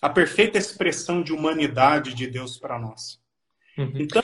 a 0.00 0.08
perfeita 0.08 0.58
expressão 0.58 1.22
de 1.22 1.32
humanidade 1.32 2.14
de 2.14 2.26
Deus 2.26 2.58
para 2.58 2.78
nós. 2.78 3.21
Uhum. 3.78 3.92
Então, 3.96 4.22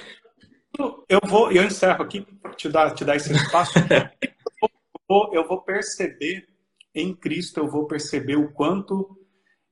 eu 1.08 1.20
vou, 1.24 1.50
eu 1.50 1.64
encerro 1.64 2.02
aqui, 2.02 2.26
te 2.56 2.68
dar, 2.68 2.94
te 2.94 3.04
dar 3.04 3.16
esse 3.16 3.32
espaço. 3.32 3.72
vou, 5.08 5.30
eu 5.32 5.46
vou 5.46 5.62
perceber 5.62 6.46
em 6.94 7.14
Cristo, 7.14 7.60
eu 7.60 7.68
vou 7.68 7.86
perceber 7.86 8.36
o 8.36 8.52
quanto 8.52 9.18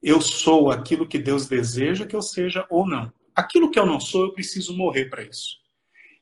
eu 0.03 0.21
sou 0.21 0.71
aquilo 0.71 1.07
que 1.07 1.19
Deus 1.19 1.47
deseja 1.47 2.07
que 2.07 2.17
eu 2.17 2.23
seja 2.23 2.67
ou 2.71 2.87
não. 2.87 3.13
Aquilo 3.35 3.71
que 3.71 3.79
eu 3.79 3.87
não 3.87 4.01
sou, 4.01 4.27
eu 4.27 4.33
preciso 4.33 4.77
morrer 4.77 5.07
para 5.07 5.23
isso. 5.23 5.57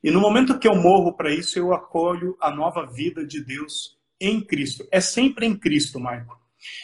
E 0.03 0.11
no 0.11 0.21
momento 0.21 0.59
que 0.59 0.69
eu 0.69 0.75
morro 0.75 1.13
para 1.15 1.33
isso, 1.35 1.59
eu 1.59 1.73
acolho 1.73 2.37
a 2.41 2.51
nova 2.51 2.85
vida 2.87 3.27
de 3.27 3.43
Deus 3.43 3.99
em 4.21 4.41
Cristo. 4.41 4.87
É 4.91 5.01
sempre 5.01 5.47
em 5.47 5.57
Cristo, 5.57 6.01
Marco. 6.01 6.39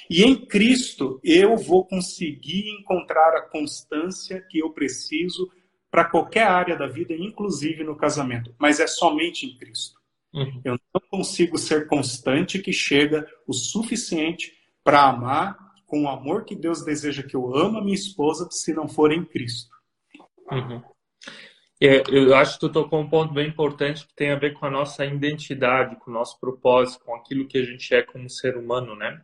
E 0.08 0.22
em 0.22 0.46
Cristo 0.46 1.20
eu 1.24 1.56
vou 1.56 1.86
conseguir 1.86 2.68
encontrar 2.70 3.34
a 3.36 3.42
constância 3.42 4.40
que 4.48 4.58
eu 4.58 4.70
preciso 4.70 5.50
para 5.90 6.04
qualquer 6.04 6.46
área 6.46 6.76
da 6.76 6.86
vida, 6.86 7.12
inclusive 7.14 7.82
no 7.82 7.96
casamento. 7.96 8.54
Mas 8.58 8.80
é 8.80 8.86
somente 8.86 9.46
em 9.46 9.56
Cristo. 9.56 9.98
Uhum. 10.32 10.60
Eu 10.64 10.78
não 10.94 11.00
consigo 11.10 11.58
ser 11.58 11.88
constante 11.88 12.60
que 12.60 12.72
chega 12.72 13.26
o 13.46 13.52
suficiente 13.52 14.52
para 14.84 15.08
amar 15.08 15.58
com 15.86 16.04
o 16.04 16.08
amor 16.08 16.44
que 16.44 16.54
Deus 16.54 16.84
deseja 16.84 17.22
que 17.22 17.34
eu 17.34 17.54
ame 17.54 17.78
a 17.78 17.82
minha 17.82 17.94
esposa, 17.94 18.48
se 18.50 18.72
não 18.72 18.88
for 18.88 19.10
em 19.12 19.24
Cristo. 19.24 19.74
Uhum. 20.50 20.80
É, 21.82 22.02
eu 22.10 22.34
acho 22.36 22.54
que 22.54 22.60
tu 22.60 22.68
tocou 22.68 23.00
um 23.00 23.08
ponto 23.08 23.32
bem 23.32 23.48
importante 23.48 24.06
que 24.06 24.14
tem 24.14 24.30
a 24.30 24.38
ver 24.38 24.52
com 24.52 24.66
a 24.66 24.70
nossa 24.70 25.04
identidade, 25.04 25.96
com 25.96 26.10
o 26.10 26.14
nosso 26.14 26.38
propósito, 26.38 27.04
com 27.04 27.14
aquilo 27.14 27.48
que 27.48 27.58
a 27.58 27.64
gente 27.64 27.92
é 27.94 28.02
como 28.02 28.28
ser 28.28 28.56
humano, 28.56 28.94
né? 28.94 29.20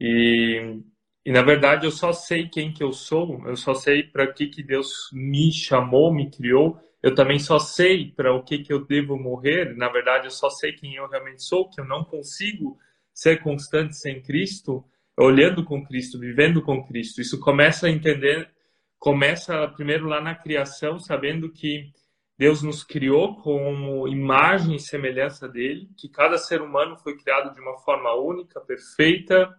E, 0.00 0.80
e 1.24 1.32
na 1.32 1.42
verdade 1.42 1.86
eu 1.86 1.90
só 1.90 2.12
sei 2.12 2.48
quem 2.48 2.72
que 2.72 2.82
eu 2.82 2.92
sou, 2.92 3.42
eu 3.46 3.56
só 3.56 3.74
sei 3.74 4.02
para 4.02 4.32
que 4.32 4.46
que 4.48 4.62
Deus 4.62 5.10
me 5.12 5.52
chamou, 5.52 6.12
me 6.12 6.30
criou 6.30 6.80
eu 7.04 7.14
também 7.14 7.38
só 7.38 7.58
sei 7.58 8.10
para 8.12 8.32
o 8.32 8.42
que, 8.42 8.60
que 8.60 8.72
eu 8.72 8.82
devo 8.82 9.18
morrer, 9.18 9.76
na 9.76 9.90
verdade, 9.90 10.26
eu 10.26 10.30
só 10.30 10.48
sei 10.48 10.72
quem 10.72 10.94
eu 10.94 11.06
realmente 11.06 11.42
sou, 11.42 11.68
que 11.68 11.78
eu 11.78 11.84
não 11.84 12.02
consigo 12.02 12.78
ser 13.12 13.42
constante 13.42 13.94
sem 13.94 14.22
Cristo, 14.22 14.82
olhando 15.14 15.62
com 15.62 15.84
Cristo, 15.84 16.18
vivendo 16.18 16.62
com 16.62 16.82
Cristo. 16.82 17.20
Isso 17.20 17.38
começa 17.38 17.88
a 17.88 17.90
entender, 17.90 18.50
começa 18.98 19.68
primeiro 19.68 20.06
lá 20.06 20.18
na 20.18 20.34
criação, 20.34 20.98
sabendo 20.98 21.52
que 21.52 21.92
Deus 22.38 22.62
nos 22.62 22.82
criou 22.82 23.36
como 23.42 24.08
imagem 24.08 24.76
e 24.76 24.80
semelhança 24.80 25.46
dele, 25.46 25.90
que 25.98 26.08
cada 26.08 26.38
ser 26.38 26.62
humano 26.62 26.96
foi 26.96 27.18
criado 27.18 27.52
de 27.52 27.60
uma 27.60 27.76
forma 27.80 28.14
única, 28.14 28.62
perfeita, 28.62 29.54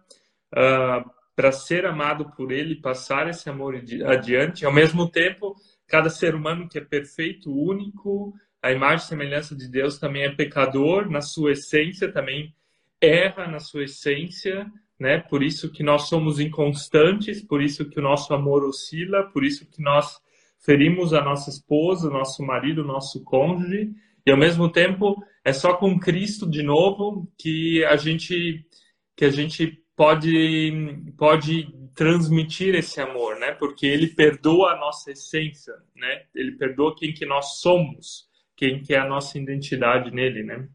uh, 0.52 1.08
para 1.36 1.52
ser 1.52 1.84
amado 1.84 2.32
por 2.34 2.50
ele, 2.50 2.74
passar 2.74 3.28
esse 3.28 3.48
amor 3.50 3.76
adiante. 4.06 4.64
Ao 4.64 4.72
mesmo 4.72 5.08
tempo, 5.08 5.54
cada 5.86 6.08
ser 6.08 6.34
humano 6.34 6.66
que 6.66 6.78
é 6.78 6.80
perfeito, 6.80 7.52
único, 7.52 8.34
a 8.62 8.72
imagem 8.72 9.04
e 9.04 9.08
semelhança 9.08 9.54
de 9.54 9.68
Deus 9.68 9.98
também 9.98 10.22
é 10.22 10.34
pecador 10.34 11.10
na 11.10 11.20
sua 11.20 11.52
essência, 11.52 12.10
também 12.10 12.54
erra 13.00 13.46
na 13.46 13.60
sua 13.60 13.84
essência, 13.84 14.66
né? 14.98 15.18
Por 15.18 15.42
isso 15.42 15.70
que 15.70 15.82
nós 15.82 16.08
somos 16.08 16.40
inconstantes, 16.40 17.42
por 17.42 17.62
isso 17.62 17.88
que 17.88 18.00
o 18.00 18.02
nosso 18.02 18.32
amor 18.32 18.64
oscila, 18.64 19.24
por 19.24 19.44
isso 19.44 19.66
que 19.66 19.82
nós 19.82 20.18
ferimos 20.58 21.12
a 21.12 21.20
nossa 21.20 21.50
esposa, 21.50 22.08
nosso 22.08 22.42
marido, 22.42 22.82
nosso 22.82 23.22
cônjuge, 23.22 23.90
e 24.24 24.30
ao 24.30 24.38
mesmo 24.38 24.70
tempo 24.72 25.22
é 25.44 25.52
só 25.52 25.74
com 25.74 26.00
Cristo 26.00 26.48
de 26.48 26.62
novo 26.62 27.30
que 27.38 27.84
a 27.84 27.96
gente 27.96 28.66
que 29.14 29.24
a 29.24 29.30
gente 29.30 29.82
pode 29.96 31.02
pode 31.16 31.74
transmitir 31.94 32.74
esse 32.74 33.00
amor, 33.00 33.38
né? 33.38 33.52
Porque 33.52 33.86
ele 33.86 34.08
perdoa 34.08 34.72
a 34.72 34.76
nossa 34.78 35.10
essência, 35.10 35.74
né? 35.96 36.24
Ele 36.34 36.52
perdoa 36.52 36.94
quem 36.94 37.12
que 37.12 37.24
nós 37.24 37.58
somos, 37.60 38.28
quem 38.54 38.82
que 38.82 38.94
é 38.94 38.98
a 38.98 39.08
nossa 39.08 39.38
identidade 39.38 40.10
nele, 40.10 40.42
né? 40.42 40.68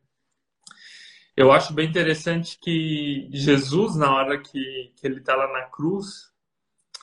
Eu 1.38 1.52
acho 1.52 1.74
bem 1.74 1.88
interessante 1.88 2.58
que 2.60 3.30
Jesus, 3.32 3.96
na 3.96 4.14
hora 4.14 4.40
que, 4.40 4.92
que 4.96 5.08
ele 5.08 5.20
está 5.20 5.36
lá 5.36 5.52
na 5.54 5.62
cruz, 5.64 6.32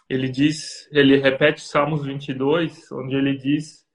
ele 0.08 0.28
diz, 0.28 0.88
ele 0.90 1.16
repete 1.16 1.60
Salmos 1.60 2.04
22, 2.04 2.90
onde 2.92 3.14
ele 3.14 3.36
diz: 3.36 3.86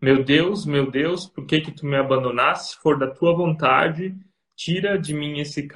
Meu 0.00 0.22
Deus, 0.22 0.66
meu 0.66 0.90
Deus, 0.90 1.26
por 1.26 1.46
que 1.46 1.60
que 1.60 1.72
tu 1.72 1.86
me 1.86 1.96
abandonaste? 1.96 2.74
Se 2.74 2.82
for 2.82 2.98
da 2.98 3.08
tua 3.08 3.34
vontade, 3.34 4.14
tira 4.56 4.98
de 4.98 5.14
mim 5.14 5.40
esse 5.40 5.68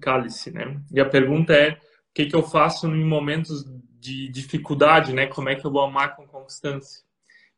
cálice, 0.00 0.50
né? 0.50 0.80
E 0.92 1.00
a 1.00 1.08
pergunta 1.08 1.52
é: 1.52 1.70
o 1.72 1.78
que, 2.14 2.26
que 2.26 2.36
eu 2.36 2.42
faço 2.42 2.86
em 2.86 3.04
momentos 3.04 3.64
de 3.98 4.28
dificuldade, 4.28 5.12
né? 5.12 5.26
Como 5.26 5.48
é 5.48 5.54
que 5.54 5.64
eu 5.64 5.70
vou 5.70 5.82
amar 5.82 6.16
com 6.16 6.26
constância? 6.26 7.02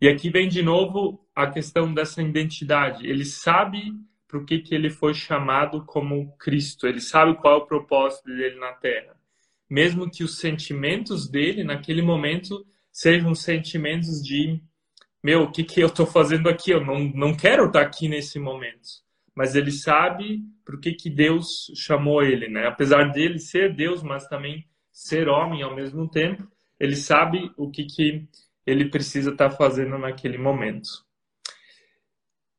E 0.00 0.08
aqui 0.08 0.28
vem 0.28 0.48
de 0.48 0.62
novo 0.62 1.26
a 1.34 1.46
questão 1.46 1.92
dessa 1.92 2.22
identidade. 2.22 3.06
Ele 3.06 3.24
sabe 3.24 3.92
para 4.28 4.38
o 4.38 4.44
que, 4.44 4.58
que 4.58 4.74
ele 4.74 4.90
foi 4.90 5.14
chamado 5.14 5.84
como 5.84 6.36
Cristo, 6.36 6.86
ele 6.86 7.00
sabe 7.00 7.36
qual 7.36 7.54
é 7.54 7.56
o 7.62 7.66
propósito 7.66 8.26
dele 8.26 8.58
na 8.58 8.72
Terra. 8.72 9.16
Mesmo 9.70 10.10
que 10.10 10.24
os 10.24 10.38
sentimentos 10.38 11.28
dele, 11.28 11.64
naquele 11.64 12.02
momento, 12.02 12.66
sejam 12.92 13.34
sentimentos 13.34 14.22
de: 14.22 14.60
meu, 15.22 15.44
o 15.44 15.50
que, 15.50 15.64
que 15.64 15.80
eu 15.80 15.86
estou 15.86 16.04
fazendo 16.04 16.48
aqui? 16.48 16.70
Eu 16.70 16.84
não, 16.84 17.04
não 17.14 17.34
quero 17.34 17.66
estar 17.66 17.80
aqui 17.80 18.08
nesse 18.08 18.38
momento. 18.38 19.03
Mas 19.34 19.54
ele 19.54 19.72
sabe 19.72 20.42
o 20.68 20.78
que, 20.78 20.92
que 20.92 21.10
Deus 21.10 21.70
chamou 21.74 22.22
ele, 22.22 22.48
né? 22.48 22.66
Apesar 22.66 23.10
dele 23.10 23.38
ser 23.38 23.74
Deus, 23.74 24.02
mas 24.02 24.26
também 24.28 24.66
ser 24.92 25.28
homem 25.28 25.62
ao 25.62 25.74
mesmo 25.74 26.08
tempo, 26.08 26.46
ele 26.78 26.96
sabe 26.96 27.50
o 27.56 27.70
que, 27.70 27.84
que 27.84 28.28
ele 28.66 28.88
precisa 28.88 29.30
estar 29.30 29.50
fazendo 29.50 29.98
naquele 29.98 30.38
momento. 30.38 30.88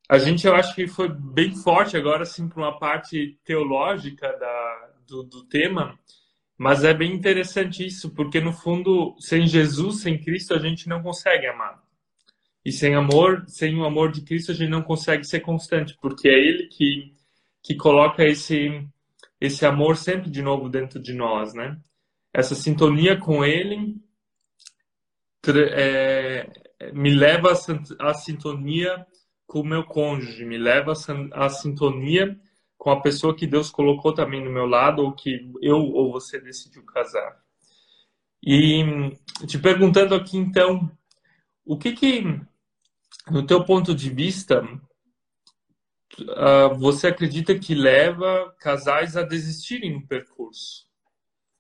A 0.08 0.18
gente, 0.18 0.46
eu 0.46 0.54
acho 0.54 0.76
que 0.76 0.88
foi 0.88 1.10
bem 1.10 1.56
forte 1.56 1.98
agora, 1.98 2.24
assim, 2.24 2.48
para 2.48 2.60
uma 2.60 2.78
parte 2.78 3.40
teológica 3.44 4.32
da, 4.38 4.92
do, 5.08 5.24
do 5.24 5.44
tema, 5.46 5.98
mas 6.58 6.84
é 6.84 6.94
bem 6.94 7.14
interessante 7.14 7.86
isso, 7.86 8.14
porque 8.14 8.40
no 8.40 8.54
fundo, 8.54 9.16
sem 9.20 9.48
Jesus, 9.48 10.02
sem 10.02 10.22
Cristo, 10.22 10.54
a 10.54 10.60
gente 10.60 10.88
não 10.88 11.02
consegue 11.02 11.48
amar. 11.48 11.85
E 12.66 12.72
sem 12.72 12.96
amor, 12.96 13.46
sem 13.48 13.78
o 13.78 13.86
amor 13.86 14.12
de 14.12 14.22
Cristo, 14.22 14.52
a 14.52 14.56
gente 14.56 14.70
não 14.70 14.82
consegue 14.82 15.24
ser 15.24 15.42
constante, 15.42 15.96
porque 16.02 16.28
é 16.28 16.34
Ele 16.34 16.68
que, 16.68 17.14
que 17.62 17.76
coloca 17.76 18.24
esse, 18.24 18.84
esse 19.40 19.66
amor 19.66 19.96
sempre 19.96 20.32
de 20.32 20.42
novo 20.42 20.68
dentro 20.68 21.00
de 21.00 21.14
nós, 21.14 21.54
né? 21.54 21.80
Essa 22.34 22.56
sintonia 22.56 23.18
com 23.18 23.46
Ele 23.46 23.96
é, 25.48 26.50
me 26.92 27.14
leva 27.14 27.54
à 28.00 28.14
sintonia 28.16 29.06
com 29.46 29.60
o 29.60 29.66
meu 29.66 29.84
cônjuge, 29.84 30.44
me 30.44 30.58
leva 30.58 30.94
à 31.34 31.50
sintonia 31.50 32.36
com 32.78 32.90
a 32.90 33.00
pessoa 33.00 33.36
que 33.36 33.46
Deus 33.46 33.70
colocou 33.70 34.14
também 34.14 34.44
no 34.44 34.52
meu 34.52 34.66
lado 34.66 35.04
ou 35.04 35.14
que 35.14 35.52
eu 35.62 35.78
ou 35.78 36.12
você 36.12 36.40
decidiu 36.40 36.84
casar. 36.84 37.38
E 38.44 38.84
te 39.48 39.58
perguntando 39.58 40.14
aqui 40.14 40.38
então, 40.38 40.92
o 41.66 41.78
que 41.78 41.94
que, 41.94 42.24
no 43.30 43.46
teu 43.46 43.64
ponto 43.64 43.94
de 43.96 44.10
vista, 44.10 44.64
uh, 46.22 46.76
você 46.78 47.08
acredita 47.08 47.58
que 47.58 47.74
leva 47.74 48.54
casais 48.60 49.18
a 49.18 49.24
desistirem 49.24 50.00
do 50.00 50.08
percurso? 50.08 50.86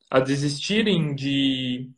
A 0.10 0.20
desistirem 0.20 1.16
de, 1.16 1.90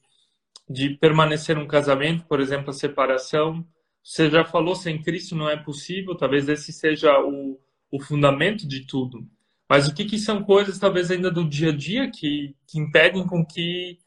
de 0.70 0.91
permanecer 0.91 1.57
um 1.57 1.68
casamento, 1.68 2.26
por 2.26 2.39
exemplo, 2.39 2.70
a 2.70 2.74
separação, 2.74 3.68
você 4.01 4.30
já 4.30 4.45
falou, 4.45 4.74
sem 4.74 5.01
Cristo 5.01 5.36
não 5.36 5.49
é 5.49 5.57
possível, 5.57 6.15
talvez 6.15 6.47
esse 6.47 6.72
seja 6.72 7.20
o, 7.20 7.59
o 7.91 7.99
fundamento 7.99 8.65
de 8.65 8.88
tudo. 8.88 9.28
Mas 9.70 9.88
o 9.88 9.93
que, 9.93 10.05
que 10.05 10.18
são 10.18 10.43
coisas, 10.43 10.80
talvez 10.80 11.11
ainda 11.11 11.30
do 11.30 11.43
dia 11.43 11.72
a 11.72 11.76
dia, 11.76 12.09
que, 12.09 12.55
que 12.65 12.80
impedem 12.80 13.28
com 13.28 13.45
que 13.45 13.99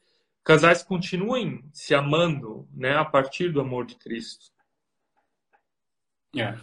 casais 0.43 0.83
continuem 0.83 1.63
se 1.71 1.95
amando 1.95 2.67
né, 2.73 2.97
a 2.97 3.05
partir 3.05 3.53
do 3.53 3.61
amor 3.61 3.85
de 3.85 3.95
Cristo? 3.97 4.47
É. 6.37 6.55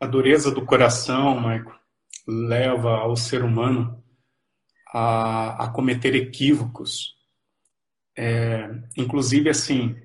A 0.00 0.06
dureza 0.06 0.50
do 0.50 0.64
coração, 0.64 1.36
Michael, 1.36 1.78
leva 2.26 2.98
ao 2.98 3.16
ser 3.16 3.42
humano 3.42 4.02
a, 4.88 5.64
a 5.64 5.68
cometer 5.70 6.14
equívocos. 6.14 7.16
É, 8.16 8.68
inclusive, 8.96 9.48
assim, 9.48 9.96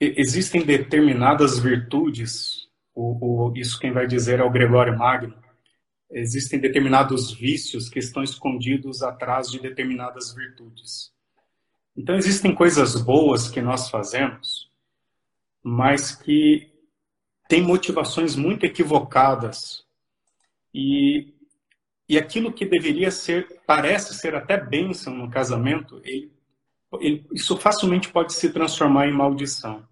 existem 0.00 0.64
determinadas 0.64 1.58
virtudes, 1.58 2.68
o, 2.94 3.48
o, 3.48 3.56
isso 3.56 3.78
quem 3.78 3.92
vai 3.92 4.06
dizer 4.06 4.40
é 4.40 4.44
o 4.44 4.50
Gregório 4.50 4.96
Magno, 4.96 5.34
existem 6.10 6.58
determinados 6.58 7.32
vícios 7.32 7.88
que 7.88 7.98
estão 7.98 8.22
escondidos 8.22 9.02
atrás 9.02 9.48
de 9.48 9.60
determinadas 9.60 10.34
virtudes. 10.34 11.12
Então, 11.96 12.16
existem 12.16 12.54
coisas 12.54 13.00
boas 13.00 13.48
que 13.48 13.60
nós 13.60 13.90
fazemos, 13.90 14.69
mas 15.62 16.14
que 16.14 16.70
têm 17.48 17.62
motivações 17.62 18.36
muito 18.36 18.64
equivocadas. 18.64 19.84
E, 20.72 21.34
e 22.08 22.16
aquilo 22.16 22.52
que 22.52 22.64
deveria 22.64 23.10
ser, 23.10 23.60
parece 23.66 24.14
ser 24.14 24.34
até 24.34 24.56
bênção 24.56 25.14
no 25.14 25.30
casamento, 25.30 26.00
ele, 26.04 26.32
ele, 27.00 27.26
isso 27.32 27.56
facilmente 27.56 28.08
pode 28.08 28.32
se 28.32 28.50
transformar 28.50 29.08
em 29.08 29.12
maldição. 29.12 29.86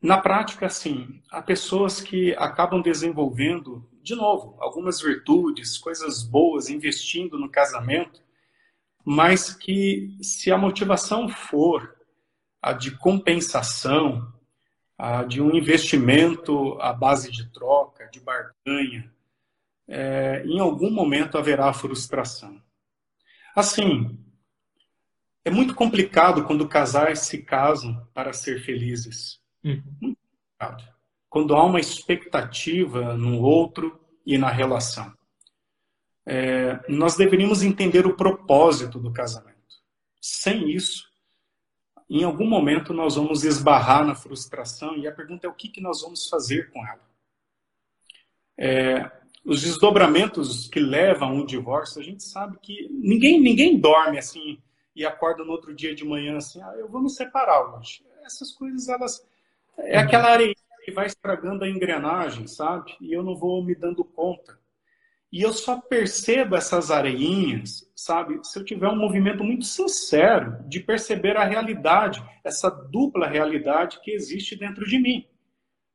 Na 0.00 0.18
prática, 0.18 0.68
sim, 0.68 1.22
há 1.30 1.40
pessoas 1.42 2.00
que 2.00 2.34
acabam 2.36 2.82
desenvolvendo, 2.82 3.88
de 4.02 4.14
novo, 4.14 4.56
algumas 4.60 5.00
virtudes, 5.00 5.78
coisas 5.78 6.22
boas, 6.22 6.68
investindo 6.68 7.38
no 7.38 7.50
casamento, 7.50 8.22
mas 9.04 9.54
que 9.54 10.16
se 10.20 10.50
a 10.50 10.58
motivação 10.58 11.28
for 11.28 11.96
a 12.60 12.72
de 12.72 12.90
compensação, 12.98 14.32
de 15.28 15.42
um 15.42 15.54
investimento 15.54 16.80
à 16.80 16.92
base 16.92 17.30
de 17.30 17.50
troca, 17.52 18.08
de 18.10 18.20
barganha, 18.20 19.12
é, 19.88 20.42
em 20.44 20.58
algum 20.58 20.90
momento 20.90 21.38
haverá 21.38 21.72
frustração. 21.72 22.60
Assim, 23.54 24.18
é 25.44 25.50
muito 25.50 25.74
complicado 25.74 26.44
quando 26.44 26.68
casais 26.68 27.20
se 27.20 27.42
casam 27.42 28.06
para 28.12 28.32
ser 28.32 28.60
felizes. 28.60 29.40
Uhum. 29.64 30.16
Quando 31.28 31.54
há 31.54 31.64
uma 31.64 31.78
expectativa 31.78 33.14
no 33.14 33.40
outro 33.40 34.00
e 34.24 34.36
na 34.36 34.50
relação. 34.50 35.14
É, 36.26 36.80
nós 36.88 37.16
deveríamos 37.16 37.62
entender 37.62 38.06
o 38.06 38.16
propósito 38.16 38.98
do 38.98 39.12
casamento. 39.12 39.56
Sem 40.20 40.70
isso, 40.70 41.04
em 42.08 42.24
algum 42.24 42.46
momento 42.46 42.92
nós 42.92 43.16
vamos 43.16 43.44
esbarrar 43.44 44.04
na 44.04 44.14
frustração 44.14 44.96
e 44.96 45.06
a 45.06 45.12
pergunta 45.12 45.46
é 45.46 45.50
o 45.50 45.54
que, 45.54 45.68
que 45.68 45.80
nós 45.80 46.02
vamos 46.02 46.28
fazer 46.28 46.70
com 46.70 46.86
ela. 46.86 47.00
É, 48.58 49.10
os 49.44 49.62
desdobramentos 49.62 50.68
que 50.68 50.80
levam 50.80 51.28
a 51.28 51.32
um 51.32 51.44
divórcio, 51.44 52.00
a 52.00 52.04
gente 52.04 52.22
sabe 52.22 52.58
que 52.60 52.88
ninguém, 52.90 53.40
ninguém 53.40 53.78
dorme 53.78 54.18
assim 54.18 54.58
e 54.94 55.04
acorda 55.04 55.44
no 55.44 55.52
outro 55.52 55.74
dia 55.74 55.94
de 55.94 56.04
manhã 56.04 56.36
assim, 56.36 56.60
ah, 56.62 56.74
eu 56.78 56.88
vou 56.88 57.02
me 57.02 57.10
separar 57.10 57.76
hoje. 57.76 58.04
Essas 58.24 58.50
coisas, 58.50 58.88
elas, 58.88 59.24
é 59.78 59.98
aquela 59.98 60.30
areia 60.30 60.54
que 60.84 60.90
vai 60.90 61.06
estragando 61.06 61.64
a 61.64 61.68
engrenagem, 61.68 62.46
sabe? 62.46 62.96
E 63.00 63.12
eu 63.12 63.22
não 63.22 63.36
vou 63.36 63.62
me 63.62 63.74
dando 63.74 64.04
conta. 64.04 64.58
E 65.32 65.42
eu 65.42 65.52
só 65.52 65.80
percebo 65.80 66.56
essas 66.56 66.90
areinhas, 66.90 67.90
sabe? 67.94 68.38
Se 68.44 68.58
eu 68.58 68.64
tiver 68.64 68.88
um 68.88 68.96
movimento 68.96 69.42
muito 69.42 69.64
sincero 69.64 70.56
de 70.68 70.80
perceber 70.80 71.36
a 71.36 71.44
realidade, 71.44 72.24
essa 72.44 72.70
dupla 72.70 73.28
realidade 73.28 74.00
que 74.02 74.12
existe 74.12 74.56
dentro 74.56 74.86
de 74.86 74.98
mim. 74.98 75.26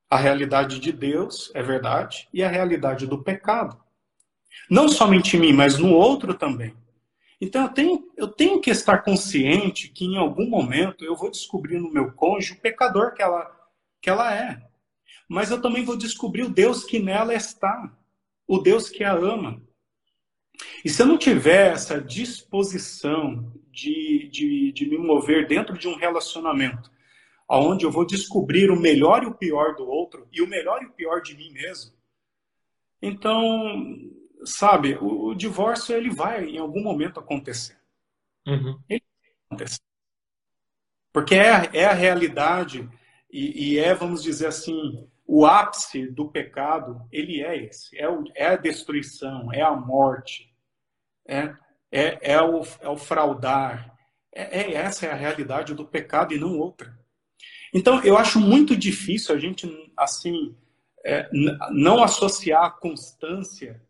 A 0.10 0.18
realidade 0.18 0.80
de 0.80 0.92
Deus 0.92 1.50
é 1.56 1.64
verdade 1.64 2.28
e 2.34 2.44
a 2.44 2.50
realidade 2.50 3.08
do 3.08 3.24
pecado. 3.24 3.82
Não 4.70 4.90
somente 4.90 5.38
em 5.38 5.40
mim, 5.40 5.54
mas 5.54 5.78
no 5.78 5.94
outro 5.94 6.34
também. 6.34 6.76
Então 7.40 7.64
eu 7.64 7.70
tenho, 7.70 8.12
eu 8.18 8.28
tenho 8.28 8.62
que 8.62 8.70
estar 8.70 9.00
consciente 9.00 9.90
que 9.90 10.06
em 10.06 10.18
algum 10.18 10.48
momento 10.48 11.04
eu 11.04 11.16
vou 11.16 11.32
descobrir 11.32 11.80
no 11.80 11.92
meu 11.92 12.12
cônjuge 12.12 12.54
o 12.54 12.62
pecador 12.62 13.14
que 13.14 13.22
ela 13.22 13.50
que 14.02 14.10
ela 14.10 14.36
é. 14.36 14.62
Mas 15.30 15.50
eu 15.50 15.62
também 15.62 15.86
vou 15.86 15.96
descobrir 15.96 16.44
o 16.44 16.50
Deus 16.50 16.84
que 16.84 17.00
nela 17.00 17.34
está, 17.34 17.92
o 18.52 18.60
Deus 18.60 18.90
que 18.90 19.02
a 19.02 19.14
ama. 19.14 19.62
E 20.84 20.90
se 20.90 21.02
eu 21.02 21.06
não 21.06 21.18
tiver 21.18 21.72
essa 21.72 22.02
disposição 22.02 23.50
de, 23.72 24.28
de, 24.30 24.74
de 24.74 24.90
me 24.90 24.98
mover 24.98 25.48
dentro 25.48 25.78
de 25.78 25.88
um 25.88 25.96
relacionamento, 25.96 26.92
onde 27.50 27.86
eu 27.86 27.92
vou 27.92 28.06
descobrir 28.06 28.70
o 28.70 28.78
melhor 28.78 29.24
e 29.24 29.28
o 29.28 29.34
pior 29.34 29.74
do 29.76 29.88
outro, 29.88 30.28
e 30.34 30.42
o 30.42 30.48
melhor 30.48 30.84
e 30.84 30.86
o 30.88 30.92
pior 30.92 31.22
de 31.22 31.34
mim 31.38 31.50
mesmo, 31.54 31.94
então, 33.02 33.98
sabe, 34.44 34.96
o, 34.96 35.30
o 35.30 35.34
divórcio 35.34 35.96
ele 35.96 36.10
vai 36.10 36.44
em 36.44 36.58
algum 36.58 36.84
momento 36.84 37.22
acontecer. 37.22 37.78
Uhum. 38.46 38.78
Ele 38.90 39.04
vai 39.22 39.32
acontecer. 39.46 39.82
Porque 41.14 41.36
é, 41.36 41.70
é 41.72 41.86
a 41.86 41.94
realidade 41.94 42.90
e, 43.32 43.76
e, 43.76 43.80
é, 43.80 43.94
vamos 43.94 44.22
dizer 44.22 44.48
assim, 44.48 45.10
o 45.34 45.46
ápice 45.46 46.08
do 46.08 46.28
pecado, 46.28 47.08
ele 47.10 47.42
é 47.42 47.56
esse, 47.56 47.98
é, 47.98 48.10
o, 48.10 48.22
é 48.36 48.48
a 48.48 48.58
destruição, 48.58 49.50
é 49.54 49.62
a 49.62 49.72
morte, 49.72 50.54
é, 51.26 51.56
é, 51.90 52.34
é, 52.34 52.42
o, 52.42 52.68
é 52.82 52.90
o 52.90 52.98
fraudar, 52.98 53.98
é, 54.36 54.60
é, 54.60 54.74
essa 54.74 55.06
é 55.06 55.10
a 55.10 55.16
realidade 55.16 55.74
do 55.74 55.86
pecado 55.86 56.34
e 56.34 56.38
não 56.38 56.60
outra. 56.60 57.00
Então, 57.74 58.04
eu 58.04 58.18
acho 58.18 58.42
muito 58.42 58.76
difícil 58.76 59.34
a 59.34 59.40
gente, 59.40 59.66
assim, 59.96 60.54
é, 61.06 61.30
não 61.72 62.04
associar 62.04 62.66
a 62.66 62.70
constância 62.70 63.82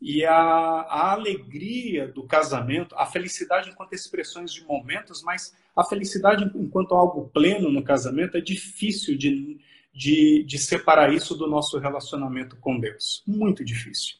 e 0.00 0.24
a, 0.24 0.32
a, 0.32 1.10
alegria 1.10 2.06
do 2.06 2.22
casamento, 2.28 2.94
a 2.94 3.06
felicidade 3.06 3.70
enquanto 3.70 3.92
expressões 3.92 4.52
de 4.52 4.64
momentos, 4.64 5.20
mas 5.24 5.52
a 5.74 5.82
felicidade 5.82 6.48
enquanto 6.54 6.94
algo 6.94 7.28
pleno 7.28 7.72
no 7.72 7.82
casamento 7.82 8.36
é 8.36 8.40
difícil 8.40 9.18
de, 9.18 9.58
de, 9.92 10.44
de 10.44 10.58
separar 10.58 11.12
isso 11.12 11.34
do 11.34 11.46
nosso 11.46 11.78
relacionamento 11.78 12.56
com 12.56 12.78
Deus. 12.78 13.22
Muito 13.26 13.64
difícil. 13.64 14.16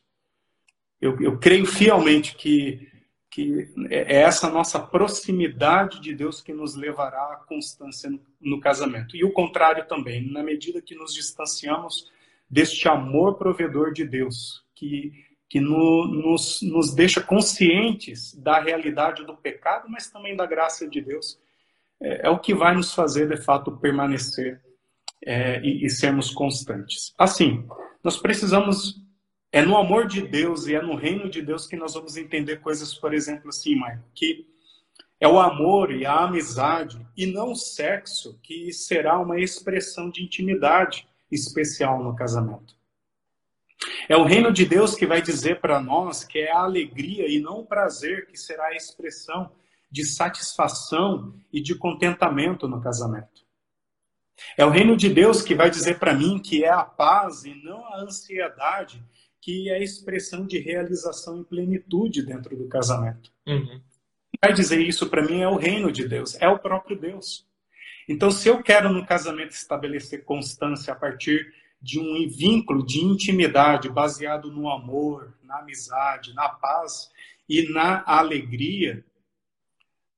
Eu, 1.00 1.18
eu 1.20 1.38
creio 1.38 1.64
fielmente 1.64 2.34
que, 2.34 2.88
que 3.30 3.72
é 3.88 4.20
essa 4.22 4.50
nossa 4.50 4.78
proximidade 4.78 6.00
de 6.00 6.14
Deus 6.14 6.42
que 6.42 6.52
nos 6.52 6.74
levará 6.74 7.32
à 7.32 7.36
constância 7.36 8.10
no, 8.10 8.20
no 8.40 8.60
casamento. 8.60 9.16
E 9.16 9.24
o 9.24 9.32
contrário 9.32 9.86
também, 9.86 10.30
na 10.30 10.42
medida 10.42 10.82
que 10.82 10.94
nos 10.94 11.14
distanciamos 11.14 12.10
deste 12.48 12.88
amor 12.88 13.38
provedor 13.38 13.92
de 13.92 14.04
Deus, 14.04 14.64
que, 14.74 15.12
que 15.48 15.60
no, 15.60 16.06
nos, 16.06 16.60
nos 16.62 16.92
deixa 16.92 17.20
conscientes 17.20 18.34
da 18.34 18.60
realidade 18.60 19.24
do 19.24 19.36
pecado, 19.36 19.88
mas 19.88 20.10
também 20.10 20.36
da 20.36 20.44
graça 20.44 20.86
de 20.88 21.00
Deus, 21.00 21.38
é, 22.00 22.26
é 22.26 22.30
o 22.30 22.38
que 22.38 22.52
vai 22.52 22.74
nos 22.74 22.92
fazer, 22.92 23.28
de 23.28 23.36
fato, 23.36 23.78
permanecer 23.78 24.60
é, 25.24 25.60
e, 25.62 25.84
e 25.84 25.90
sermos 25.90 26.30
constantes. 26.30 27.14
Assim, 27.18 27.66
nós 28.02 28.16
precisamos 28.16 29.00
é 29.52 29.62
no 29.62 29.76
amor 29.76 30.06
de 30.06 30.22
Deus 30.22 30.66
e 30.66 30.74
é 30.74 30.82
no 30.82 30.94
reino 30.94 31.28
de 31.28 31.42
Deus 31.42 31.66
que 31.66 31.76
nós 31.76 31.94
vamos 31.94 32.16
entender 32.16 32.60
coisas, 32.60 32.94
por 32.94 33.12
exemplo, 33.12 33.48
assim, 33.48 33.74
Maio, 33.74 34.02
que 34.14 34.46
é 35.18 35.26
o 35.26 35.40
amor 35.40 35.90
e 35.92 36.06
a 36.06 36.20
amizade 36.20 37.04
e 37.16 37.26
não 37.26 37.52
o 37.52 37.56
sexo 37.56 38.38
que 38.42 38.72
será 38.72 39.18
uma 39.18 39.40
expressão 39.40 40.08
de 40.08 40.22
intimidade 40.22 41.06
especial 41.30 42.02
no 42.02 42.14
casamento. 42.14 42.74
É 44.08 44.16
o 44.16 44.24
reino 44.24 44.52
de 44.52 44.64
Deus 44.64 44.94
que 44.94 45.06
vai 45.06 45.20
dizer 45.20 45.60
para 45.60 45.80
nós 45.80 46.22
que 46.22 46.38
é 46.38 46.52
a 46.52 46.60
alegria 46.60 47.26
e 47.28 47.40
não 47.40 47.60
o 47.60 47.66
prazer 47.66 48.26
que 48.26 48.36
será 48.36 48.66
a 48.66 48.76
expressão 48.76 49.50
de 49.90 50.04
satisfação 50.04 51.34
e 51.52 51.60
de 51.60 51.74
contentamento 51.74 52.68
no 52.68 52.80
casamento. 52.80 53.44
É 54.56 54.64
o 54.64 54.70
reino 54.70 54.96
de 54.96 55.08
Deus 55.08 55.42
que 55.42 55.54
vai 55.54 55.70
dizer 55.70 55.98
para 55.98 56.14
mim 56.14 56.38
que 56.38 56.64
é 56.64 56.70
a 56.70 56.82
paz 56.82 57.44
e 57.44 57.54
não 57.62 57.84
a 57.86 58.00
ansiedade 58.00 59.02
que 59.40 59.70
é 59.70 59.76
a 59.76 59.82
expressão 59.82 60.46
de 60.46 60.58
realização 60.58 61.40
e 61.40 61.44
plenitude 61.44 62.22
dentro 62.22 62.56
do 62.56 62.68
casamento. 62.68 63.32
Uhum. 63.46 63.80
Vai 64.42 64.52
dizer 64.52 64.80
isso 64.80 65.08
para 65.08 65.22
mim 65.22 65.40
é 65.40 65.48
o 65.48 65.56
reino 65.56 65.90
de 65.90 66.06
Deus, 66.06 66.36
é 66.40 66.48
o 66.48 66.58
próprio 66.58 66.98
Deus. 66.98 67.46
Então, 68.08 68.30
se 68.30 68.48
eu 68.48 68.62
quero 68.62 68.92
no 68.92 69.06
casamento 69.06 69.52
estabelecer 69.52 70.24
constância 70.24 70.92
a 70.92 70.96
partir 70.96 71.54
de 71.80 71.98
um 71.98 72.28
vínculo 72.28 72.84
de 72.84 73.02
intimidade 73.02 73.88
baseado 73.88 74.50
no 74.50 74.68
amor, 74.68 75.34
na 75.42 75.60
amizade, 75.60 76.34
na 76.34 76.48
paz 76.48 77.10
e 77.48 77.72
na 77.72 78.02
alegria, 78.06 79.04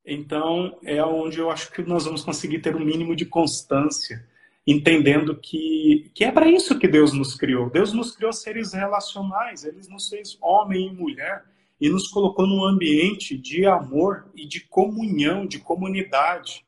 então 0.04 0.78
é 0.84 1.02
onde 1.04 1.38
eu 1.38 1.50
acho 1.50 1.70
que 1.70 1.82
nós 1.82 2.04
vamos 2.04 2.24
conseguir 2.24 2.60
ter 2.60 2.74
um 2.74 2.84
mínimo 2.84 3.14
de 3.14 3.24
constância 3.24 4.24
entendendo 4.66 5.36
que, 5.36 6.10
que 6.14 6.24
é 6.24 6.30
para 6.30 6.48
isso 6.48 6.78
que 6.78 6.86
Deus 6.86 7.12
nos 7.12 7.34
criou. 7.34 7.68
Deus 7.68 7.92
nos 7.92 8.14
criou 8.14 8.32
seres 8.32 8.72
relacionais, 8.72 9.64
Ele 9.64 9.80
nos 9.88 10.08
fez 10.08 10.38
homem 10.40 10.88
e 10.88 10.92
mulher 10.92 11.44
e 11.80 11.88
nos 11.88 12.06
colocou 12.08 12.46
num 12.46 12.64
ambiente 12.64 13.36
de 13.36 13.66
amor 13.66 14.30
e 14.36 14.46
de 14.46 14.60
comunhão, 14.60 15.46
de 15.46 15.58
comunidade. 15.58 16.64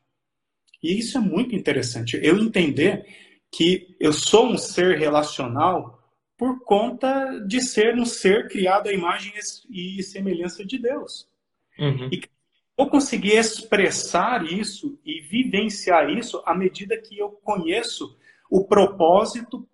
E 0.83 0.99
isso 0.99 1.17
é 1.17 1.21
muito 1.21 1.55
interessante. 1.55 2.19
Eu 2.21 2.37
entender 2.39 3.07
que 3.51 3.97
eu 4.01 4.13
sou 4.13 4.49
um 4.49 4.59
ser 4.59 4.99
relacional 4.99 6.03
por 6.37 6.65
conta 6.65 7.39
de 7.47 7.61
ser 7.63 7.95
um 7.95 8.05
ser 8.05 8.49
criado 8.49 8.89
à 8.89 8.93
imagem 8.93 9.33
e 9.71 10.03
semelhança 10.03 10.65
de 10.65 10.79
Deus. 10.79 11.29
Uhum. 11.79 12.09
E 12.11 12.21
vou 12.77 12.89
conseguir 12.89 13.37
expressar 13.37 14.45
isso 14.45 14.99
e 15.05 15.21
vivenciar 15.21 16.11
isso 16.11 16.43
à 16.45 16.55
medida 16.55 16.97
que 16.97 17.19
eu 17.19 17.31
conheço 17.31 18.17
o 18.51 18.65
propósito 18.65 19.69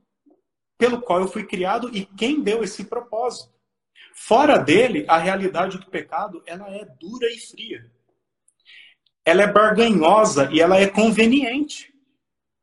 pelo 0.79 1.01
qual 1.01 1.21
eu 1.21 1.29
fui 1.29 1.45
criado 1.47 1.95
e 1.95 2.07
quem 2.07 2.43
deu 2.43 2.65
esse 2.65 2.85
propósito. 2.85 3.53
Fora 4.15 4.59
dele, 4.59 5.05
a 5.09 5.19
realidade 5.19 5.79
do 5.79 5.87
pecado, 5.87 6.43
ela 6.47 6.69
é 6.69 6.85
dura 6.85 7.31
e 7.31 7.39
fria. 7.39 7.91
Ela 9.25 9.43
é 9.43 9.53
barganhosa 9.53 10.51
e 10.53 10.61
ela 10.61 10.79
é 10.79 10.87
conveniente. 10.87 11.93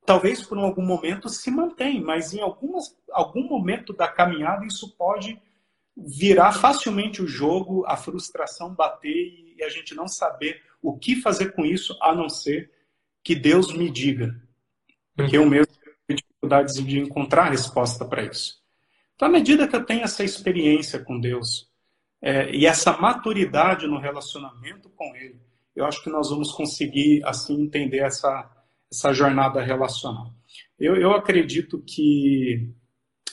Talvez 0.05 0.41
por 0.41 0.57
algum 0.57 0.81
momento 0.81 1.29
se 1.29 1.51
mantém, 1.51 2.01
mas 2.01 2.33
em 2.33 2.39
algumas, 2.39 2.95
algum 3.11 3.47
momento 3.47 3.93
da 3.93 4.07
caminhada 4.07 4.65
isso 4.65 4.95
pode 4.97 5.39
virar 5.95 6.53
facilmente 6.53 7.21
o 7.21 7.27
jogo, 7.27 7.83
a 7.85 7.97
frustração 7.97 8.73
bater 8.73 9.09
e 9.09 9.46
a 9.63 9.69
gente 9.69 9.95
não 9.95 10.07
saber 10.07 10.61
o 10.81 10.97
que 10.97 11.15
fazer 11.15 11.53
com 11.53 11.65
isso, 11.65 11.97
a 12.01 12.13
não 12.13 12.29
ser 12.29 12.71
que 13.23 13.35
Deus 13.35 13.73
me 13.73 13.89
diga. 13.89 14.35
Porque 15.15 15.37
eu 15.37 15.45
mesmo 15.45 15.73
tenho 16.07 16.17
dificuldades 16.17 16.75
de 16.75 16.99
encontrar 16.99 17.49
resposta 17.49 18.05
para 18.05 18.23
isso. 18.23 18.61
Então, 19.15 19.27
à 19.27 19.31
medida 19.31 19.67
que 19.67 19.75
eu 19.75 19.83
tenho 19.83 20.03
essa 20.03 20.23
experiência 20.23 21.03
com 21.03 21.19
Deus 21.19 21.67
é, 22.21 22.53
e 22.55 22.65
essa 22.65 22.95
maturidade 22.97 23.87
no 23.87 23.99
relacionamento 23.99 24.89
com 24.91 25.15
Ele, 25.15 25.41
eu 25.75 25.85
acho 25.85 26.03
que 26.03 26.09
nós 26.09 26.29
vamos 26.29 26.51
conseguir, 26.51 27.23
assim, 27.25 27.61
entender 27.61 27.99
essa, 27.99 28.49
essa 28.91 29.13
jornada 29.13 29.61
relacional. 29.61 30.33
Eu, 30.79 30.95
eu 30.95 31.11
acredito 31.13 31.81
que 31.85 32.71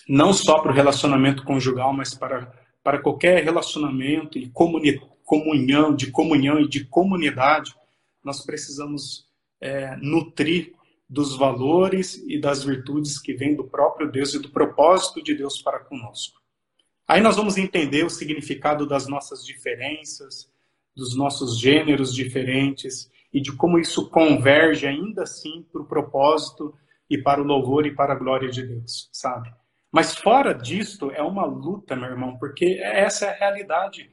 não 0.08 0.32
só 0.32 0.60
para 0.60 0.72
o 0.72 0.74
relacionamento 0.74 1.44
conjugal, 1.44 1.92
mas 1.92 2.14
para, 2.14 2.52
para 2.82 3.00
qualquer 3.00 3.42
relacionamento 3.44 4.38
e 4.38 4.48
comunitário, 4.50 5.13
comunhão, 5.24 5.94
de 5.94 6.10
comunhão 6.10 6.60
e 6.60 6.68
de 6.68 6.84
comunidade, 6.84 7.74
nós 8.22 8.44
precisamos 8.44 9.26
é, 9.60 9.96
nutrir 9.96 10.72
dos 11.08 11.36
valores 11.36 12.16
e 12.26 12.38
das 12.40 12.64
virtudes 12.64 13.18
que 13.18 13.34
vêm 13.34 13.54
do 13.54 13.64
próprio 13.64 14.10
Deus 14.10 14.34
e 14.34 14.38
do 14.38 14.50
propósito 14.50 15.22
de 15.22 15.34
Deus 15.34 15.60
para 15.60 15.80
conosco. 15.80 16.40
Aí 17.06 17.20
nós 17.20 17.36
vamos 17.36 17.58
entender 17.58 18.04
o 18.04 18.10
significado 18.10 18.86
das 18.86 19.06
nossas 19.06 19.44
diferenças, 19.44 20.50
dos 20.96 21.16
nossos 21.16 21.58
gêneros 21.58 22.14
diferentes 22.14 23.10
e 23.32 23.40
de 23.40 23.52
como 23.52 23.78
isso 23.78 24.08
converge 24.08 24.86
ainda 24.86 25.24
assim 25.24 25.66
para 25.70 25.82
o 25.82 25.86
propósito 25.86 26.74
e 27.10 27.18
para 27.18 27.42
o 27.42 27.44
louvor 27.44 27.86
e 27.86 27.94
para 27.94 28.14
a 28.14 28.16
glória 28.18 28.48
de 28.48 28.62
Deus, 28.62 29.10
sabe? 29.12 29.52
Mas 29.92 30.16
fora 30.16 30.52
disto 30.52 31.10
é 31.10 31.22
uma 31.22 31.44
luta, 31.44 31.94
meu 31.94 32.08
irmão, 32.08 32.38
porque 32.38 32.80
essa 32.82 33.26
é 33.26 33.30
a 33.30 33.38
realidade 33.38 34.10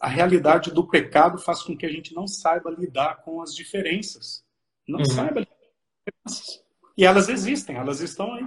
a 0.00 0.08
realidade 0.08 0.70
do 0.70 0.86
pecado 0.86 1.38
faz 1.38 1.62
com 1.62 1.76
que 1.76 1.86
a 1.86 1.88
gente 1.88 2.14
não 2.14 2.26
saiba 2.26 2.70
lidar 2.70 3.22
com 3.22 3.42
as 3.42 3.54
diferenças. 3.54 4.44
Não 4.86 5.00
uhum. 5.00 5.04
saiba 5.04 5.40
lidar 5.40 5.56
com 5.56 6.10
as 6.24 6.34
diferenças. 6.34 6.64
E 6.96 7.04
elas 7.04 7.28
existem, 7.28 7.76
elas 7.76 8.00
estão 8.00 8.34
aí. 8.34 8.46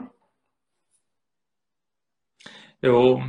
Eu, 2.82 3.20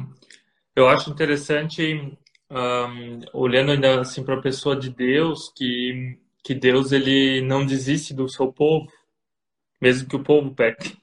eu 0.75 0.89
acho 0.89 1.11
interessante, 1.11 2.17
um, 2.51 3.21
olhando 3.33 3.73
ainda 3.73 4.01
assim 4.01 4.23
para 4.23 4.37
a 4.37 4.43
pessoa 4.43 4.77
de 4.77 4.91
Deus, 4.91 5.51
que, 5.57 6.19
que 6.45 6.55
Deus 6.55 6.93
ele 6.93 7.41
não 7.41 7.65
desiste 7.65 8.13
do 8.13 8.29
seu 8.29 8.53
povo, 8.53 8.87
mesmo 9.81 10.09
que 10.09 10.17
o 10.17 10.23
povo 10.23 10.55
peque, 10.55 10.97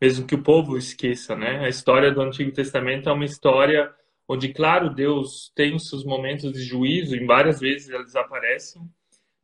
mesmo 0.00 0.26
que 0.26 0.34
o 0.34 0.42
povo 0.42 0.78
esqueça, 0.78 1.36
né? 1.36 1.64
A 1.64 1.68
história 1.68 2.10
do 2.10 2.22
Antigo 2.22 2.52
Testamento 2.52 3.08
é 3.08 3.12
uma 3.12 3.24
história 3.24 3.94
onde, 4.28 4.52
claro, 4.52 4.94
Deus 4.94 5.52
tem 5.54 5.74
os 5.74 5.88
seus 5.88 6.04
momentos 6.04 6.52
de 6.52 6.62
juízo, 6.62 7.16
em 7.16 7.26
várias 7.26 7.60
vezes 7.60 7.88
eles 7.88 8.16
aparecem, 8.16 8.82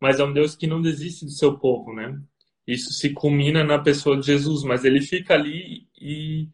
mas 0.01 0.19
é 0.19 0.25
um 0.25 0.33
Deus 0.33 0.57
que 0.57 0.67
não 0.67 0.81
desiste 0.81 1.25
do 1.25 1.31
seu 1.31 1.59
povo, 1.59 1.93
né? 1.93 2.19
Isso 2.67 2.93
se 2.93 3.11
culmina 3.11 3.65
na 3.65 3.79
pessoa 3.79 4.17
de 4.17 4.27
Jesus, 4.27 4.63
mas 4.63 4.85
ele 4.85 5.01
fica 5.01 5.35
ali 5.35 5.89
e, 6.01 6.49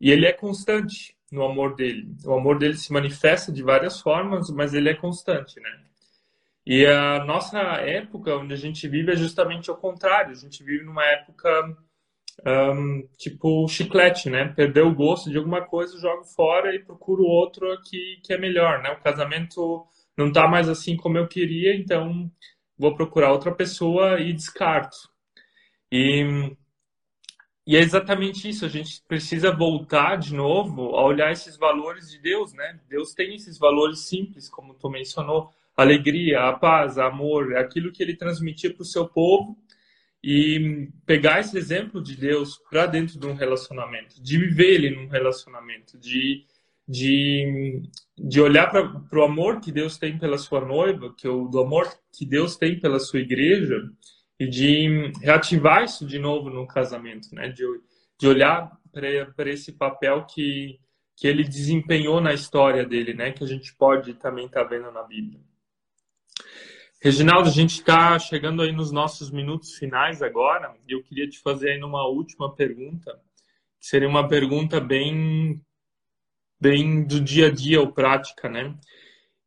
e 0.00 0.10
ele 0.10 0.26
é 0.26 0.32
constante 0.32 1.16
no 1.30 1.44
amor 1.44 1.74
dele. 1.74 2.14
O 2.24 2.34
amor 2.34 2.58
dele 2.58 2.76
se 2.76 2.92
manifesta 2.92 3.52
de 3.52 3.62
várias 3.62 4.00
formas, 4.00 4.48
mas 4.50 4.74
ele 4.74 4.88
é 4.88 4.94
constante, 4.94 5.60
né? 5.60 5.80
E 6.64 6.84
a 6.84 7.24
nossa 7.24 7.58
época 7.58 8.36
onde 8.36 8.52
a 8.52 8.56
gente 8.56 8.88
vive 8.88 9.12
é 9.12 9.16
justamente 9.16 9.70
o 9.70 9.76
contrário. 9.76 10.32
A 10.32 10.34
gente 10.34 10.64
vive 10.64 10.84
numa 10.84 11.04
época 11.04 11.76
um, 12.44 13.06
tipo 13.16 13.66
chiclete, 13.68 14.28
né? 14.28 14.52
Perdeu 14.54 14.88
o 14.88 14.94
gosto 14.94 15.30
de 15.30 15.38
alguma 15.38 15.62
coisa, 15.62 15.98
jogo 15.98 16.24
fora 16.24 16.74
e 16.74 16.84
procuro 16.84 17.24
outro 17.24 17.66
que, 17.82 18.20
que 18.22 18.32
é 18.32 18.38
melhor, 18.38 18.82
né? 18.82 18.90
O 18.90 19.02
casamento 19.02 19.86
não 20.16 20.32
tá 20.32 20.48
mais 20.48 20.68
assim 20.68 20.96
como 20.96 21.18
eu 21.18 21.28
queria, 21.28 21.74
então 21.74 22.30
vou 22.78 22.94
procurar 22.94 23.32
outra 23.32 23.52
pessoa 23.52 24.20
e 24.20 24.32
descarto. 24.32 24.96
E, 25.90 26.54
e 27.66 27.76
é 27.76 27.80
exatamente 27.80 28.48
isso, 28.48 28.64
a 28.64 28.68
gente 28.68 29.02
precisa 29.08 29.50
voltar 29.50 30.16
de 30.16 30.34
novo 30.34 30.96
a 30.96 31.04
olhar 31.04 31.32
esses 31.32 31.56
valores 31.56 32.10
de 32.10 32.18
Deus, 32.18 32.52
né? 32.52 32.80
Deus 32.88 33.12
tem 33.12 33.34
esses 33.34 33.58
valores 33.58 34.00
simples, 34.00 34.48
como 34.48 34.74
tu 34.74 34.88
mencionou, 34.90 35.50
alegria, 35.76 36.48
a 36.48 36.52
paz, 36.52 36.98
amor, 36.98 37.52
é 37.52 37.60
aquilo 37.60 37.92
que 37.92 38.02
ele 38.02 38.16
transmitia 38.16 38.72
para 38.72 38.82
o 38.82 38.86
seu 38.86 39.06
povo 39.08 39.56
e 40.22 40.88
pegar 41.04 41.40
esse 41.40 41.56
exemplo 41.56 42.02
de 42.02 42.16
Deus 42.16 42.58
para 42.70 42.86
dentro 42.86 43.18
de 43.18 43.26
um 43.26 43.34
relacionamento, 43.34 44.20
de 44.22 44.38
viver 44.38 44.74
ele 44.74 44.90
num 44.90 45.08
relacionamento, 45.08 45.98
de, 45.98 46.44
de, 46.88 47.82
de 48.18 48.40
olhar 48.40 48.70
para 48.70 49.18
o 49.18 49.24
amor 49.24 49.60
que 49.60 49.70
Deus 49.70 49.98
tem 49.98 50.18
pela 50.18 50.38
sua 50.38 50.60
noiva, 50.60 51.14
que 51.16 51.28
o 51.28 51.48
do 51.48 51.60
amor 51.60 51.88
que 52.12 52.26
Deus 52.26 52.56
tem 52.56 52.80
pela 52.80 52.98
sua 52.98 53.20
igreja, 53.20 53.80
e 54.38 54.46
de 54.46 55.12
reativar 55.22 55.84
isso 55.84 56.06
de 56.06 56.18
novo 56.18 56.50
no 56.50 56.66
casamento, 56.66 57.34
né? 57.34 57.48
De, 57.48 57.64
de 58.18 58.28
olhar 58.28 58.70
para 58.92 59.50
esse 59.50 59.72
papel 59.72 60.24
que, 60.26 60.78
que 61.16 61.26
ele 61.26 61.42
desempenhou 61.42 62.20
na 62.20 62.34
história 62.34 62.84
dele, 62.84 63.14
né? 63.14 63.32
Que 63.32 63.44
a 63.44 63.46
gente 63.46 63.74
pode 63.74 64.14
também 64.14 64.46
estar 64.46 64.64
tá 64.64 64.68
vendo 64.68 64.90
na 64.92 65.02
Bíblia. 65.02 65.40
Reginaldo, 67.06 67.48
a 67.48 67.52
gente 67.52 67.74
está 67.74 68.18
chegando 68.18 68.62
aí 68.62 68.72
nos 68.72 68.90
nossos 68.90 69.30
minutos 69.30 69.76
finais 69.76 70.22
agora, 70.22 70.76
e 70.88 70.92
eu 70.92 71.04
queria 71.04 71.28
te 71.28 71.38
fazer 71.38 71.70
aí 71.70 71.80
uma 71.80 72.04
última 72.04 72.52
pergunta, 72.52 73.12
que 73.78 73.86
seria 73.86 74.08
uma 74.08 74.26
pergunta 74.26 74.80
bem, 74.80 75.64
bem 76.60 77.06
do 77.06 77.20
dia 77.20 77.46
a 77.46 77.50
dia 77.52 77.80
ou 77.80 77.92
prática, 77.92 78.48
né? 78.48 78.76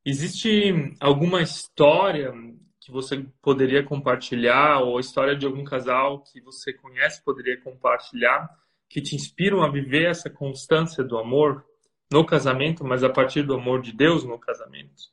Existe 0.05 0.95
alguma 1.01 1.41
história 1.41 2.31
que 2.79 2.93
você 2.93 3.25
poderia 3.41 3.83
compartilhar, 3.83 4.79
ou 4.79 4.97
a 4.97 5.01
história 5.01 5.35
de 5.35 5.45
algum 5.45 5.65
casal 5.65 6.23
que 6.23 6.39
você 6.39 6.71
conhece 6.71 7.21
poderia 7.25 7.59
compartilhar, 7.59 8.49
que 8.87 9.01
te 9.01 9.17
inspiram 9.17 9.63
a 9.63 9.69
viver 9.69 10.05
essa 10.05 10.29
constância 10.29 11.03
do 11.03 11.17
amor 11.17 11.65
no 12.09 12.25
casamento, 12.25 12.85
mas 12.85 13.03
a 13.03 13.09
partir 13.09 13.43
do 13.43 13.53
amor 13.53 13.81
de 13.81 13.91
Deus 13.91 14.23
no 14.23 14.39
casamento? 14.39 15.11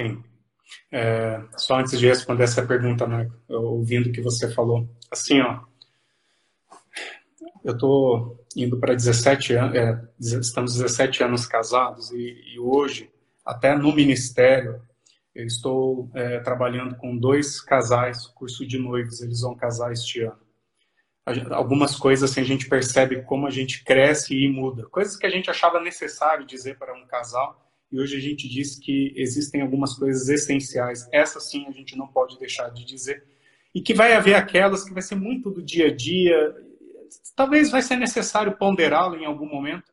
Sim. 0.00 0.31
É, 0.90 1.40
só 1.56 1.78
antes 1.78 1.98
de 1.98 2.06
responder 2.06 2.44
essa 2.44 2.64
pergunta, 2.64 3.06
Marco, 3.06 3.34
ouvindo 3.48 4.08
o 4.08 4.12
que 4.12 4.20
você 4.20 4.50
falou, 4.52 4.88
assim, 5.10 5.40
ó, 5.40 5.60
eu 7.64 7.76
tô 7.78 8.36
indo 8.56 8.78
para 8.78 8.94
17 8.94 9.54
anos, 9.54 9.76
é, 9.76 10.08
estamos 10.18 10.74
17 10.74 11.22
anos 11.22 11.46
casados 11.46 12.10
e, 12.10 12.54
e 12.54 12.58
hoje, 12.58 13.10
até 13.44 13.74
no 13.76 13.92
ministério, 13.94 14.82
eu 15.34 15.46
estou 15.46 16.10
é, 16.14 16.40
trabalhando 16.40 16.96
com 16.96 17.16
dois 17.16 17.60
casais, 17.60 18.26
curso 18.26 18.66
de 18.66 18.78
noivos, 18.78 19.22
eles 19.22 19.40
vão 19.40 19.54
casar 19.56 19.92
este 19.92 20.20
ano. 20.20 20.40
Algumas 21.52 21.96
coisas 21.96 22.30
assim, 22.30 22.40
a 22.40 22.44
gente 22.44 22.68
percebe 22.68 23.22
como 23.22 23.46
a 23.46 23.50
gente 23.50 23.84
cresce 23.84 24.34
e 24.34 24.48
muda. 24.50 24.86
Coisas 24.88 25.16
que 25.16 25.24
a 25.24 25.30
gente 25.30 25.48
achava 25.48 25.80
necessário 25.80 26.44
dizer 26.44 26.76
para 26.76 26.92
um 26.94 27.06
casal, 27.06 27.61
e 27.92 28.00
hoje 28.00 28.16
a 28.16 28.20
gente 28.20 28.48
diz 28.48 28.78
que 28.78 29.12
existem 29.14 29.60
algumas 29.60 29.94
coisas 29.94 30.28
essenciais. 30.28 31.06
Essas 31.12 31.50
sim 31.50 31.66
a 31.68 31.70
gente 31.70 31.96
não 31.96 32.06
pode 32.06 32.38
deixar 32.38 32.70
de 32.70 32.84
dizer. 32.84 33.24
E 33.74 33.82
que 33.82 33.92
vai 33.92 34.14
haver 34.14 34.34
aquelas 34.34 34.82
que 34.82 34.94
vai 34.94 35.02
ser 35.02 35.16
muito 35.16 35.50
do 35.50 35.62
dia 35.62 35.88
a 35.88 35.94
dia. 35.94 36.54
Talvez 37.36 37.70
vai 37.70 37.82
ser 37.82 37.96
necessário 37.96 38.56
ponderá-lo 38.56 39.16
em 39.16 39.26
algum 39.26 39.46
momento. 39.46 39.92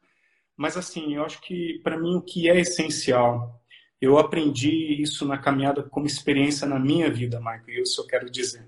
Mas 0.55 0.77
assim, 0.77 1.15
eu 1.15 1.23
acho 1.23 1.41
que 1.41 1.79
para 1.83 1.99
mim 1.99 2.15
o 2.15 2.21
que 2.21 2.49
é 2.49 2.59
essencial 2.59 3.59
eu 4.01 4.17
aprendi 4.17 5.01
isso 5.01 5.25
na 5.25 5.37
caminhada 5.37 5.83
como 5.83 6.05
experiência 6.05 6.65
na 6.65 6.79
minha 6.79 7.11
vida, 7.11 7.39
Michael, 7.39 7.63
e 7.67 7.81
isso 7.81 8.01
eu 8.01 8.07
quero 8.07 8.29
dizer. 8.29 8.65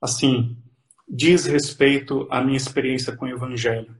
Assim, 0.00 0.56
diz 1.06 1.44
respeito 1.44 2.26
à 2.30 2.40
minha 2.40 2.56
experiência 2.56 3.14
com 3.14 3.26
o 3.26 3.28
Evangelho, 3.28 3.94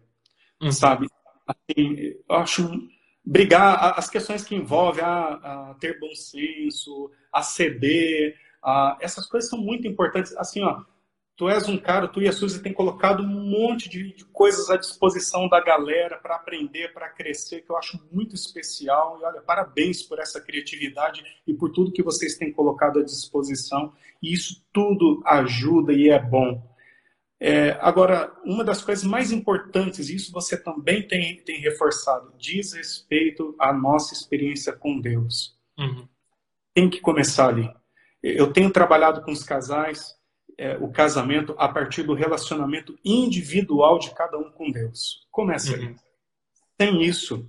uhum. 0.62 0.72
sabe? 0.72 1.08
Assim, 1.46 2.14
eu 2.28 2.36
acho 2.36 2.88
brigar 3.26 3.98
as 3.98 4.08
questões 4.08 4.44
que 4.44 4.54
envolvem 4.54 5.04
a, 5.04 5.70
a 5.70 5.74
ter 5.80 5.98
bom 5.98 6.14
senso, 6.14 7.10
a 7.32 7.42
ceder, 7.42 8.36
a, 8.62 8.96
essas 9.00 9.26
coisas 9.26 9.50
são 9.50 9.58
muito 9.58 9.88
importantes. 9.88 10.36
Assim, 10.36 10.62
ó, 10.62 10.82
tu 11.36 11.48
és 11.48 11.68
um 11.68 11.76
cara, 11.76 12.06
tu 12.06 12.22
e 12.22 12.28
a 12.28 12.32
Suzy 12.32 12.62
tem 12.62 12.72
colocado 12.72 13.24
um 13.24 13.26
monte 13.26 13.88
de, 13.88 14.14
de 14.14 14.24
coisas 14.26 14.70
à 14.70 14.76
disposição 14.76 15.48
da 15.48 15.60
galera 15.60 16.16
para 16.18 16.36
aprender, 16.36 16.92
para 16.94 17.08
crescer, 17.08 17.62
que 17.62 17.70
eu 17.70 17.76
acho 17.76 18.00
muito 18.12 18.36
especial. 18.36 19.18
E 19.20 19.24
olha, 19.24 19.42
parabéns 19.42 20.02
por 20.02 20.20
essa 20.20 20.40
criatividade 20.40 21.24
e 21.44 21.52
por 21.52 21.72
tudo 21.72 21.92
que 21.92 22.04
vocês 22.04 22.36
têm 22.36 22.52
colocado 22.52 23.00
à 23.00 23.02
disposição. 23.02 23.92
E 24.22 24.32
isso 24.32 24.64
tudo 24.72 25.20
ajuda 25.26 25.92
e 25.92 26.08
é 26.10 26.18
bom. 26.18 26.62
É, 27.38 27.76
agora, 27.80 28.32
uma 28.44 28.64
das 28.64 28.82
coisas 28.82 29.04
mais 29.04 29.30
importantes, 29.30 30.08
isso 30.08 30.32
você 30.32 30.56
também 30.56 31.06
tem, 31.06 31.36
tem 31.42 31.60
reforçado, 31.60 32.32
diz 32.38 32.72
respeito 32.72 33.54
à 33.58 33.72
nossa 33.72 34.14
experiência 34.14 34.72
com 34.72 34.98
Deus. 35.00 35.56
Uhum. 35.78 36.08
Tem 36.72 36.88
que 36.88 37.00
começar 37.00 37.48
ali. 37.48 37.70
Eu 38.22 38.52
tenho 38.52 38.70
trabalhado 38.70 39.22
com 39.22 39.30
os 39.30 39.44
casais 39.44 40.16
é, 40.58 40.76
o 40.78 40.90
casamento 40.90 41.54
a 41.58 41.68
partir 41.68 42.02
do 42.02 42.14
relacionamento 42.14 42.98
individual 43.04 43.98
de 43.98 44.10
cada 44.14 44.38
um 44.38 44.50
com 44.50 44.70
Deus. 44.70 45.26
Começa 45.30 45.76
uhum. 45.76 45.88
aí. 45.88 45.96
Sem 46.80 47.02
isso, 47.02 47.46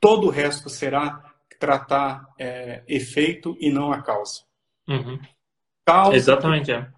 todo 0.00 0.26
o 0.26 0.30
resto 0.30 0.68
será 0.68 1.32
tratar 1.58 2.28
é, 2.38 2.82
efeito 2.86 3.56
e 3.60 3.70
não 3.70 3.92
a 3.92 4.02
causa. 4.02 4.42
Uhum. 4.88 5.18
causa 5.84 6.16
Exatamente, 6.16 6.72
é. 6.72 6.92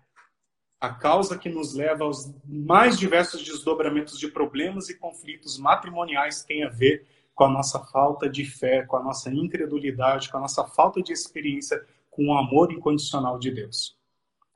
A 0.81 0.91
causa 0.91 1.39
que 1.39 1.49
nos 1.49 1.75
leva 1.75 2.05
aos 2.05 2.33
mais 2.45 2.99
diversos 2.99 3.43
desdobramentos 3.43 4.19
de 4.19 4.29
problemas 4.29 4.89
e 4.89 4.99
conflitos 4.99 5.59
matrimoniais 5.59 6.45
tem 6.45 6.65
a 6.65 6.69
ver 6.69 7.07
com 7.35 7.45
a 7.45 7.51
nossa 7.51 7.79
falta 7.79 8.29
de 8.29 8.45
fé, 8.45 8.83
com 8.83 8.97
a 8.97 9.03
nossa 9.03 9.31
incredulidade, 9.31 10.31
com 10.31 10.39
a 10.39 10.41
nossa 10.41 10.65
falta 10.65 11.03
de 11.03 11.13
experiência 11.13 11.85
com 12.11 12.29
o 12.29 12.37
amor 12.37 12.73
incondicional 12.73 13.39
de 13.39 13.51
Deus. 13.51 13.97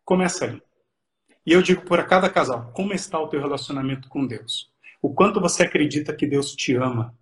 Começa 0.05 0.47
aí. 0.47 0.62
E 1.45 1.53
eu 1.53 1.62
digo 1.62 1.85
para 1.85 2.05
cada 2.05 2.29
casal, 2.29 2.71
como 2.75 2.93
está 2.93 3.18
o 3.18 3.29
teu 3.29 3.41
relacionamento 3.41 4.09
com 4.09 4.27
Deus? 4.27 4.71
O 5.01 5.12
quanto 5.12 5.41
você 5.41 5.62
acredita 5.62 6.14
que 6.14 6.27
Deus 6.27 6.55
te 6.55 6.75
ama? 6.75 7.14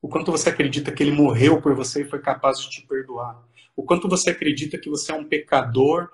O 0.00 0.08
quanto 0.08 0.32
você 0.32 0.48
acredita 0.48 0.92
que 0.92 1.02
ele 1.02 1.12
morreu 1.12 1.60
por 1.60 1.74
você 1.74 2.02
e 2.02 2.08
foi 2.08 2.20
capaz 2.20 2.60
de 2.60 2.70
te 2.70 2.86
perdoar? 2.86 3.40
O 3.76 3.84
quanto 3.84 4.08
você 4.08 4.30
acredita 4.30 4.78
que 4.78 4.90
você 4.90 5.12
é 5.12 5.14
um 5.14 5.24
pecador 5.24 6.10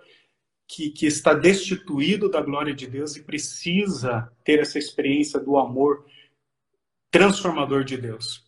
que, 0.68 0.90
que 0.90 1.06
está 1.06 1.32
destituído 1.32 2.30
da 2.30 2.42
glória 2.42 2.74
de 2.74 2.86
Deus 2.86 3.16
e 3.16 3.24
precisa 3.24 4.30
ter 4.44 4.60
essa 4.60 4.78
experiência 4.78 5.40
do 5.40 5.56
amor 5.56 6.04
transformador 7.10 7.82
de 7.82 7.96
Deus? 7.96 8.44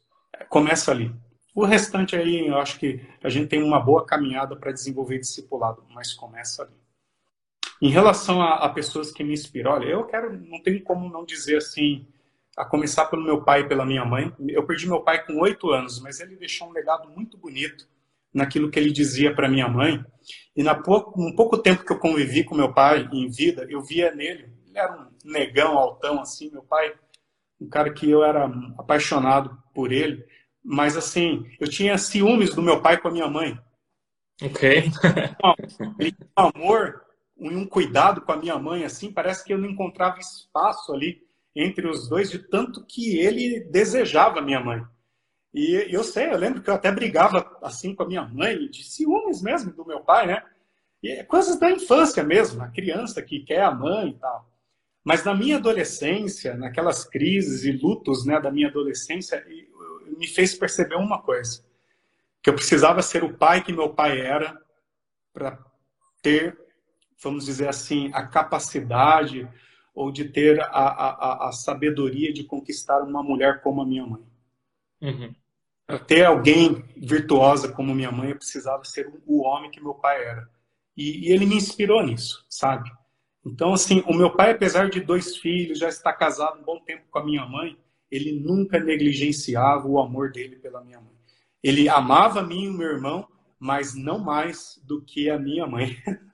Começa 0.50 0.90
ali. 0.90 1.10
O 1.54 1.64
restante 1.64 2.14
aí, 2.14 2.46
eu 2.46 2.58
acho 2.58 2.78
que 2.78 3.00
a 3.24 3.30
gente 3.30 3.48
tem 3.48 3.62
uma 3.62 3.80
boa 3.80 4.04
caminhada 4.04 4.54
para 4.54 4.70
desenvolver 4.70 5.18
discipulado, 5.18 5.82
mas 5.90 6.12
começa 6.12 6.62
ali. 6.62 6.78
Em 7.82 7.88
relação 7.88 8.42
a, 8.42 8.56
a, 8.56 8.68
pessoas 8.68 9.10
que 9.10 9.24
me 9.24 9.32
inspiram, 9.32 9.72
olha, 9.72 9.86
eu 9.86 10.04
quero, 10.04 10.38
não 10.46 10.62
tem 10.62 10.78
como 10.78 11.08
não 11.08 11.24
dizer 11.24 11.56
assim, 11.56 12.06
a 12.56 12.64
começar 12.64 13.06
pelo 13.06 13.24
meu 13.24 13.42
pai 13.42 13.62
e 13.62 13.68
pela 13.68 13.86
minha 13.86 14.04
mãe. 14.04 14.30
Eu 14.48 14.66
perdi 14.66 14.86
meu 14.86 15.00
pai 15.00 15.24
com 15.24 15.40
oito 15.40 15.70
anos, 15.70 15.98
mas 16.00 16.20
ele 16.20 16.36
deixou 16.36 16.68
um 16.68 16.72
legado 16.72 17.08
muito 17.08 17.38
bonito 17.38 17.88
naquilo 18.32 18.70
que 18.70 18.78
ele 18.78 18.92
dizia 18.92 19.34
para 19.34 19.48
minha 19.48 19.66
mãe. 19.66 20.04
E 20.56 20.62
na 20.62 20.74
pouco, 20.74 21.20
um 21.20 21.34
pouco 21.34 21.58
tempo 21.58 21.84
que 21.84 21.92
eu 21.92 21.98
convivi 21.98 22.44
com 22.44 22.54
meu 22.54 22.72
pai 22.72 23.08
em 23.12 23.28
vida, 23.28 23.66
eu 23.70 23.82
via 23.82 24.14
nele, 24.14 24.52
ele 24.66 24.78
era 24.78 24.92
um 24.92 25.06
negão, 25.24 25.78
altão 25.78 26.20
assim, 26.20 26.50
meu 26.50 26.62
pai, 26.62 26.94
um 27.60 27.68
cara 27.68 27.92
que 27.92 28.10
eu 28.10 28.24
era 28.24 28.46
apaixonado 28.78 29.56
por 29.74 29.92
ele, 29.92 30.24
mas 30.62 30.96
assim, 30.96 31.46
eu 31.60 31.68
tinha 31.68 31.96
ciúmes 31.96 32.54
do 32.54 32.62
meu 32.62 32.80
pai 32.82 32.98
com 32.98 33.08
a 33.08 33.12
minha 33.12 33.28
mãe. 33.28 33.58
Ok. 34.42 34.90
Ele 35.98 36.12
tinha 36.12 36.28
um 36.38 36.50
amor 36.54 37.02
um 37.40 37.64
cuidado 37.64 38.20
com 38.20 38.32
a 38.32 38.36
minha 38.36 38.58
mãe, 38.58 38.84
assim, 38.84 39.10
parece 39.10 39.42
que 39.44 39.52
eu 39.52 39.58
não 39.58 39.68
encontrava 39.68 40.18
espaço 40.18 40.92
ali 40.92 41.22
entre 41.56 41.88
os 41.88 42.08
dois, 42.08 42.30
de 42.30 42.38
tanto 42.38 42.84
que 42.84 43.18
ele 43.18 43.60
desejava 43.70 44.38
a 44.38 44.42
minha 44.42 44.60
mãe. 44.60 44.84
E 45.52 45.86
eu 45.90 46.04
sei, 46.04 46.30
eu 46.30 46.36
lembro 46.36 46.62
que 46.62 46.70
eu 46.70 46.74
até 46.74 46.92
brigava 46.92 47.58
assim 47.62 47.94
com 47.94 48.04
a 48.04 48.06
minha 48.06 48.22
mãe, 48.22 48.68
de 48.68 48.84
ciúmes 48.84 49.42
mesmo 49.42 49.72
do 49.72 49.84
meu 49.84 50.00
pai, 50.00 50.26
né? 50.26 50.42
E 51.02 51.10
é 51.10 51.24
coisas 51.24 51.58
da 51.58 51.70
infância 51.70 52.22
mesmo, 52.22 52.62
a 52.62 52.68
criança 52.68 53.22
que 53.22 53.40
quer 53.40 53.62
a 53.62 53.70
mãe 53.70 54.10
e 54.10 54.18
tal. 54.18 54.48
Mas 55.02 55.24
na 55.24 55.34
minha 55.34 55.56
adolescência, 55.56 56.54
naquelas 56.54 57.04
crises 57.04 57.64
e 57.64 57.72
lutos 57.72 58.24
né, 58.26 58.38
da 58.40 58.50
minha 58.50 58.68
adolescência, 58.68 59.44
me 60.18 60.28
fez 60.28 60.54
perceber 60.54 60.96
uma 60.96 61.22
coisa: 61.22 61.64
que 62.42 62.50
eu 62.50 62.54
precisava 62.54 63.02
ser 63.02 63.24
o 63.24 63.34
pai 63.34 63.64
que 63.64 63.72
meu 63.72 63.90
pai 63.94 64.20
era 64.20 64.60
para 65.32 65.58
ter 66.22 66.56
vamos 67.22 67.44
dizer 67.44 67.68
assim, 67.68 68.10
a 68.12 68.26
capacidade 68.26 69.48
ou 69.94 70.10
de 70.10 70.24
ter 70.28 70.60
a, 70.60 70.66
a, 70.66 71.48
a 71.48 71.52
sabedoria 71.52 72.32
de 72.32 72.44
conquistar 72.44 73.02
uma 73.02 73.22
mulher 73.22 73.60
como 73.60 73.82
a 73.82 73.86
minha 73.86 74.06
mãe. 74.06 74.22
Uhum. 75.00 75.34
Ter 76.06 76.24
alguém 76.24 76.84
virtuosa 76.96 77.72
como 77.72 77.94
minha 77.94 78.12
mãe, 78.12 78.30
eu 78.30 78.36
precisava 78.36 78.84
ser 78.84 79.10
o 79.26 79.42
homem 79.42 79.70
que 79.70 79.80
meu 79.80 79.94
pai 79.94 80.22
era. 80.24 80.48
E, 80.96 81.28
e 81.28 81.32
ele 81.32 81.46
me 81.46 81.56
inspirou 81.56 82.02
nisso, 82.02 82.44
sabe? 82.48 82.90
Então, 83.44 83.72
assim, 83.72 84.02
o 84.06 84.14
meu 84.14 84.30
pai, 84.34 84.52
apesar 84.52 84.88
de 84.90 85.00
dois 85.00 85.36
filhos, 85.36 85.78
já 85.78 85.88
está 85.88 86.12
casado 86.12 86.60
um 86.60 86.64
bom 86.64 86.78
tempo 86.80 87.04
com 87.10 87.18
a 87.18 87.24
minha 87.24 87.44
mãe, 87.46 87.76
ele 88.10 88.32
nunca 88.32 88.78
negligenciava 88.78 89.86
o 89.88 89.98
amor 89.98 90.30
dele 90.30 90.56
pela 90.56 90.82
minha 90.82 91.00
mãe. 91.00 91.14
Ele 91.62 91.88
amava 91.88 92.40
a 92.40 92.42
mim 92.42 92.64
e 92.64 92.68
o 92.68 92.72
meu 92.72 92.88
irmão, 92.88 93.26
mas 93.58 93.94
não 93.94 94.18
mais 94.18 94.80
do 94.84 95.02
que 95.02 95.30
a 95.30 95.38
minha 95.38 95.66
mãe. 95.66 95.96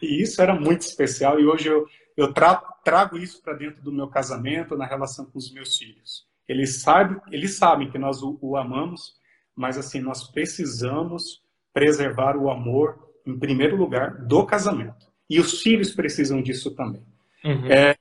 E 0.00 0.22
isso 0.22 0.40
era 0.40 0.54
muito 0.54 0.82
especial 0.82 1.40
e 1.40 1.46
hoje 1.46 1.68
eu, 1.68 1.84
eu 2.16 2.32
tra 2.32 2.54
trago 2.84 3.18
isso 3.18 3.42
para 3.42 3.54
dentro 3.54 3.82
do 3.82 3.90
meu 3.90 4.06
casamento, 4.06 4.76
na 4.76 4.86
relação 4.86 5.26
com 5.26 5.36
os 5.36 5.52
meus 5.52 5.76
filhos. 5.76 6.24
Eles, 6.48 6.82
sabem, 6.82 7.20
eles 7.30 7.56
sabem 7.56 7.90
que 7.90 7.98
nós 7.98 8.22
o, 8.22 8.38
o 8.40 8.56
amamos, 8.56 9.14
mas 9.56 9.78
assim, 9.78 10.00
nós 10.00 10.30
precisamos 10.30 11.42
preservar 11.72 12.36
o 12.36 12.50
amor 12.50 13.12
em 13.26 13.38
primeiro 13.38 13.76
lugar 13.76 14.18
do 14.26 14.44
casamento. 14.44 15.06
e 15.28 15.40
os 15.40 15.62
filhos 15.62 15.90
precisam 15.92 16.42
disso 16.42 16.70
também. 16.72 17.02
Uhum. 17.42 17.66
É, 17.66 17.96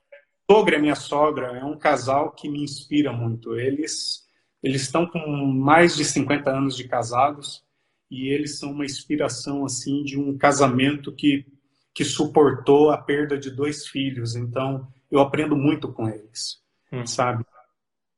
sogra 0.49 0.77
e 0.77 0.81
minha 0.81 0.95
sogra 0.95 1.57
é 1.57 1.63
um 1.63 1.77
casal 1.77 2.31
que 2.31 2.49
me 2.49 2.63
inspira 2.63 3.11
muito. 3.11 3.57
Eles 3.57 4.23
eles 4.61 4.83
estão 4.83 5.05
com 5.05 5.19
mais 5.45 5.95
de 5.95 6.05
50 6.05 6.49
anos 6.49 6.77
de 6.77 6.87
casados 6.87 7.63
e 8.09 8.29
eles 8.29 8.57
são 8.59 8.71
uma 8.71 8.85
inspiração 8.85 9.65
assim 9.65 10.03
de 10.03 10.17
um 10.17 10.37
casamento 10.37 11.11
que 11.11 11.45
que 11.93 12.03
suportou 12.03 12.89
a 12.89 12.97
perda 12.97 13.37
de 13.37 13.51
dois 13.51 13.87
filhos. 13.87 14.35
Então, 14.35 14.87
eu 15.11 15.19
aprendo 15.19 15.55
muito 15.55 15.91
com 15.91 16.09
eles, 16.09 16.59
hum. 16.91 17.05
sabe? 17.05 17.45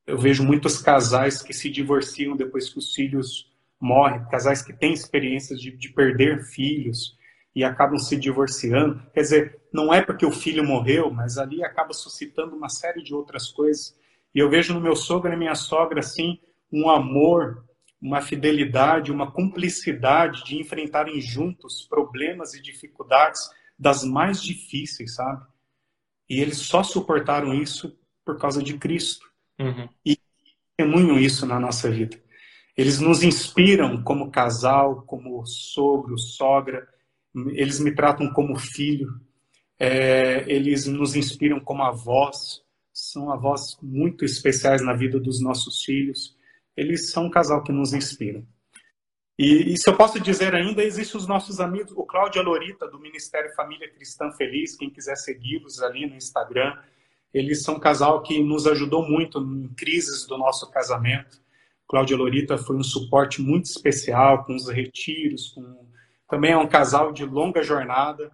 Eu 0.06 0.16
vejo 0.16 0.44
muitos 0.44 0.80
casais 0.80 1.42
que 1.42 1.52
se 1.52 1.68
divorciam 1.68 2.36
depois 2.36 2.68
que 2.68 2.78
os 2.78 2.94
filhos 2.94 3.50
morrem, 3.80 4.24
casais 4.28 4.62
que 4.62 4.72
têm 4.72 4.92
experiências 4.92 5.60
de, 5.60 5.70
de 5.70 5.88
perder 5.88 6.44
filhos 6.44 7.16
e 7.54 7.64
acabam 7.64 7.98
se 7.98 8.16
divorciando. 8.16 9.02
Quer 9.12 9.20
dizer, 9.22 9.60
não 9.72 9.92
é 9.92 10.02
porque 10.02 10.24
o 10.24 10.30
filho 10.30 10.62
morreu, 10.62 11.10
mas 11.10 11.38
ali 11.38 11.64
acaba 11.64 11.92
suscitando 11.92 12.54
uma 12.54 12.68
série 12.68 13.02
de 13.02 13.14
outras 13.14 13.50
coisas. 13.50 13.98
E 14.34 14.38
eu 14.38 14.48
vejo 14.48 14.74
no 14.74 14.80
meu 14.80 14.94
sogro 14.94 15.28
e 15.28 15.32
na 15.32 15.36
minha 15.36 15.54
sogra, 15.54 16.00
assim, 16.00 16.38
um 16.70 16.88
amor, 16.88 17.64
uma 18.00 18.20
fidelidade, 18.20 19.10
uma 19.10 19.30
cumplicidade 19.30 20.44
de 20.44 20.60
enfrentarem 20.60 21.20
juntos 21.20 21.86
problemas 21.88 22.54
e 22.54 22.62
dificuldades 22.62 23.40
das 23.78 24.04
mais 24.04 24.42
difíceis, 24.42 25.14
sabe? 25.14 25.44
E 26.28 26.40
eles 26.40 26.58
só 26.58 26.82
suportaram 26.82 27.54
isso 27.54 27.98
por 28.24 28.38
causa 28.38 28.62
de 28.62 28.76
Cristo. 28.76 29.26
Uhum. 29.58 29.88
E 30.04 30.18
testemunham 30.76 31.18
isso 31.18 31.46
na 31.46 31.58
nossa 31.58 31.90
vida. 31.90 32.20
Eles 32.76 33.00
nos 33.00 33.22
inspiram 33.22 34.02
como 34.02 34.30
casal, 34.30 35.02
como 35.02 35.44
sogro, 35.46 36.18
sogra. 36.18 36.86
Eles 37.52 37.80
me 37.80 37.94
tratam 37.94 38.30
como 38.32 38.58
filho. 38.58 39.08
É, 39.78 40.44
eles 40.46 40.86
nos 40.86 41.16
inspiram 41.16 41.58
como 41.58 41.82
avós. 41.82 42.62
São 42.92 43.30
avós 43.30 43.78
muito 43.82 44.24
especiais 44.24 44.82
na 44.82 44.92
vida 44.92 45.18
dos 45.18 45.40
nossos 45.40 45.82
filhos. 45.82 46.36
Eles 46.76 47.10
são 47.10 47.26
um 47.26 47.30
casal 47.30 47.62
que 47.62 47.72
nos 47.72 47.94
inspira. 47.94 48.44
E, 49.38 49.74
e, 49.74 49.76
se 49.78 49.88
eu 49.88 49.96
posso 49.96 50.18
dizer 50.18 50.54
ainda, 50.54 50.82
existem 50.82 51.18
os 51.18 51.26
nossos 51.26 51.60
amigos, 51.60 51.92
o 51.94 52.04
Cláudio 52.04 52.40
Alorita, 52.40 52.88
do 52.88 52.98
Ministério 52.98 53.54
Família 53.54 53.90
Cristã 53.90 54.30
Feliz, 54.32 54.74
quem 54.76 54.88
quiser 54.88 55.16
segui-los 55.16 55.82
ali 55.82 56.06
no 56.06 56.16
Instagram. 56.16 56.74
Eles 57.36 57.62
são 57.62 57.74
um 57.74 57.78
casal 57.78 58.22
que 58.22 58.42
nos 58.42 58.66
ajudou 58.66 59.06
muito 59.06 59.38
em 59.38 59.68
crises 59.74 60.26
do 60.26 60.38
nosso 60.38 60.70
casamento. 60.70 61.38
Cláudio 61.86 62.16
Alorita 62.16 62.56
foi 62.56 62.76
um 62.76 62.82
suporte 62.82 63.42
muito 63.42 63.66
especial 63.66 64.42
com 64.44 64.54
os 64.54 64.70
retiros, 64.70 65.50
com... 65.50 65.86
também 66.26 66.52
é 66.52 66.56
um 66.56 66.66
casal 66.66 67.12
de 67.12 67.26
longa 67.26 67.62
jornada. 67.62 68.32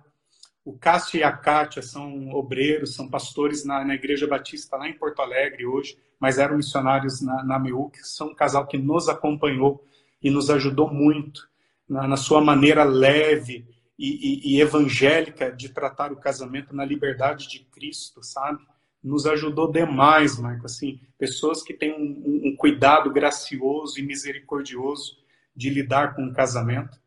O 0.65 0.79
Cássio 0.79 1.19
e 1.19 1.25
a 1.25 1.33
Kátia 1.33 1.83
são 1.83 2.31
obreiros, 2.31 2.95
são 2.95 3.09
pastores 3.09 3.65
na, 3.65 3.85
na 3.85 3.97
Igreja 3.97 4.29
Batista 4.29 4.77
lá 4.77 4.89
em 4.89 4.97
Porto 4.97 5.21
Alegre 5.21 5.67
hoje, 5.67 5.99
mas 6.21 6.39
eram 6.39 6.57
missionários 6.57 7.21
na, 7.21 7.43
na 7.43 7.59
MEUC, 7.59 7.99
são 8.07 8.29
um 8.29 8.35
casal 8.37 8.69
que 8.69 8.79
nos 8.79 9.09
acompanhou 9.09 9.85
e 10.23 10.31
nos 10.31 10.49
ajudou 10.49 10.89
muito 10.89 11.51
na, 11.89 12.07
na 12.07 12.17
sua 12.17 12.41
maneira 12.41 12.85
leve 12.85 13.67
e, 13.99 14.53
e, 14.53 14.55
e, 14.55 14.61
evangélica 14.61 15.51
de 15.51 15.71
tratar 15.71 16.13
o 16.13 16.21
casamento 16.21 16.73
na 16.73 16.85
liberdade 16.85 17.49
de 17.49 17.65
Cristo, 17.65 18.23
sabe? 18.23 18.65
Nos 19.03 19.27
ajudou 19.27 19.71
demais, 19.71 20.39
Marco. 20.39 20.67
Assim, 20.67 21.01
pessoas 21.19 21.63
que 21.63 21.75
têm 21.75 21.93
um, 21.93 22.49
um 22.49 22.57
cuidado 22.57 23.11
gracioso 23.11 23.99
e 23.99 24.03
misericordioso 24.03 25.19
de 25.55 25.71
lidar 25.71 26.15
com 26.15 26.27
o 26.27 26.33
casamento. 26.33 27.01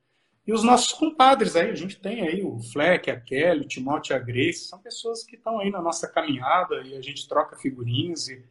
E 0.45 0.53
os 0.53 0.63
nossos 0.63 0.93
compadres 0.93 1.55
aí, 1.55 1.71
a 1.71 1.75
gente 1.75 1.99
tem 1.99 2.21
aí 2.21 2.43
o 2.43 2.59
Fleck, 2.59 3.09
a 3.09 3.19
Kelly, 3.19 3.61
o 3.61 3.67
Timóteo 3.67 4.15
a 4.15 4.19
Grace, 4.19 4.67
são 4.67 4.79
pessoas 4.79 5.23
que 5.23 5.35
estão 5.35 5.59
aí 5.59 5.71
na 5.71 5.81
nossa 5.81 6.07
caminhada 6.07 6.81
e 6.83 6.95
a 6.95 7.01
gente 7.01 7.27
troca 7.27 7.57
figurinhas 7.57 8.27
e 8.27 8.43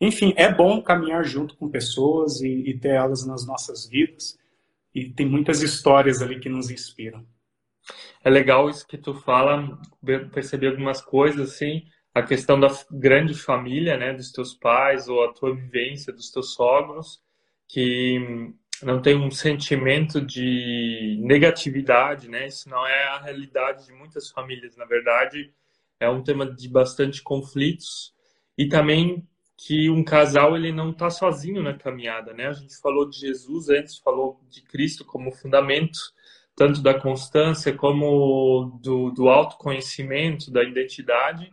enfim, 0.00 0.34
é 0.36 0.52
bom 0.52 0.82
caminhar 0.82 1.24
junto 1.24 1.56
com 1.56 1.68
pessoas 1.68 2.40
e, 2.40 2.48
e 2.48 2.78
ter 2.78 2.90
elas 2.90 3.24
nas 3.24 3.46
nossas 3.46 3.86
vidas. 3.86 4.38
E 4.94 5.10
tem 5.10 5.26
muitas 5.26 5.62
histórias 5.62 6.20
ali 6.20 6.38
que 6.38 6.48
nos 6.48 6.70
inspiram. 6.70 7.26
É 8.22 8.30
legal 8.30 8.68
isso 8.68 8.86
que 8.86 8.98
tu 8.98 9.14
fala, 9.14 9.78
perceber 10.32 10.68
algumas 10.68 11.00
coisas 11.00 11.52
assim, 11.52 11.86
a 12.14 12.22
questão 12.22 12.58
da 12.58 12.68
grande 12.90 13.34
família, 13.34 13.96
né, 13.96 14.12
dos 14.12 14.30
teus 14.30 14.54
pais 14.54 15.08
ou 15.08 15.24
a 15.24 15.32
tua 15.32 15.54
vivência 15.54 16.12
dos 16.12 16.30
teus 16.30 16.54
sogros, 16.54 17.20
que 17.68 18.54
não 18.82 19.02
tem 19.02 19.16
um 19.16 19.30
sentimento 19.30 20.20
de 20.20 21.18
negatividade, 21.22 22.28
né? 22.28 22.46
Isso 22.46 22.68
não 22.68 22.86
é 22.86 23.04
a 23.08 23.20
realidade 23.20 23.86
de 23.86 23.92
muitas 23.92 24.30
famílias, 24.30 24.76
na 24.76 24.84
verdade, 24.84 25.52
é 25.98 26.08
um 26.08 26.22
tema 26.22 26.46
de 26.46 26.68
bastante 26.68 27.22
conflitos 27.22 28.14
e 28.56 28.68
também 28.68 29.26
que 29.56 29.88
um 29.88 30.04
casal 30.04 30.56
ele 30.56 30.72
não 30.72 30.90
está 30.90 31.10
sozinho 31.10 31.62
na 31.62 31.74
caminhada, 31.74 32.32
né? 32.32 32.48
A 32.48 32.52
gente 32.52 32.76
falou 32.78 33.08
de 33.08 33.18
Jesus 33.18 33.68
antes, 33.68 33.98
falou 33.98 34.40
de 34.48 34.62
Cristo 34.62 35.04
como 35.04 35.32
fundamento 35.32 35.98
tanto 36.56 36.80
da 36.80 36.94
constância 36.94 37.72
como 37.74 38.78
do, 38.80 39.10
do 39.10 39.28
autoconhecimento, 39.28 40.52
da 40.52 40.62
identidade, 40.62 41.52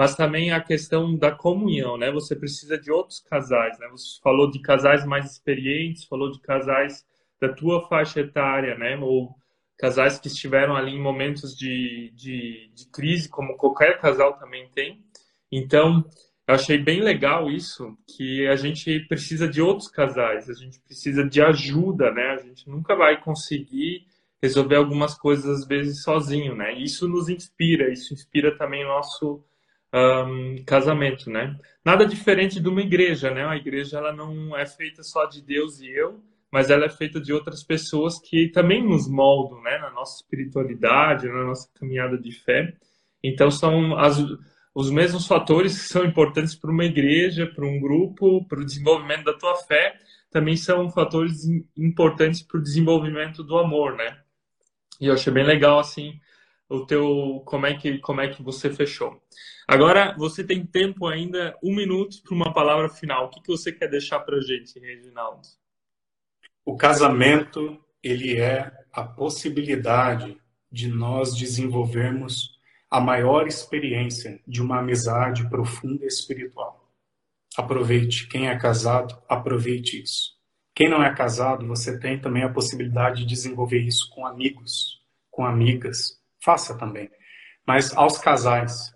mas 0.00 0.14
também 0.14 0.50
a 0.50 0.62
questão 0.62 1.14
da 1.14 1.30
comunhão, 1.30 1.98
né? 1.98 2.10
Você 2.10 2.34
precisa 2.34 2.78
de 2.78 2.90
outros 2.90 3.20
casais, 3.20 3.78
né? 3.78 3.86
Você 3.90 4.18
falou 4.22 4.50
de 4.50 4.58
casais 4.58 5.04
mais 5.04 5.30
experientes, 5.30 6.06
falou 6.06 6.32
de 6.32 6.40
casais 6.40 7.04
da 7.38 7.52
tua 7.52 7.86
faixa 7.86 8.20
etária, 8.20 8.78
né? 8.78 8.96
Ou 8.96 9.36
casais 9.76 10.18
que 10.18 10.28
estiveram 10.28 10.74
ali 10.74 10.92
em 10.92 11.02
momentos 11.02 11.54
de, 11.54 12.10
de, 12.14 12.70
de 12.74 12.86
crise, 12.90 13.28
como 13.28 13.58
qualquer 13.58 14.00
casal 14.00 14.38
também 14.38 14.70
tem. 14.74 15.04
Então, 15.52 16.02
eu 16.48 16.54
achei 16.54 16.78
bem 16.78 17.02
legal 17.02 17.50
isso, 17.50 17.94
que 18.16 18.48
a 18.48 18.56
gente 18.56 19.00
precisa 19.00 19.46
de 19.46 19.60
outros 19.60 19.90
casais, 19.90 20.48
a 20.48 20.54
gente 20.54 20.80
precisa 20.80 21.28
de 21.28 21.42
ajuda, 21.42 22.10
né? 22.10 22.30
A 22.30 22.38
gente 22.38 22.70
nunca 22.70 22.96
vai 22.96 23.20
conseguir 23.20 24.06
resolver 24.42 24.76
algumas 24.76 25.14
coisas 25.14 25.60
às 25.60 25.66
vezes 25.66 26.02
sozinho, 26.02 26.54
né? 26.54 26.72
Isso 26.72 27.06
nos 27.06 27.28
inspira, 27.28 27.92
isso 27.92 28.14
inspira 28.14 28.56
também 28.56 28.82
o 28.82 28.88
nosso 28.88 29.44
um, 29.94 30.56
casamento, 30.64 31.30
né? 31.30 31.56
Nada 31.84 32.06
diferente 32.06 32.60
de 32.60 32.68
uma 32.68 32.80
igreja, 32.80 33.30
né? 33.30 33.44
A 33.44 33.56
igreja 33.56 33.98
ela 33.98 34.12
não 34.12 34.56
é 34.56 34.66
feita 34.66 35.02
só 35.02 35.26
de 35.26 35.42
Deus 35.42 35.80
e 35.80 35.88
eu, 35.88 36.22
mas 36.50 36.70
ela 36.70 36.86
é 36.86 36.88
feita 36.88 37.20
de 37.20 37.32
outras 37.32 37.62
pessoas 37.62 38.18
que 38.20 38.48
também 38.48 38.82
nos 38.86 39.08
moldam, 39.08 39.62
né? 39.62 39.78
Na 39.78 39.90
nossa 39.90 40.16
espiritualidade, 40.16 41.28
na 41.28 41.44
nossa 41.44 41.68
caminhada 41.74 42.18
de 42.18 42.32
fé. 42.32 42.74
Então 43.22 43.50
são 43.50 43.98
as 43.98 44.18
os 44.72 44.90
mesmos 44.90 45.26
fatores 45.26 45.76
que 45.76 45.88
são 45.88 46.04
importantes 46.04 46.54
para 46.54 46.70
uma 46.70 46.84
igreja, 46.84 47.46
para 47.46 47.66
um 47.66 47.80
grupo, 47.80 48.46
para 48.46 48.60
o 48.60 48.64
desenvolvimento 48.64 49.24
da 49.24 49.36
tua 49.36 49.56
fé, 49.56 49.98
também 50.30 50.56
são 50.56 50.88
fatores 50.88 51.44
importantes 51.76 52.40
para 52.40 52.58
o 52.58 52.62
desenvolvimento 52.62 53.42
do 53.42 53.58
amor, 53.58 53.96
né? 53.96 54.18
E 55.00 55.06
eu 55.06 55.14
achei 55.14 55.32
bem 55.32 55.44
legal 55.44 55.78
assim 55.78 56.20
o 56.68 56.86
teu 56.86 57.42
como 57.44 57.66
é 57.66 57.74
que 57.74 57.98
como 57.98 58.20
é 58.20 58.28
que 58.28 58.42
você 58.42 58.70
fechou. 58.70 59.20
Agora 59.70 60.16
você 60.18 60.42
tem 60.42 60.66
tempo 60.66 61.06
ainda 61.06 61.56
um 61.62 61.72
minuto 61.72 62.20
para 62.24 62.34
uma 62.34 62.52
palavra 62.52 62.88
final. 62.88 63.26
O 63.26 63.28
que, 63.30 63.40
que 63.40 63.46
você 63.46 63.70
quer 63.70 63.86
deixar 63.86 64.18
para 64.18 64.38
a 64.38 64.40
gente, 64.40 64.76
Reginaldo? 64.80 65.46
O 66.64 66.76
casamento 66.76 67.78
ele 68.02 68.36
é 68.36 68.68
a 68.92 69.04
possibilidade 69.04 70.36
de 70.72 70.88
nós 70.88 71.36
desenvolvermos 71.36 72.58
a 72.90 73.00
maior 73.00 73.46
experiência 73.46 74.40
de 74.44 74.60
uma 74.60 74.80
amizade 74.80 75.48
profunda 75.48 76.04
e 76.04 76.08
espiritual. 76.08 76.90
Aproveite. 77.56 78.26
Quem 78.26 78.48
é 78.48 78.58
casado, 78.58 79.22
aproveite 79.28 80.02
isso. 80.02 80.32
Quem 80.74 80.88
não 80.88 81.00
é 81.00 81.14
casado, 81.14 81.64
você 81.64 81.96
tem 81.96 82.20
também 82.20 82.42
a 82.42 82.52
possibilidade 82.52 83.20
de 83.20 83.28
desenvolver 83.28 83.78
isso 83.78 84.10
com 84.10 84.26
amigos, 84.26 85.00
com 85.30 85.44
amigas. 85.46 86.20
Faça 86.42 86.76
também. 86.76 87.08
Mas 87.64 87.96
aos 87.96 88.18
casais, 88.18 88.92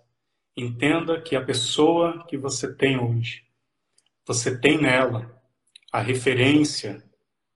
entenda 0.55 1.21
que 1.21 1.35
a 1.35 1.43
pessoa 1.43 2.25
que 2.27 2.37
você 2.37 2.73
tem 2.73 2.99
hoje, 2.99 3.43
você 4.25 4.57
tem 4.57 4.81
nela 4.81 5.31
a 5.91 5.99
referência, 5.99 7.03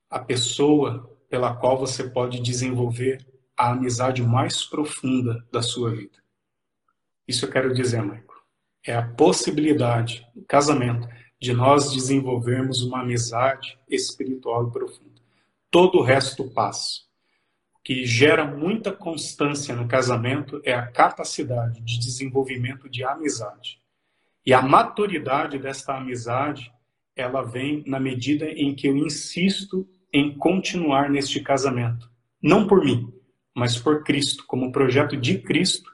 a 0.10 0.20
pessoa 0.20 1.18
pela 1.30 1.56
qual 1.56 1.78
você 1.78 2.10
pode 2.10 2.40
desenvolver 2.40 3.26
a 3.56 3.72
amizade 3.72 4.24
mais 4.24 4.64
profunda 4.64 5.46
da 5.52 5.62
sua 5.62 5.92
vida. 5.92 6.18
Isso 7.28 7.46
eu 7.46 7.52
quero 7.52 7.74
dizer, 7.74 8.02
Maico. 8.02 8.34
É 8.84 8.96
a 8.96 9.06
possibilidade, 9.06 10.26
no 10.34 10.44
casamento, 10.46 11.08
de 11.40 11.54
nós 11.54 11.92
desenvolvermos 11.92 12.82
uma 12.82 13.02
amizade 13.02 13.78
espiritual 13.88 14.68
e 14.68 14.72
profunda. 14.72 15.22
Todo 15.70 16.00
o 16.00 16.02
resto 16.02 16.50
passa. 16.50 17.02
Que 17.90 18.06
gera 18.06 18.46
muita 18.46 18.92
constância 18.92 19.76
no 19.76 19.88
casamento 19.88 20.62
é 20.64 20.72
a 20.72 20.86
capacidade 20.86 21.82
de 21.82 21.98
desenvolvimento 21.98 22.88
de 22.88 23.04
amizade. 23.04 23.82
E 24.46 24.54
a 24.54 24.62
maturidade 24.62 25.58
desta 25.58 25.98
amizade, 25.98 26.72
ela 27.16 27.42
vem 27.42 27.84
na 27.88 28.00
medida 28.00 28.46
em 28.46 28.76
que 28.76 28.86
eu 28.86 28.96
insisto 28.96 29.90
em 30.14 30.38
continuar 30.38 31.10
neste 31.10 31.40
casamento. 31.40 32.08
Não 32.40 32.68
por 32.68 32.86
mim, 32.86 33.12
mas 33.56 33.76
por 33.76 34.04
Cristo, 34.04 34.46
como 34.46 34.72
projeto 34.72 35.18
de 35.18 35.40
Cristo 35.40 35.90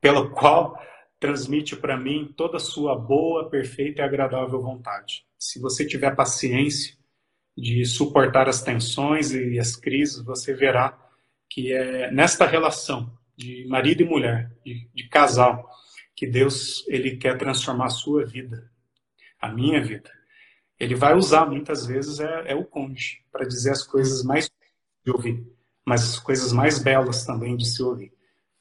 pelo 0.00 0.30
qual 0.30 0.82
transmite 1.20 1.76
para 1.76 1.94
mim 1.94 2.32
toda 2.34 2.56
a 2.56 2.58
sua 2.58 2.96
boa, 2.96 3.50
perfeita 3.50 4.00
e 4.00 4.04
agradável 4.06 4.62
vontade. 4.62 5.26
Se 5.38 5.60
você 5.60 5.86
tiver 5.86 6.16
paciência 6.16 6.96
de 7.56 7.84
suportar 7.84 8.48
as 8.48 8.62
tensões 8.62 9.32
e 9.32 9.58
as 9.58 9.76
crises, 9.76 10.24
você 10.24 10.54
verá 10.54 10.98
que 11.48 11.72
é 11.72 12.10
nesta 12.10 12.46
relação 12.46 13.12
de 13.36 13.66
marido 13.68 14.02
e 14.02 14.06
mulher, 14.06 14.50
de, 14.64 14.88
de 14.94 15.08
casal, 15.08 15.68
que 16.14 16.26
Deus 16.26 16.86
ele 16.88 17.16
quer 17.16 17.36
transformar 17.36 17.86
a 17.86 17.90
sua 17.90 18.24
vida, 18.24 18.70
a 19.40 19.50
minha 19.50 19.82
vida. 19.82 20.10
Ele 20.78 20.94
vai 20.94 21.14
usar 21.14 21.46
muitas 21.46 21.86
vezes 21.86 22.20
é, 22.20 22.52
é 22.52 22.54
o 22.54 22.64
cônjuge 22.64 23.22
para 23.30 23.46
dizer 23.46 23.70
as 23.70 23.82
coisas 23.82 24.24
mais 24.24 24.50
de 25.04 25.10
ouvir, 25.10 25.46
mas 25.84 26.02
as 26.02 26.18
coisas 26.18 26.52
mais 26.52 26.78
belas 26.78 27.24
também 27.24 27.56
de 27.56 27.66
se 27.66 27.82
ouvir. 27.82 28.12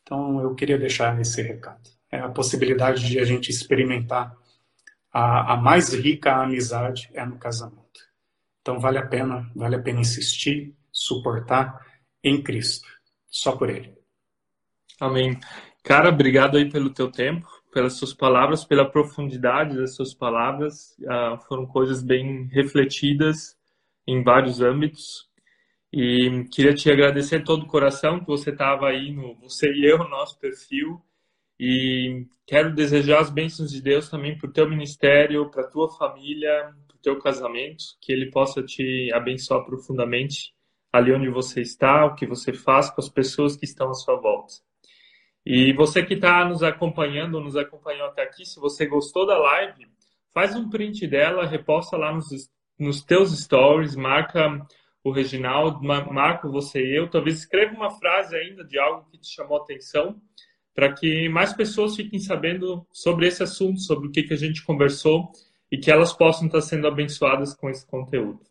Então 0.02 0.42
eu 0.42 0.54
queria 0.54 0.78
deixar 0.78 1.20
esse 1.20 1.42
recado 1.42 1.90
é 2.12 2.20
a 2.20 2.30
possibilidade 2.30 3.08
de 3.08 3.20
a 3.20 3.26
gente 3.26 3.50
experimentar 3.50 4.36
a, 5.14 5.54
a 5.54 5.58
mais 5.58 5.94
rica 5.94 6.36
amizade 6.36 7.10
é 7.14 7.26
no 7.26 7.38
casamento. 7.38 7.81
Então 8.62 8.80
vale 8.80 8.98
a 8.98 9.06
pena, 9.06 9.50
vale 9.56 9.76
a 9.76 9.82
pena 9.82 10.00
insistir, 10.00 10.76
suportar 10.92 11.86
em 12.24 12.42
Cristo, 12.42 12.88
só 13.28 13.56
por 13.56 13.70
Ele. 13.70 13.94
Amém. 15.00 15.40
Cara, 15.84 16.10
obrigado 16.10 16.58
aí 16.58 16.70
pelo 16.70 16.92
teu 16.92 17.12
tempo, 17.12 17.48
pelas 17.74 17.94
suas 17.94 18.14
palavras, 18.14 18.64
pela 18.64 18.90
profundidade 18.90 19.76
das 19.76 19.96
suas 19.96 20.14
palavras. 20.14 20.96
Uh, 21.00 21.42
foram 21.48 21.66
coisas 21.66 22.04
bem 22.04 22.46
refletidas 22.52 23.58
em 24.06 24.24
vários 24.24 24.62
âmbitos. 24.62 25.28
E 25.92 26.46
queria 26.52 26.74
te 26.74 26.90
agradecer 26.92 27.40
de 27.40 27.46
todo 27.46 27.64
o 27.64 27.68
coração 27.68 28.20
que 28.20 28.28
você 28.28 28.52
estava 28.52 28.88
aí 28.88 29.12
no 29.12 29.36
você 29.36 29.72
e 29.74 29.86
eu, 29.86 29.98
no 29.98 30.08
nosso 30.08 30.40
perfil, 30.40 31.02
e 31.60 32.26
quero 32.48 32.74
desejar 32.74 33.20
as 33.20 33.30
bênçãos 33.30 33.72
de 33.72 33.82
Deus 33.82 34.10
também 34.10 34.38
para 34.38 34.50
o 34.50 34.54
teu 34.54 34.70
ministério, 34.70 35.50
para 35.52 35.64
a 35.64 35.68
tua 35.68 35.90
família, 35.90 36.74
teu 37.02 37.20
casamento, 37.20 37.84
que 38.02 38.12
Ele 38.12 38.30
possa 38.30 38.62
te 38.64 39.12
abençoar 39.14 39.66
profundamente 39.66 40.54
ali 40.92 41.14
onde 41.14 41.30
você 41.30 41.62
está, 41.62 42.06
o 42.06 42.16
que 42.16 42.26
você 42.26 42.54
faz 42.54 42.90
com 42.90 43.00
as 43.00 43.10
pessoas 43.10 43.56
que 43.56 43.66
estão 43.66 43.90
à 43.90 43.94
sua 43.94 44.16
volta. 44.16 44.54
E 45.46 45.74
você 45.74 46.04
que 46.06 46.16
está 46.16 46.46
nos 46.46 46.62
acompanhando, 46.62 47.40
nos 47.40 47.56
acompanhou 47.56 48.08
até 48.08 48.24
aqui, 48.24 48.46
se 48.46 48.60
você 48.60 48.86
gostou 48.86 49.26
da 49.26 49.38
live, 49.38 49.88
faz 50.34 50.56
um 50.56 50.70
print 50.70 51.08
dela, 51.08 51.46
reposta 51.46 51.98
lá 51.98 52.14
nos, 52.14 52.28
nos 52.78 53.04
teus 53.04 53.32
stories, 53.38 53.96
marca 53.96 54.66
o 55.04 55.12
Reginaldo, 55.12 55.82
marca 55.82 56.48
você 56.48 56.80
e 56.80 56.96
eu, 56.96 57.10
talvez 57.10 57.40
escreva 57.40 57.74
uma 57.74 57.90
frase 57.90 58.36
ainda 58.36 58.64
de 58.64 58.78
algo 58.78 59.10
que 59.10 59.18
te 59.18 59.34
chamou 59.34 59.58
a 59.58 59.64
atenção 59.64 60.22
para 60.74 60.94
que 60.94 61.28
mais 61.28 61.54
pessoas 61.54 61.96
fiquem 61.96 62.20
sabendo 62.20 62.86
sobre 62.92 63.28
esse 63.28 63.44
assunto, 63.44 63.80
sobre 63.80 64.08
o 64.08 64.12
que, 64.12 64.24
que 64.24 64.34
a 64.34 64.38
gente 64.38 64.64
conversou 64.64 65.32
e 65.72 65.78
que 65.78 65.90
elas 65.90 66.12
possam 66.12 66.48
estar 66.48 66.62
sendo 66.62 66.88
abençoadas 66.88 67.54
com 67.54 67.70
esse 67.70 67.88
conteúdo. 67.88 68.42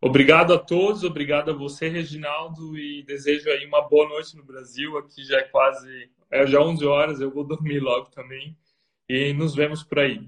Obrigado 0.00 0.54
a 0.54 0.58
todos, 0.58 1.04
obrigado 1.04 1.50
a 1.50 1.54
você, 1.54 1.88
Reginaldo, 1.88 2.78
e 2.78 3.02
desejo 3.02 3.48
aí 3.50 3.66
uma 3.66 3.82
boa 3.82 4.08
noite 4.08 4.36
no 4.36 4.44
Brasil. 4.44 4.96
Aqui 4.96 5.22
já 5.24 5.38
é 5.38 5.42
quase, 5.42 6.10
é 6.30 6.46
já 6.46 6.60
11 6.60 6.86
horas, 6.86 7.20
eu 7.20 7.30
vou 7.30 7.44
dormir 7.44 7.80
logo 7.80 8.06
também. 8.10 8.56
E 9.08 9.32
nos 9.32 9.54
vemos 9.54 9.82
por 9.82 9.98
aí. 9.98 10.26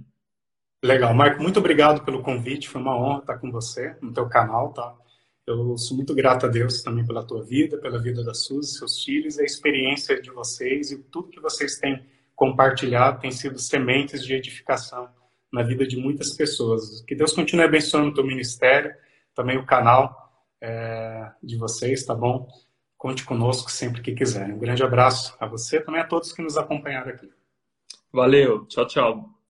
Legal, 0.83 1.13
Marco, 1.15 1.43
muito 1.43 1.59
obrigado 1.59 2.05
pelo 2.05 2.23
convite. 2.23 2.69
Foi 2.69 2.81
uma 2.81 2.97
honra 2.97 3.21
estar 3.21 3.39
com 3.39 3.51
você 3.51 3.97
no 4.01 4.13
teu 4.13 4.29
canal, 4.29 4.73
tá? 4.73 4.95
Eu 5.47 5.77
sou 5.79 5.97
muito 5.97 6.15
grato 6.15 6.47
a 6.47 6.49
Deus 6.49 6.83
também 6.83 7.07
pela 7.07 7.27
tua 7.27 7.43
vida, 7.43 7.79
pela 7.79 8.01
vida 8.01 8.23
da 8.23 8.35
Suzy, 8.35 8.79
seus 8.79 9.03
filhos, 9.03 9.39
a 9.39 9.45
experiência 9.45 10.21
de 10.21 10.31
vocês 10.31 10.91
e 10.91 11.03
tudo 11.05 11.31
que 11.31 11.41
vocês 11.41 11.79
têm 11.79 12.05
compartilhado 12.37 13.21
tem 13.21 13.31
sido 13.31 13.59
sementes 13.59 14.25
de 14.25 14.35
edificação 14.35 15.09
na 15.53 15.63
vida 15.63 15.87
de 15.87 15.97
muitas 15.97 16.35
pessoas. 16.35 17.03
Que 17.03 17.15
Deus 17.15 17.33
continue 17.33 17.65
abençoando 17.65 18.11
o 18.11 18.15
teu 18.15 18.25
ministério, 18.25 18.95
também 19.35 19.57
o 19.57 19.67
canal 19.67 20.33
é, 20.61 21.31
de 21.43 21.57
vocês, 21.57 22.05
tá 22.05 22.15
bom? 22.15 22.49
Conte 22.97 23.25
conosco 23.25 23.71
sempre 23.71 24.03
que 24.03 24.13
quiserem. 24.13 24.55
Um 24.55 24.59
grande 24.59 24.83
abraço 24.83 25.37
a 25.39 25.47
você 25.47 25.81
também 25.81 26.01
a 26.01 26.07
todos 26.07 26.33
que 26.33 26.43
nos 26.43 26.57
acompanharam 26.57 27.11
aqui. 27.11 27.31
Valeu, 28.13 28.67
tchau, 28.67 28.87
tchau. 28.87 29.38